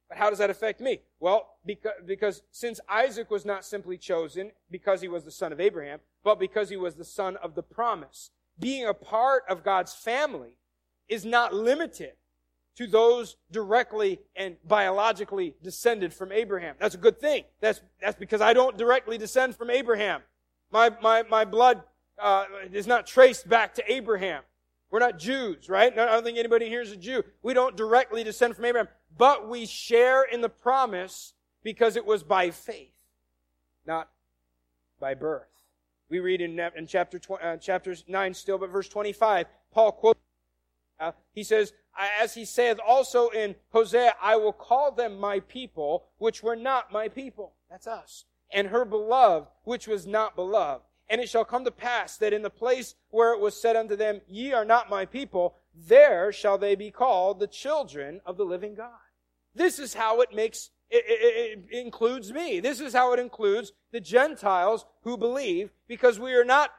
But 0.09 0.17
how 0.17 0.29
does 0.29 0.39
that 0.39 0.49
affect 0.49 0.81
me? 0.81 1.01
Well, 1.19 1.55
because, 1.65 1.93
because 2.05 2.43
since 2.51 2.79
Isaac 2.89 3.31
was 3.31 3.45
not 3.45 3.63
simply 3.63 3.97
chosen 3.97 4.51
because 4.69 5.01
he 5.01 5.07
was 5.07 5.23
the 5.23 5.31
son 5.31 5.53
of 5.53 5.61
Abraham, 5.61 5.99
but 6.23 6.39
because 6.39 6.69
he 6.69 6.75
was 6.77 6.95
the 6.95 7.05
son 7.05 7.37
of 7.37 7.55
the 7.55 7.63
promise, 7.63 8.31
being 8.59 8.85
a 8.85 8.93
part 8.93 9.43
of 9.47 9.63
God's 9.63 9.93
family 9.93 10.57
is 11.07 11.25
not 11.25 11.53
limited 11.53 12.13
to 12.75 12.87
those 12.87 13.37
directly 13.51 14.19
and 14.35 14.57
biologically 14.67 15.55
descended 15.63 16.13
from 16.13 16.31
Abraham. 16.31 16.75
That's 16.79 16.95
a 16.95 16.99
good 16.99 17.19
thing. 17.19 17.45
That's, 17.59 17.81
that's 18.01 18.17
because 18.17 18.41
I 18.41 18.53
don't 18.53 18.77
directly 18.77 19.17
descend 19.17 19.55
from 19.55 19.69
Abraham. 19.69 20.21
My, 20.71 20.91
my, 21.01 21.23
my 21.23 21.45
blood 21.45 21.83
uh, 22.19 22.45
is 22.71 22.87
not 22.87 23.05
traced 23.07 23.47
back 23.47 23.75
to 23.75 23.91
Abraham. 23.91 24.43
We're 24.89 24.99
not 24.99 25.17
Jews, 25.17 25.69
right? 25.69 25.91
I 25.91 26.05
don't 26.05 26.23
think 26.23 26.37
anybody 26.37 26.67
here 26.67 26.81
is 26.81 26.91
a 26.91 26.97
Jew. 26.97 27.23
We 27.41 27.53
don't 27.53 27.77
directly 27.77 28.23
descend 28.23 28.55
from 28.55 28.65
Abraham, 28.65 28.89
but 29.17 29.47
we 29.47 29.65
share 29.65 30.23
in 30.23 30.41
the 30.41 30.49
promise 30.49 31.33
because 31.63 31.95
it 31.95 32.05
was 32.05 32.23
by 32.23 32.51
faith, 32.51 32.93
not 33.85 34.09
by 34.99 35.13
birth. 35.13 35.47
We 36.09 36.19
read 36.19 36.41
in, 36.41 36.59
in 36.59 36.87
chapter, 36.87 37.21
uh, 37.41 37.55
chapter 37.55 37.95
9 38.05 38.33
still, 38.33 38.57
but 38.57 38.69
verse 38.69 38.89
25, 38.89 39.45
Paul 39.71 39.93
quotes, 39.93 40.19
uh, 40.99 41.13
he 41.33 41.43
says, 41.43 41.73
as 42.21 42.33
he 42.33 42.45
saith 42.45 42.79
also 42.85 43.29
in 43.29 43.55
Hosea, 43.69 44.13
I 44.21 44.35
will 44.35 44.53
call 44.53 44.91
them 44.91 45.19
my 45.19 45.39
people, 45.39 46.05
which 46.17 46.43
were 46.43 46.55
not 46.55 46.91
my 46.91 47.07
people. 47.07 47.53
That's 47.69 47.87
us. 47.87 48.25
And 48.53 48.67
her 48.67 48.83
beloved, 48.85 49.47
which 49.63 49.87
was 49.87 50.05
not 50.05 50.35
beloved. 50.35 50.83
And 51.11 51.19
it 51.19 51.27
shall 51.27 51.43
come 51.43 51.65
to 51.65 51.71
pass 51.71 52.15
that 52.17 52.31
in 52.31 52.41
the 52.41 52.49
place 52.49 52.95
where 53.09 53.33
it 53.33 53.41
was 53.41 53.61
said 53.61 53.75
unto 53.75 53.97
them, 53.97 54.21
Ye 54.29 54.53
are 54.53 54.63
not 54.63 54.89
my 54.89 55.05
people, 55.05 55.55
there 55.75 56.31
shall 56.31 56.57
they 56.57 56.73
be 56.73 56.89
called 56.89 57.39
the 57.39 57.47
children 57.47 58.21
of 58.25 58.37
the 58.37 58.45
living 58.45 58.75
God. 58.75 58.91
This 59.53 59.77
is 59.77 59.93
how 59.93 60.21
it 60.21 60.33
makes, 60.33 60.69
it, 60.89 61.03
it, 61.05 61.65
it 61.69 61.77
includes 61.77 62.31
me. 62.31 62.61
This 62.61 62.79
is 62.79 62.93
how 62.93 63.11
it 63.11 63.19
includes 63.19 63.73
the 63.91 63.99
Gentiles 63.99 64.85
who 65.01 65.17
believe, 65.17 65.71
because 65.85 66.17
we 66.17 66.31
are 66.31 66.45
not 66.45 66.71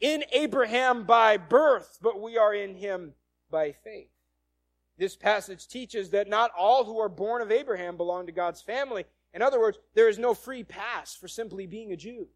in 0.00 0.22
Abraham 0.32 1.04
by 1.04 1.38
birth, 1.38 1.98
but 2.02 2.20
we 2.20 2.36
are 2.36 2.52
in 2.52 2.74
him 2.74 3.14
by 3.50 3.72
faith. 3.72 4.10
This 4.98 5.16
passage 5.16 5.66
teaches 5.66 6.10
that 6.10 6.28
not 6.28 6.50
all 6.58 6.84
who 6.84 6.98
are 6.98 7.08
born 7.08 7.40
of 7.40 7.50
Abraham 7.50 7.96
belong 7.96 8.26
to 8.26 8.32
God's 8.32 8.60
family. 8.60 9.06
In 9.32 9.40
other 9.40 9.58
words, 9.58 9.78
there 9.94 10.10
is 10.10 10.18
no 10.18 10.34
free 10.34 10.62
pass 10.62 11.14
for 11.14 11.26
simply 11.26 11.66
being 11.66 11.90
a 11.90 11.96
Jew. 11.96 12.28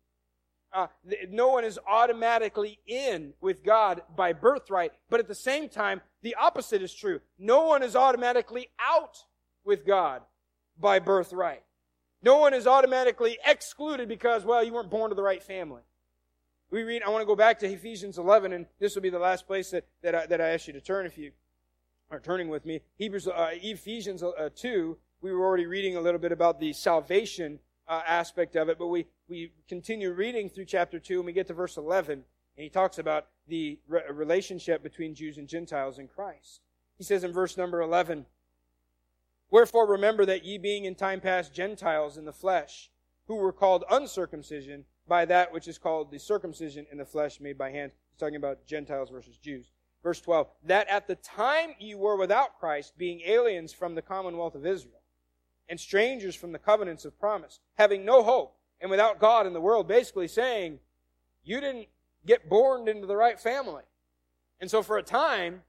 Uh, 0.73 0.87
no 1.31 1.49
one 1.49 1.65
is 1.65 1.79
automatically 1.87 2.79
in 2.87 3.35
with 3.41 3.63
God 3.63 4.03
by 4.17 4.33
birthright, 4.33 4.93
but 5.11 5.21
at 5.21 5.29
the 5.29 5.35
same 5.35 5.69
time, 5.69 6.01
the 6.23 6.35
opposite 6.35 6.83
is 6.83 6.95
true. 6.95 7.21
No 7.39 7.67
one 7.67 7.83
is 7.83 7.95
automatically 7.95 8.69
out 8.81 9.19
with 9.65 9.87
God 9.87 10.23
by 10.81 10.99
birthright. 10.99 11.63
No 12.23 12.39
one 12.39 12.55
is 12.55 12.67
automatically 12.67 13.39
excluded 13.45 14.09
because, 14.09 14.45
well, 14.45 14.65
you 14.65 14.73
weren't 14.73 14.91
born 14.91 15.11
to 15.11 15.15
the 15.15 15.23
right 15.23 15.43
family. 15.43 15.83
We 16.71 16.85
read, 16.85 17.03
I 17.03 17.11
want 17.11 17.21
to 17.21 17.27
go 17.27 17.37
back 17.37 17.59
to 17.59 17.67
Ephesians 17.67 18.17
11, 18.17 18.53
and 18.55 18.67
this 18.79 18.95
will 18.95 19.03
be 19.03 19.11
the 19.11 19.19
last 19.19 19.47
place 19.47 19.73
that, 19.73 19.87
that, 20.03 20.15
I, 20.15 20.27
that 20.27 20.41
I 20.41 20.51
ask 20.51 20.69
you 20.69 20.73
to 20.73 20.81
turn 20.81 21.05
if 21.05 21.19
you 21.19 21.33
are 22.11 22.21
turning 22.21 22.49
with 22.49 22.65
me. 22.65 22.81
Hebrews, 22.97 23.29
uh, 23.29 23.51
Ephesians 23.53 24.23
uh, 24.23 24.49
2, 24.55 24.97
we 25.21 25.33
were 25.33 25.45
already 25.45 25.67
reading 25.67 25.97
a 25.97 26.01
little 26.01 26.21
bit 26.21 26.33
about 26.33 26.61
the 26.61 26.73
salvation 26.73 27.59
uh, 27.89 28.01
aspect 28.07 28.57
of 28.57 28.69
it, 28.69 28.79
but 28.79 28.87
we, 28.87 29.07
we 29.33 29.51
continue 29.67 30.13
reading 30.13 30.51
through 30.51 30.67
chapter 30.67 30.99
2 30.99 31.17
and 31.17 31.25
we 31.25 31.33
get 31.33 31.47
to 31.47 31.55
verse 31.55 31.79
11, 31.79 32.13
and 32.13 32.25
he 32.63 32.69
talks 32.69 32.99
about 32.99 33.29
the 33.49 33.79
re- 33.89 34.03
relationship 34.13 34.83
between 34.83 35.15
Jews 35.15 35.39
and 35.39 35.49
Gentiles 35.49 35.99
in 35.99 36.07
Christ. 36.07 36.61
He 36.99 37.05
says 37.05 37.25
in 37.25 37.33
verse 37.33 37.57
number 37.57 37.81
11, 37.81 38.27
Wherefore 39.51 39.89
remember 39.89 40.27
that 40.27 40.45
ye 40.45 40.59
being 40.59 40.85
in 40.85 40.95
time 40.95 41.19
past 41.19 41.55
Gentiles 41.55 42.19
in 42.19 42.27
the 42.27 42.33
flesh, 42.33 42.91
who 43.27 43.37
were 43.37 43.55
called 43.55 43.85
uncircumcision 43.91 44.85
by 45.09 45.25
that 45.25 45.51
which 45.51 45.67
is 45.67 45.79
called 45.79 46.11
the 46.11 46.19
circumcision 46.19 46.85
in 46.93 46.99
the 46.99 47.07
flesh 47.07 47.41
made 47.41 47.57
by 47.57 47.71
hands. 47.71 47.93
He's 48.11 48.19
talking 48.19 48.37
about 48.37 48.67
Gentiles 48.67 49.09
versus 49.09 49.39
Jews. 49.39 49.73
Verse 50.03 50.21
12, 50.21 50.47
that 50.65 50.89
at 50.89 51.07
the 51.07 51.15
time 51.15 51.71
ye 51.79 51.95
were 51.95 52.19
without 52.19 52.59
Christ, 52.61 52.99
being 52.99 53.23
aliens 53.23 53.73
from 53.73 53.95
the 53.95 54.03
commonwealth 54.03 54.55
of 54.55 54.67
Israel, 54.67 55.01
and 55.71 55.81
strangers 55.81 56.35
from 56.35 56.53
the 56.53 56.59
covenants 56.59 57.07
of 57.07 57.19
promise, 57.19 57.61
having 57.79 58.05
no 58.05 58.23
hope, 58.23 58.59
and 58.83 58.91
without 58.91 59.21
God 59.21 59.47
in 59.47 59.53
the 59.53 59.61
world, 59.61 59.89
basically 59.89 60.29
saying, 60.29 60.81
you 61.45 61.61
didn't 61.61 61.87
get 62.27 62.49
born 62.49 62.89
into 62.89 63.07
the 63.07 63.17
right 63.17 63.41
family. 63.41 63.85
And 64.61 64.71
so 64.71 64.83
for 64.83 64.99
a 64.99 65.03
time, 65.03 65.63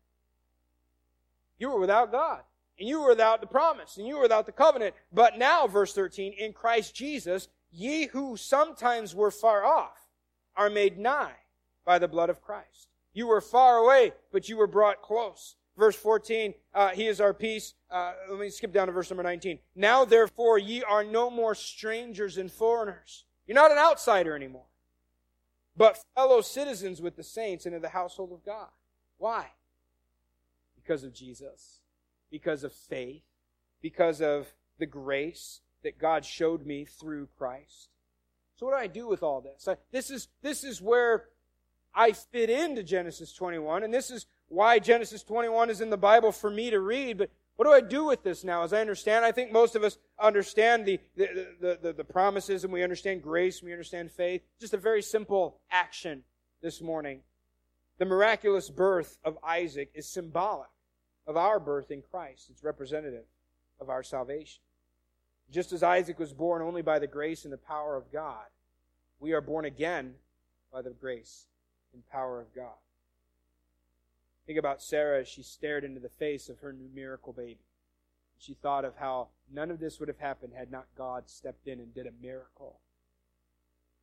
you 1.58 1.70
were 1.70 1.80
without 1.80 2.12
God. 2.12 2.42
And 2.80 2.90
you 2.90 3.02
were 3.02 3.10
without 3.10 3.40
the 3.40 3.48
promise. 3.48 3.98
And 3.98 4.08
you 4.08 4.16
were 4.16 4.24
without 4.24 4.48
the 4.48 4.52
covenant. 4.52 4.96
But 5.12 5.38
now, 5.38 5.68
verse 5.68 5.94
13, 5.94 6.34
in 6.34 6.54
Christ 6.54 6.96
Jesus, 6.96 7.48
ye 7.72 8.08
who 8.08 8.36
sometimes 8.36 9.16
were 9.16 9.32
far 9.32 9.64
off 9.64 10.08
are 10.56 10.70
made 10.70 10.98
nigh 10.98 11.36
by 11.86 12.00
the 12.00 12.08
blood 12.08 12.30
of 12.30 12.42
Christ. 12.42 12.90
You 13.14 13.28
were 13.28 13.42
far 13.42 13.78
away, 13.78 14.14
but 14.32 14.50
you 14.50 14.58
were 14.58 14.68
brought 14.68 15.04
close. 15.04 15.56
Verse 15.78 15.96
14, 15.96 16.54
uh, 16.74 16.90
He 16.90 17.08
is 17.08 17.20
our 17.20 17.34
peace. 17.34 17.74
Uh, 17.90 18.14
let 18.30 18.40
me 18.40 18.50
skip 18.50 18.72
down 18.72 18.88
to 18.88 18.94
verse 18.94 19.10
number 19.10 19.24
19. 19.24 19.60
Now 19.76 20.06
therefore 20.06 20.58
ye 20.58 20.84
are 20.84 21.04
no 21.04 21.30
more 21.30 21.56
strangers 21.56 22.38
and 22.38 22.52
foreigners. 22.52 23.26
You're 23.48 23.56
not 23.56 23.72
an 23.72 23.78
outsider 23.78 24.36
anymore, 24.36 24.68
but 25.76 26.04
fellow 26.16 26.42
citizens 26.42 27.02
with 27.02 27.16
the 27.16 27.24
saints 27.24 27.66
and 27.66 27.76
of 27.76 27.82
the 27.82 27.90
household 27.90 28.32
of 28.32 28.46
God. 28.46 28.70
Why? 29.18 29.48
Because 30.76 31.04
of 31.04 31.14
Jesus, 31.14 31.80
because 32.30 32.64
of 32.64 32.72
faith, 32.72 33.24
because 33.82 34.22
of 34.22 34.54
the 34.80 34.86
grace 34.86 35.62
that 35.84 35.98
God 35.98 36.24
showed 36.24 36.66
me 36.66 36.86
through 36.86 37.28
Christ. 37.38 37.90
So 38.56 38.68
what 38.68 38.74
do 38.74 38.78
I 38.78 38.88
do 38.88 39.08
with 39.08 39.24
all 39.24 39.42
this? 39.42 39.68
This 39.92 40.10
is, 40.10 40.30
this 40.42 40.64
is 40.64 40.82
where 40.82 41.26
I 41.94 42.12
fit 42.12 42.50
into 42.50 42.84
Genesis 42.84 43.34
21, 43.34 43.84
and 43.84 43.94
this 43.94 44.10
is 44.10 44.26
why 44.54 44.80
Genesis 44.80 45.24
21 45.24 45.70
is 45.70 45.82
in 45.82 45.90
the 45.90 45.98
Bible 45.98 46.32
for 46.32 46.50
me 46.50 46.70
to 46.70 46.80
read. 46.80 47.18
But 47.18 47.32
what 47.56 47.66
do 47.66 47.72
I 47.72 47.82
do 47.82 48.06
with 48.06 48.24
this 48.24 48.44
now? 48.44 48.64
As 48.64 48.74
I 48.74 48.82
understand, 48.82 49.26
I 49.26 49.32
think 49.32 49.52
most 49.52 49.76
of 49.76 49.84
us 49.84 49.98
understand 50.20 50.86
the, 50.86 51.00
the, 51.16 51.78
the, 51.82 51.94
the, 51.94 52.04
promises 52.04 52.64
and 52.64 52.72
we 52.72 52.84
understand 52.84 53.22
grace 53.22 53.60
and 53.60 53.68
we 53.68 53.74
understand 53.74 54.12
faith. 54.12 54.42
Just 54.60 54.74
a 54.74 54.78
very 54.78 55.02
simple 55.02 55.60
action 55.72 56.24
this 56.62 56.82
morning. 56.82 57.22
The 57.98 58.06
miraculous 58.06 58.70
birth 58.70 59.18
of 59.24 59.38
Isaac 59.44 59.92
is 59.94 60.08
symbolic 60.08 60.70
of 61.28 61.38
our 61.38 61.60
birth 61.60 61.92
in 61.92 62.02
Christ. 62.02 62.48
It's 62.50 62.64
representative 62.64 63.26
of 63.80 63.90
our 63.90 64.04
salvation. 64.04 64.62
Just 65.52 65.74
as 65.74 65.84
Isaac 65.84 66.20
was 66.20 66.34
born 66.34 66.62
only 66.62 66.82
by 66.82 67.00
the 67.00 67.08
grace 67.08 67.44
and 67.44 67.54
the 67.54 67.58
power 67.58 67.96
of 67.96 68.12
God, 68.12 68.46
we 69.20 69.34
are 69.34 69.42
born 69.42 69.66
again 69.66 70.16
by 70.72 70.82
the 70.82 70.90
grace 70.90 71.46
and 71.94 72.08
power 72.10 72.42
of 72.42 72.54
God. 72.56 72.74
Think 74.46 74.60
about 74.60 74.82
Sarah 74.82 75.22
as 75.22 75.28
she 75.28 75.42
stared 75.42 75.84
into 75.84 76.00
the 76.00 76.10
face 76.10 76.50
of 76.50 76.60
her 76.60 76.74
new 76.74 76.90
miracle 76.94 77.34
baby. 77.34 77.66
She 78.38 78.54
thought 78.54 78.84
of 78.84 78.98
how 78.98 79.30
none 79.50 79.72
of 79.72 79.80
this 79.80 80.00
would 80.00 80.10
have 80.10 80.20
happened 80.20 80.54
had 80.54 80.70
not 80.70 80.88
God 80.98 81.30
stepped 81.30 81.68
in 81.68 81.80
and 81.80 81.94
did 81.94 82.08
a 82.08 82.22
miracle. 82.22 82.80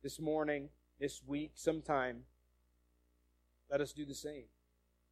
This 0.01 0.19
morning, 0.19 0.69
this 0.99 1.21
week, 1.27 1.51
sometime, 1.53 2.23
let 3.69 3.81
us 3.81 3.93
do 3.93 4.03
the 4.03 4.15
same. 4.15 4.45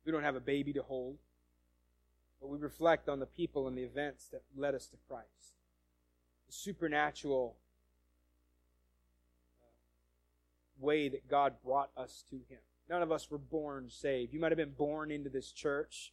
We 0.03 0.11
don't 0.11 0.23
have 0.23 0.35
a 0.35 0.41
baby 0.41 0.73
to 0.73 0.81
hold, 0.81 1.17
but 2.41 2.47
we 2.47 2.57
reflect 2.57 3.07
on 3.07 3.19
the 3.19 3.27
people 3.27 3.67
and 3.67 3.77
the 3.77 3.83
events 3.83 4.27
that 4.31 4.41
led 4.57 4.73
us 4.73 4.87
to 4.87 4.97
Christ. 5.07 5.53
The 6.47 6.53
supernatural 6.53 7.55
uh, 9.61 9.65
way 10.79 11.07
that 11.09 11.29
God 11.29 11.53
brought 11.63 11.91
us 11.95 12.23
to 12.31 12.37
Him. 12.37 12.59
None 12.89 13.01
of 13.01 13.11
us 13.11 13.29
were 13.29 13.37
born 13.37 13.89
saved. 13.89 14.33
You 14.33 14.39
might 14.39 14.51
have 14.51 14.57
been 14.57 14.73
born 14.77 15.11
into 15.11 15.29
this 15.29 15.51
church. 15.51 16.11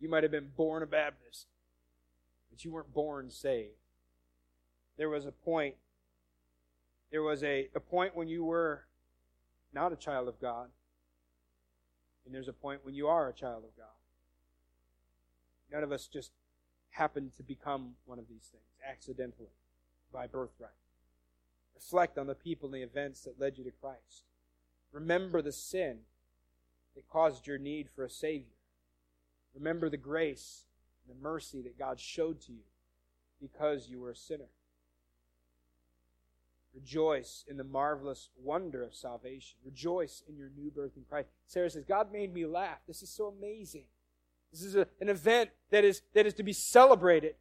You 0.00 0.08
might 0.08 0.22
have 0.22 0.32
been 0.32 0.50
born 0.56 0.82
a 0.82 0.86
Baptist. 0.86 1.46
But 2.50 2.64
you 2.64 2.72
weren't 2.72 2.94
born 2.94 3.30
saved. 3.30 3.74
There 4.96 5.10
was 5.10 5.26
a 5.26 5.32
point 5.32 5.76
There 7.10 7.22
was 7.22 7.42
a, 7.42 7.68
a 7.74 7.80
point 7.80 8.16
when 8.16 8.28
you 8.28 8.44
were 8.44 8.84
not 9.72 9.92
a 9.92 9.96
child 9.96 10.28
of 10.28 10.40
God, 10.40 10.68
and 12.24 12.34
there's 12.34 12.48
a 12.48 12.52
point 12.52 12.84
when 12.84 12.94
you 12.94 13.06
are 13.06 13.28
a 13.28 13.32
child 13.32 13.64
of 13.64 13.76
God. 13.76 13.86
None 15.72 15.82
of 15.82 15.92
us 15.92 16.06
just 16.06 16.32
happen 16.90 17.32
to 17.36 17.42
become 17.42 17.94
one 18.06 18.18
of 18.18 18.28
these 18.28 18.48
things 18.50 18.64
accidentally 18.86 19.52
by 20.12 20.26
birthright. 20.26 20.70
Reflect 21.74 22.18
on 22.18 22.26
the 22.26 22.34
people 22.34 22.66
and 22.66 22.74
the 22.74 22.82
events 22.82 23.22
that 23.22 23.38
led 23.40 23.56
you 23.58 23.64
to 23.64 23.70
Christ. 23.70 24.24
Remember 24.92 25.42
the 25.42 25.52
sin 25.52 25.98
that 26.94 27.08
caused 27.08 27.46
your 27.46 27.58
need 27.58 27.88
for 27.88 28.04
a 28.04 28.10
Savior. 28.10 28.56
Remember 29.54 29.88
the 29.88 29.96
grace 29.96 30.64
and 31.06 31.16
the 31.16 31.22
mercy 31.22 31.62
that 31.62 31.78
God 31.78 32.00
showed 32.00 32.40
to 32.42 32.52
you 32.52 32.64
because 33.40 33.88
you 33.88 34.00
were 34.00 34.10
a 34.10 34.16
sinner. 34.16 34.48
Rejoice 36.74 37.44
in 37.48 37.56
the 37.56 37.64
marvelous 37.64 38.28
wonder 38.40 38.82
of 38.82 38.94
salvation. 38.94 39.56
Rejoice 39.64 40.22
in 40.28 40.36
your 40.36 40.50
new 40.56 40.70
birth 40.70 40.92
in 40.96 41.04
Christ. 41.08 41.28
Sarah 41.46 41.70
says, 41.70 41.84
God 41.84 42.12
made 42.12 42.32
me 42.32 42.46
laugh. 42.46 42.78
This 42.86 43.02
is 43.02 43.10
so 43.10 43.34
amazing. 43.36 43.84
This 44.52 44.62
is 44.62 44.76
a, 44.76 44.86
an 45.00 45.08
event 45.08 45.50
that 45.70 45.84
is, 45.84 46.02
that 46.14 46.26
is 46.26 46.34
to 46.34 46.42
be 46.42 46.52
celebrated. 46.52 47.34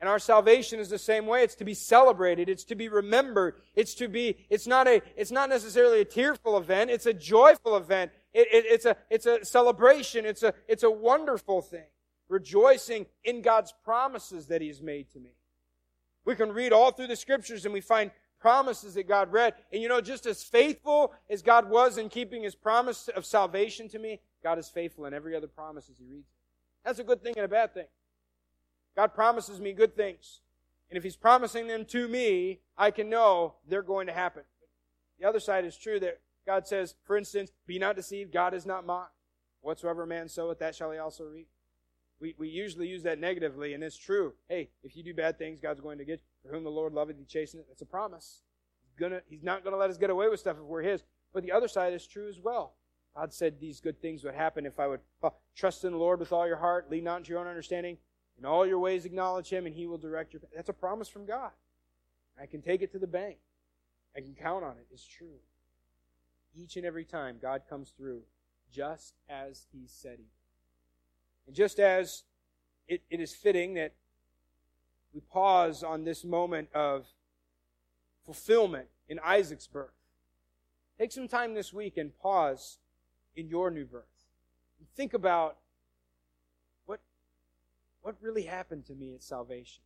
And 0.00 0.10
our 0.10 0.18
salvation 0.18 0.80
is 0.80 0.90
the 0.90 0.98
same 0.98 1.26
way. 1.26 1.42
It's 1.42 1.54
to 1.56 1.64
be 1.64 1.74
celebrated. 1.74 2.48
It's 2.48 2.64
to 2.64 2.74
be 2.74 2.88
remembered. 2.88 3.54
It's 3.74 3.94
to 3.94 4.08
be, 4.08 4.36
it's 4.50 4.66
not 4.66 4.86
a, 4.86 5.00
it's 5.16 5.30
not 5.30 5.48
necessarily 5.48 6.00
a 6.00 6.04
tearful 6.04 6.58
event. 6.58 6.90
It's 6.90 7.06
a 7.06 7.14
joyful 7.14 7.76
event. 7.76 8.10
It, 8.32 8.48
it, 8.52 8.64
it's 8.66 8.84
a, 8.84 8.96
it's 9.08 9.26
a 9.26 9.44
celebration. 9.44 10.26
It's 10.26 10.42
a, 10.42 10.52
it's 10.68 10.82
a 10.82 10.90
wonderful 10.90 11.62
thing. 11.62 11.86
Rejoicing 12.28 13.06
in 13.22 13.40
God's 13.40 13.72
promises 13.84 14.46
that 14.48 14.60
He's 14.60 14.82
made 14.82 15.10
to 15.12 15.20
me. 15.20 15.30
We 16.24 16.34
can 16.34 16.52
read 16.52 16.72
all 16.72 16.90
through 16.90 17.08
the 17.08 17.16
scriptures 17.16 17.64
and 17.64 17.72
we 17.72 17.80
find 17.80 18.10
promises 18.40 18.94
that 18.94 19.08
God 19.08 19.32
read. 19.32 19.54
And 19.72 19.80
you 19.80 19.88
know, 19.88 20.02
just 20.02 20.26
as 20.26 20.42
faithful 20.42 21.14
as 21.30 21.40
God 21.40 21.70
was 21.70 21.96
in 21.96 22.08
keeping 22.10 22.42
His 22.42 22.54
promise 22.54 23.08
of 23.08 23.24
salvation 23.24 23.88
to 23.88 23.98
me, 23.98 24.20
God 24.42 24.58
is 24.58 24.68
faithful 24.68 25.06
in 25.06 25.14
every 25.14 25.34
other 25.34 25.46
promise 25.46 25.88
as 25.88 25.96
He 25.96 26.04
reads. 26.04 26.28
That's 26.84 26.98
a 26.98 27.04
good 27.04 27.22
thing 27.22 27.34
and 27.36 27.46
a 27.46 27.48
bad 27.48 27.72
thing. 27.72 27.86
God 28.96 29.14
promises 29.14 29.60
me 29.60 29.72
good 29.72 29.96
things. 29.96 30.40
And 30.90 30.96
if 30.96 31.02
He's 31.02 31.16
promising 31.16 31.66
them 31.66 31.84
to 31.86 32.08
me, 32.08 32.60
I 32.76 32.90
can 32.90 33.08
know 33.08 33.54
they're 33.68 33.82
going 33.82 34.06
to 34.06 34.12
happen. 34.12 34.42
The 35.18 35.28
other 35.28 35.40
side 35.40 35.64
is 35.64 35.76
true 35.76 36.00
that 36.00 36.20
God 36.46 36.66
says, 36.66 36.94
for 37.04 37.16
instance, 37.16 37.50
be 37.66 37.78
not 37.78 37.96
deceived, 37.96 38.32
God 38.32 38.54
is 38.54 38.66
not 38.66 38.86
mocked. 38.86 39.12
Whatsoever 39.60 40.04
man 40.04 40.28
soweth, 40.28 40.58
that 40.58 40.74
shall 40.74 40.90
he 40.90 40.98
also 40.98 41.24
reap. 41.24 41.48
We, 42.20 42.34
we 42.38 42.48
usually 42.48 42.86
use 42.86 43.02
that 43.04 43.18
negatively, 43.18 43.74
and 43.74 43.82
it's 43.82 43.96
true. 43.96 44.34
Hey, 44.48 44.68
if 44.82 44.96
you 44.96 45.02
do 45.02 45.14
bad 45.14 45.38
things, 45.38 45.60
God's 45.60 45.80
going 45.80 45.98
to 45.98 46.04
get 46.04 46.20
you. 46.20 46.48
For 46.48 46.54
whom 46.54 46.64
the 46.64 46.70
Lord 46.70 46.92
loveth, 46.92 47.16
he 47.18 47.24
chasteneth. 47.24 47.66
It's 47.70 47.82
a 47.82 47.86
promise. 47.86 48.42
He's, 48.86 48.98
gonna, 48.98 49.22
he's 49.26 49.42
not 49.42 49.64
going 49.64 49.72
to 49.72 49.78
let 49.78 49.90
us 49.90 49.96
get 49.96 50.10
away 50.10 50.28
with 50.28 50.40
stuff 50.40 50.58
if 50.58 50.64
we're 50.64 50.82
his. 50.82 51.02
But 51.32 51.42
the 51.42 51.52
other 51.52 51.68
side 51.68 51.94
is 51.94 52.06
true 52.06 52.28
as 52.28 52.38
well. 52.38 52.74
God 53.16 53.32
said 53.32 53.60
these 53.60 53.80
good 53.80 54.00
things 54.00 54.24
would 54.24 54.34
happen 54.34 54.66
if 54.66 54.78
I 54.78 54.86
would 54.86 55.00
uh, 55.22 55.30
trust 55.56 55.84
in 55.84 55.92
the 55.92 55.98
Lord 55.98 56.20
with 56.20 56.32
all 56.32 56.46
your 56.46 56.56
heart, 56.56 56.90
lean 56.90 57.04
not 57.04 57.18
into 57.18 57.30
your 57.30 57.40
own 57.40 57.46
understanding, 57.46 57.96
in 58.38 58.44
all 58.44 58.66
your 58.66 58.78
ways 58.78 59.04
acknowledge 59.04 59.48
Him, 59.48 59.66
and 59.66 59.74
He 59.74 59.86
will 59.86 59.98
direct 59.98 60.32
your. 60.32 60.40
Path. 60.40 60.50
That's 60.54 60.68
a 60.68 60.74
promise 60.74 61.08
from 61.08 61.26
God. 61.26 61.50
I 62.40 62.46
can 62.46 62.62
take 62.62 62.82
it 62.82 62.92
to 62.92 62.98
the 62.98 63.06
bank. 63.06 63.38
I 64.16 64.20
can 64.20 64.34
count 64.34 64.64
on 64.64 64.72
it. 64.72 64.86
It's 64.92 65.06
true. 65.06 65.38
Each 66.56 66.76
and 66.76 66.84
every 66.84 67.04
time, 67.04 67.38
God 67.40 67.62
comes 67.68 67.92
through 67.96 68.22
just 68.72 69.14
as 69.28 69.66
He 69.72 69.86
said 69.86 70.16
He 70.18 70.24
would. 70.24 71.46
And 71.46 71.56
just 71.56 71.78
as 71.78 72.24
it, 72.88 73.02
it 73.10 73.20
is 73.20 73.34
fitting 73.34 73.74
that 73.74 73.92
we 75.12 75.20
pause 75.20 75.82
on 75.82 76.04
this 76.04 76.24
moment 76.24 76.68
of 76.74 77.06
fulfillment 78.24 78.88
in 79.08 79.20
Isaac's 79.24 79.66
birth, 79.66 79.94
take 80.98 81.12
some 81.12 81.28
time 81.28 81.54
this 81.54 81.72
week 81.72 81.96
and 81.96 82.16
pause 82.18 82.78
in 83.36 83.48
your 83.48 83.70
new 83.70 83.84
birth. 83.84 84.04
Think 84.96 85.14
about 85.14 85.58
what 88.04 88.16
really 88.20 88.42
happened 88.42 88.84
to 88.84 88.94
me 88.94 89.14
at 89.14 89.22
salvation? 89.22 89.82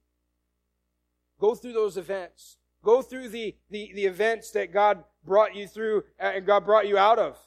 Go 1.39 1.55
through 1.55 1.73
those 1.73 1.97
events. 1.97 2.57
Go 2.83 3.01
through 3.01 3.29
the, 3.29 3.55
the, 3.71 3.93
the 3.95 4.07
events 4.07 4.51
that 4.51 4.73
God 4.73 5.05
brought 5.25 5.55
you 5.55 5.69
through 5.69 6.03
uh, 6.21 6.33
and 6.35 6.45
God 6.45 6.67
brought 6.67 6.89
you 6.89 6.99
out 6.99 7.21
of. 7.21 7.39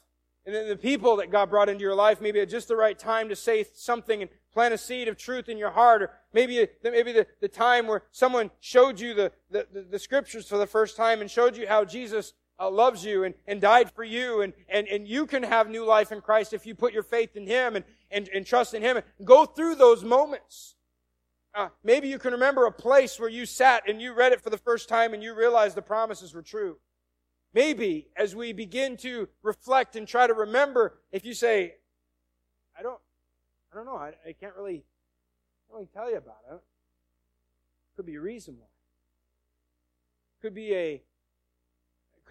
And 0.46 0.54
then 0.54 0.68
the 0.70 0.76
people 0.76 1.16
that 1.16 1.30
God 1.30 1.50
brought 1.50 1.68
into 1.68 1.82
your 1.82 1.94
life, 1.94 2.22
maybe 2.22 2.40
at 2.40 2.48
just 2.48 2.68
the 2.68 2.76
right 2.76 2.98
time 2.98 3.28
to 3.28 3.36
say 3.36 3.66
something 3.74 4.22
and 4.22 4.30
plant 4.54 4.72
a 4.72 4.78
seed 4.78 5.08
of 5.08 5.18
truth 5.18 5.50
in 5.50 5.58
your 5.58 5.70
heart, 5.72 6.00
or 6.02 6.10
maybe, 6.32 6.66
maybe 6.82 7.12
the, 7.12 7.26
the 7.42 7.48
time 7.48 7.86
where 7.86 8.04
someone 8.10 8.50
showed 8.60 8.98
you 8.98 9.12
the, 9.12 9.30
the, 9.50 9.66
the 9.90 9.98
scriptures 9.98 10.48
for 10.48 10.56
the 10.56 10.66
first 10.66 10.96
time 10.96 11.20
and 11.20 11.30
showed 11.30 11.54
you 11.54 11.68
how 11.68 11.84
Jesus 11.84 12.32
uh, 12.62 12.70
loves 12.70 13.04
you 13.04 13.24
and, 13.24 13.34
and 13.46 13.60
died 13.60 13.90
for 13.90 14.04
you 14.04 14.42
and, 14.42 14.52
and, 14.68 14.86
and 14.86 15.08
you 15.08 15.26
can 15.26 15.42
have 15.42 15.68
new 15.68 15.84
life 15.84 16.12
in 16.12 16.20
Christ 16.20 16.52
if 16.52 16.64
you 16.64 16.74
put 16.74 16.92
your 16.92 17.02
faith 17.02 17.34
in 17.34 17.46
Him 17.46 17.74
and, 17.74 17.84
and, 18.10 18.28
and 18.32 18.46
trust 18.46 18.72
in 18.72 18.82
Him. 18.82 18.96
And 18.96 19.04
Go 19.24 19.44
through 19.44 19.74
those 19.74 20.04
moments. 20.04 20.76
Uh, 21.54 21.68
maybe 21.82 22.08
you 22.08 22.18
can 22.18 22.32
remember 22.32 22.64
a 22.64 22.72
place 22.72 23.18
where 23.18 23.28
you 23.28 23.44
sat 23.46 23.88
and 23.88 24.00
you 24.00 24.14
read 24.14 24.32
it 24.32 24.40
for 24.40 24.48
the 24.48 24.58
first 24.58 24.88
time 24.88 25.12
and 25.12 25.22
you 25.22 25.34
realized 25.34 25.76
the 25.76 25.82
promises 25.82 26.32
were 26.32 26.42
true. 26.42 26.76
Maybe 27.52 28.08
as 28.16 28.34
we 28.34 28.52
begin 28.52 28.96
to 28.98 29.28
reflect 29.42 29.96
and 29.96 30.06
try 30.06 30.26
to 30.26 30.32
remember, 30.32 31.00
if 31.10 31.26
you 31.26 31.34
say, 31.34 31.74
I 32.78 32.82
don't, 32.82 33.00
I 33.72 33.76
don't 33.76 33.84
know, 33.84 33.96
I, 33.96 34.12
I 34.26 34.32
can't 34.38 34.54
really, 34.56 34.84
I 35.68 35.74
really 35.74 35.88
tell 35.92 36.08
you 36.08 36.16
about 36.16 36.38
it. 36.50 36.60
Could 37.96 38.06
be 38.06 38.14
a 38.14 38.20
reason 38.20 38.54
why. 38.58 38.66
Could 40.40 40.54
be 40.54 40.74
a, 40.74 41.02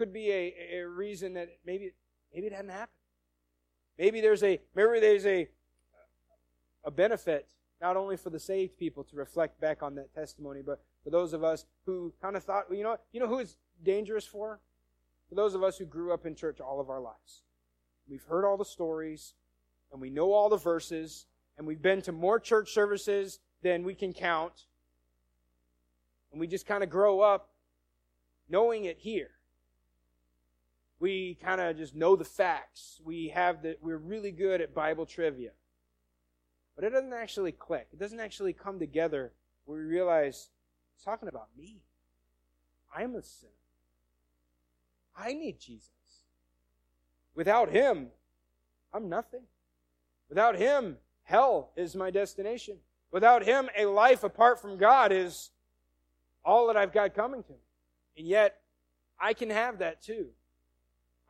could 0.02 0.12
be 0.12 0.32
a, 0.32 0.80
a 0.80 0.88
reason 0.88 1.34
that 1.34 1.48
maybe, 1.64 1.92
maybe 2.34 2.48
it 2.48 2.52
hadn't 2.52 2.72
happened. 2.72 2.88
Maybe 3.96 4.20
there's 4.20 4.42
a, 4.42 4.58
maybe 4.74 4.98
there's 4.98 5.26
a, 5.26 5.46
a 6.82 6.90
benefit 6.90 7.46
not 7.80 7.96
only 7.96 8.16
for 8.16 8.28
the 8.28 8.40
saved 8.40 8.76
people 8.76 9.04
to 9.04 9.14
reflect 9.14 9.60
back 9.60 9.80
on 9.80 9.94
that 9.94 10.12
testimony, 10.12 10.60
but 10.60 10.82
for 11.04 11.10
those 11.10 11.32
of 11.32 11.44
us 11.44 11.66
who 11.86 12.12
kind 12.20 12.34
of 12.34 12.42
thought, 12.42 12.64
well, 12.68 12.76
you 12.76 12.82
know, 12.82 12.96
you 13.12 13.20
know 13.20 13.28
who 13.28 13.38
it's 13.38 13.58
dangerous 13.84 14.26
for? 14.26 14.58
For 15.28 15.36
those 15.36 15.54
of 15.54 15.62
us 15.62 15.78
who 15.78 15.84
grew 15.84 16.12
up 16.12 16.26
in 16.26 16.34
church 16.34 16.60
all 16.60 16.80
of 16.80 16.90
our 16.90 17.00
lives. 17.00 17.42
We've 18.08 18.24
heard 18.24 18.44
all 18.44 18.56
the 18.56 18.64
stories, 18.64 19.34
and 19.92 20.00
we 20.00 20.10
know 20.10 20.32
all 20.32 20.48
the 20.48 20.56
verses, 20.56 21.26
and 21.56 21.64
we've 21.64 21.80
been 21.80 22.02
to 22.02 22.10
more 22.10 22.40
church 22.40 22.72
services 22.74 23.38
than 23.62 23.84
we 23.84 23.94
can 23.94 24.12
count. 24.12 24.64
And 26.32 26.40
we 26.40 26.48
just 26.48 26.66
kind 26.66 26.82
of 26.82 26.90
grow 26.90 27.20
up 27.20 27.50
knowing 28.48 28.84
it 28.84 28.98
here. 28.98 29.30
We 31.02 31.36
kind 31.42 31.60
of 31.60 31.76
just 31.76 31.96
know 31.96 32.14
the 32.14 32.24
facts. 32.24 33.00
We 33.04 33.30
have 33.34 33.60
the, 33.60 33.76
we're 33.82 33.96
really 33.96 34.30
good 34.30 34.60
at 34.60 34.72
Bible 34.72 35.04
trivia. 35.04 35.50
But 36.76 36.84
it 36.84 36.90
doesn't 36.90 37.12
actually 37.12 37.50
click. 37.50 37.88
It 37.92 37.98
doesn't 37.98 38.20
actually 38.20 38.52
come 38.52 38.78
together 38.78 39.32
where 39.64 39.80
we 39.80 39.84
realize 39.84 40.50
it's 40.94 41.04
talking 41.04 41.28
about 41.28 41.48
me. 41.58 41.80
I'm 42.96 43.16
a 43.16 43.22
sinner. 43.22 43.50
I 45.18 45.32
need 45.32 45.58
Jesus. 45.58 45.90
Without 47.34 47.70
Him, 47.70 48.06
I'm 48.94 49.08
nothing. 49.08 49.42
Without 50.28 50.56
Him, 50.56 50.98
hell 51.24 51.72
is 51.74 51.96
my 51.96 52.12
destination. 52.12 52.76
Without 53.10 53.42
Him, 53.42 53.68
a 53.76 53.86
life 53.86 54.22
apart 54.22 54.62
from 54.62 54.78
God 54.78 55.10
is 55.10 55.50
all 56.44 56.68
that 56.68 56.76
I've 56.76 56.92
got 56.92 57.12
coming 57.16 57.42
to 57.42 57.50
me. 57.50 57.58
And 58.16 58.24
yet, 58.28 58.60
I 59.20 59.34
can 59.34 59.50
have 59.50 59.80
that 59.80 60.00
too. 60.00 60.28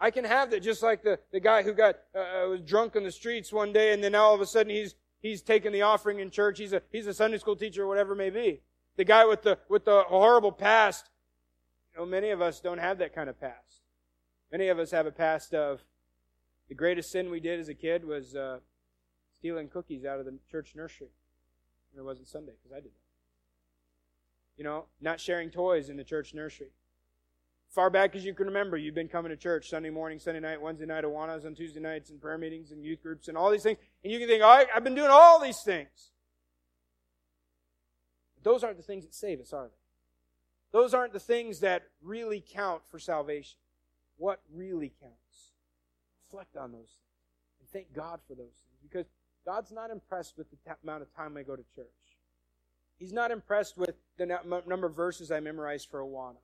I 0.02 0.10
can 0.10 0.24
have 0.24 0.50
that 0.50 0.64
just 0.64 0.82
like 0.82 1.04
the, 1.04 1.20
the 1.30 1.38
guy 1.38 1.62
who 1.62 1.72
got 1.72 1.94
uh, 2.12 2.48
was 2.48 2.60
drunk 2.60 2.96
on 2.96 3.04
the 3.04 3.12
streets 3.12 3.52
one 3.52 3.72
day 3.72 3.92
and 3.92 4.02
then 4.02 4.12
now 4.12 4.24
all 4.24 4.34
of 4.34 4.40
a 4.40 4.46
sudden 4.46 4.72
he's 4.72 4.96
he's 5.20 5.42
taking 5.42 5.70
the 5.70 5.82
offering 5.82 6.18
in 6.18 6.28
church. 6.28 6.58
He's 6.58 6.72
a, 6.72 6.82
he's 6.90 7.06
a 7.06 7.14
Sunday 7.14 7.38
school 7.38 7.54
teacher 7.54 7.84
or 7.84 7.86
whatever 7.86 8.14
it 8.14 8.16
may 8.16 8.30
be. 8.30 8.62
The 8.96 9.04
guy 9.04 9.24
with 9.24 9.42
the, 9.42 9.58
with 9.68 9.84
the 9.84 10.02
horrible 10.08 10.50
past, 10.50 11.08
you 11.94 12.00
know, 12.00 12.06
many 12.06 12.30
of 12.30 12.42
us 12.42 12.58
don't 12.60 12.78
have 12.78 12.98
that 12.98 13.14
kind 13.14 13.30
of 13.30 13.40
past. 13.40 13.82
Many 14.50 14.66
of 14.66 14.80
us 14.80 14.90
have 14.90 15.06
a 15.06 15.12
past 15.12 15.54
of 15.54 15.84
the 16.68 16.74
greatest 16.74 17.12
sin 17.12 17.30
we 17.30 17.38
did 17.38 17.60
as 17.60 17.68
a 17.68 17.74
kid 17.74 18.04
was 18.04 18.34
uh, 18.34 18.58
stealing 19.38 19.68
cookies 19.68 20.04
out 20.04 20.18
of 20.18 20.26
the 20.26 20.36
church 20.50 20.72
nursery. 20.74 21.10
And 21.92 22.00
it 22.00 22.04
wasn't 22.04 22.26
Sunday 22.26 22.54
because 22.60 22.76
I 22.76 22.80
did 22.80 22.90
that. 22.90 24.58
You 24.58 24.64
know, 24.64 24.86
not 25.00 25.20
sharing 25.20 25.50
toys 25.50 25.88
in 25.88 25.96
the 25.96 26.04
church 26.04 26.34
nursery 26.34 26.72
far 27.72 27.90
back 27.90 28.14
as 28.14 28.24
you 28.24 28.34
can 28.34 28.46
remember, 28.46 28.76
you've 28.76 28.94
been 28.94 29.08
coming 29.08 29.30
to 29.30 29.36
church 29.36 29.70
Sunday 29.70 29.90
morning, 29.90 30.18
Sunday 30.18 30.40
night, 30.40 30.60
Wednesday 30.60 30.86
night, 30.86 31.04
Awanas 31.04 31.44
on 31.46 31.54
Tuesday 31.54 31.80
nights, 31.80 32.10
and 32.10 32.20
prayer 32.20 32.38
meetings 32.38 32.70
and 32.70 32.84
youth 32.84 33.02
groups 33.02 33.28
and 33.28 33.36
all 33.36 33.50
these 33.50 33.62
things. 33.62 33.78
And 34.04 34.12
you 34.12 34.18
can 34.18 34.28
think, 34.28 34.42
oh, 34.44 34.64
I've 34.74 34.84
been 34.84 34.94
doing 34.94 35.10
all 35.10 35.40
these 35.40 35.60
things. 35.64 36.10
But 38.36 38.44
those 38.44 38.62
aren't 38.62 38.76
the 38.76 38.82
things 38.82 39.04
that 39.04 39.14
save 39.14 39.40
us, 39.40 39.52
are 39.52 39.68
they? 39.68 40.78
Those 40.78 40.94
aren't 40.94 41.12
the 41.12 41.20
things 41.20 41.60
that 41.60 41.84
really 42.02 42.44
count 42.46 42.82
for 42.90 42.98
salvation. 42.98 43.58
What 44.16 44.40
really 44.54 44.92
counts? 45.00 45.52
Reflect 46.26 46.56
on 46.56 46.72
those 46.72 46.80
things 46.80 47.12
and 47.62 47.68
thank 47.70 47.92
God 47.94 48.20
for 48.26 48.34
those 48.34 48.46
things 48.46 48.78
because 48.82 49.06
God's 49.46 49.72
not 49.72 49.90
impressed 49.90 50.36
with 50.36 50.50
the 50.50 50.56
t- 50.56 50.76
amount 50.82 51.02
of 51.02 51.14
time 51.14 51.36
I 51.36 51.42
go 51.42 51.56
to 51.56 51.64
church. 51.74 51.86
He's 52.98 53.12
not 53.12 53.30
impressed 53.30 53.76
with 53.76 53.94
the 54.16 54.26
number 54.66 54.86
of 54.86 54.94
verses 54.94 55.30
I 55.30 55.40
memorized 55.40 55.88
for 55.90 56.00
Awana. 56.00 56.36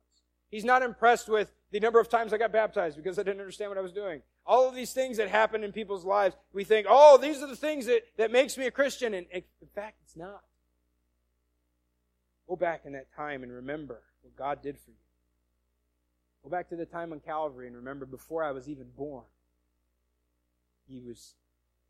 He's 0.49 0.65
not 0.65 0.81
impressed 0.81 1.29
with 1.29 1.51
the 1.71 1.79
number 1.79 1.99
of 1.99 2.09
times 2.09 2.33
I 2.33 2.37
got 2.37 2.51
baptized 2.51 2.97
because 2.97 3.19
I 3.19 3.23
didn't 3.23 3.39
understand 3.39 3.69
what 3.69 3.77
I 3.77 3.81
was 3.81 3.91
doing. 3.91 4.21
All 4.45 4.67
of 4.67 4.73
these 4.73 4.93
things 4.93 5.17
that 5.17 5.29
happen 5.29 5.63
in 5.63 5.71
people's 5.71 6.05
lives, 6.05 6.35
we 6.53 6.63
think, 6.63 6.87
oh, 6.89 7.17
these 7.17 7.43
are 7.43 7.47
the 7.47 7.55
things 7.55 7.85
that, 7.85 8.01
that 8.17 8.31
makes 8.31 8.57
me 8.57 8.65
a 8.65 8.71
Christian. 8.71 9.13
And 9.13 9.27
in 9.31 9.67
fact, 9.75 9.97
it's 10.03 10.17
not. 10.17 10.43
Go 12.47 12.55
back 12.55 12.81
in 12.85 12.93
that 12.93 13.13
time 13.15 13.43
and 13.43 13.51
remember 13.51 14.01
what 14.23 14.35
God 14.35 14.63
did 14.63 14.79
for 14.79 14.89
you. 14.89 14.97
Go 16.43 16.49
back 16.49 16.69
to 16.69 16.75
the 16.75 16.85
time 16.85 17.11
on 17.11 17.19
Calvary 17.19 17.67
and 17.67 17.75
remember 17.75 18.07
before 18.07 18.43
I 18.43 18.51
was 18.51 18.67
even 18.67 18.87
born, 18.97 19.25
He 20.87 20.99
was 20.99 21.35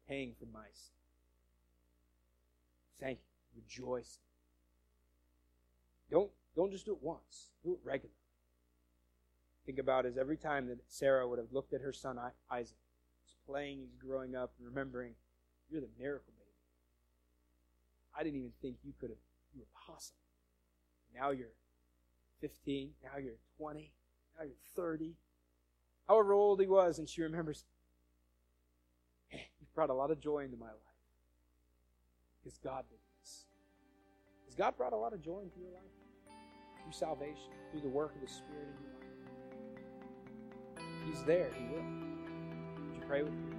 paying 0.09 0.33
for 0.37 0.45
my 0.51 0.65
sin. 0.73 0.95
Thank 2.99 3.19
you. 3.19 3.61
Rejoice. 3.63 4.17
Don't, 6.11 6.29
don't 6.55 6.71
just 6.71 6.85
do 6.85 6.91
it 6.91 7.01
once. 7.01 7.47
Do 7.63 7.73
it 7.73 7.79
regularly. 7.85 8.15
Think 9.69 9.77
about 9.77 10.07
is 10.07 10.17
every 10.17 10.35
time 10.35 10.65
that 10.69 10.79
Sarah 10.87 11.27
would 11.27 11.37
have 11.37 11.51
looked 11.51 11.73
at 11.75 11.81
her 11.81 11.93
son 11.93 12.17
Isaac, 12.49 12.75
he's 13.23 13.35
playing, 13.45 13.81
he's 13.81 13.93
growing 14.03 14.33
up, 14.33 14.51
and 14.57 14.67
remembering, 14.67 15.13
you're 15.69 15.79
the 15.79 15.89
miracle 15.99 16.33
baby. 16.39 16.49
I 18.17 18.23
didn't 18.23 18.39
even 18.39 18.51
think 18.63 18.77
you 18.83 18.93
could 18.99 19.11
have, 19.11 19.19
you 19.53 19.61
were 19.61 19.67
possible. 19.85 20.17
Now 21.13 21.29
you're 21.29 21.53
15, 22.41 22.89
now 23.03 23.19
you're 23.19 23.35
20, 23.59 23.93
now 24.39 24.45
you're 24.45 24.55
30. 24.75 25.13
However 26.07 26.33
old 26.33 26.59
he 26.59 26.65
was, 26.65 26.97
and 26.97 27.07
she 27.07 27.21
remembers, 27.21 27.63
you've 29.31 29.75
brought 29.75 29.91
a 29.91 29.93
lot 29.93 30.09
of 30.09 30.19
joy 30.19 30.45
into 30.45 30.57
my 30.57 30.65
life. 30.65 30.97
Because 32.41 32.57
God 32.57 32.85
did 32.89 32.97
this. 33.21 33.45
Has 34.47 34.55
God 34.55 34.75
brought 34.77 34.93
a 34.93 34.97
lot 34.97 35.13
of 35.13 35.21
joy 35.21 35.41
into 35.43 35.59
your 35.59 35.69
life? 35.69 35.83
Through 36.81 36.93
salvation, 36.93 37.51
through 37.69 37.81
the 37.81 37.87
work 37.87 38.15
of 38.15 38.21
the 38.21 38.27
Spirit 38.27 38.65
in 38.65 38.83
your 38.83 38.93
life. 38.93 38.98
He's 41.09 41.23
there. 41.23 41.49
He 41.57 41.65
will. 41.73 41.81
Would 41.81 42.95
you 42.95 43.01
pray 43.07 43.23
with 43.23 43.33
me? 43.33 43.58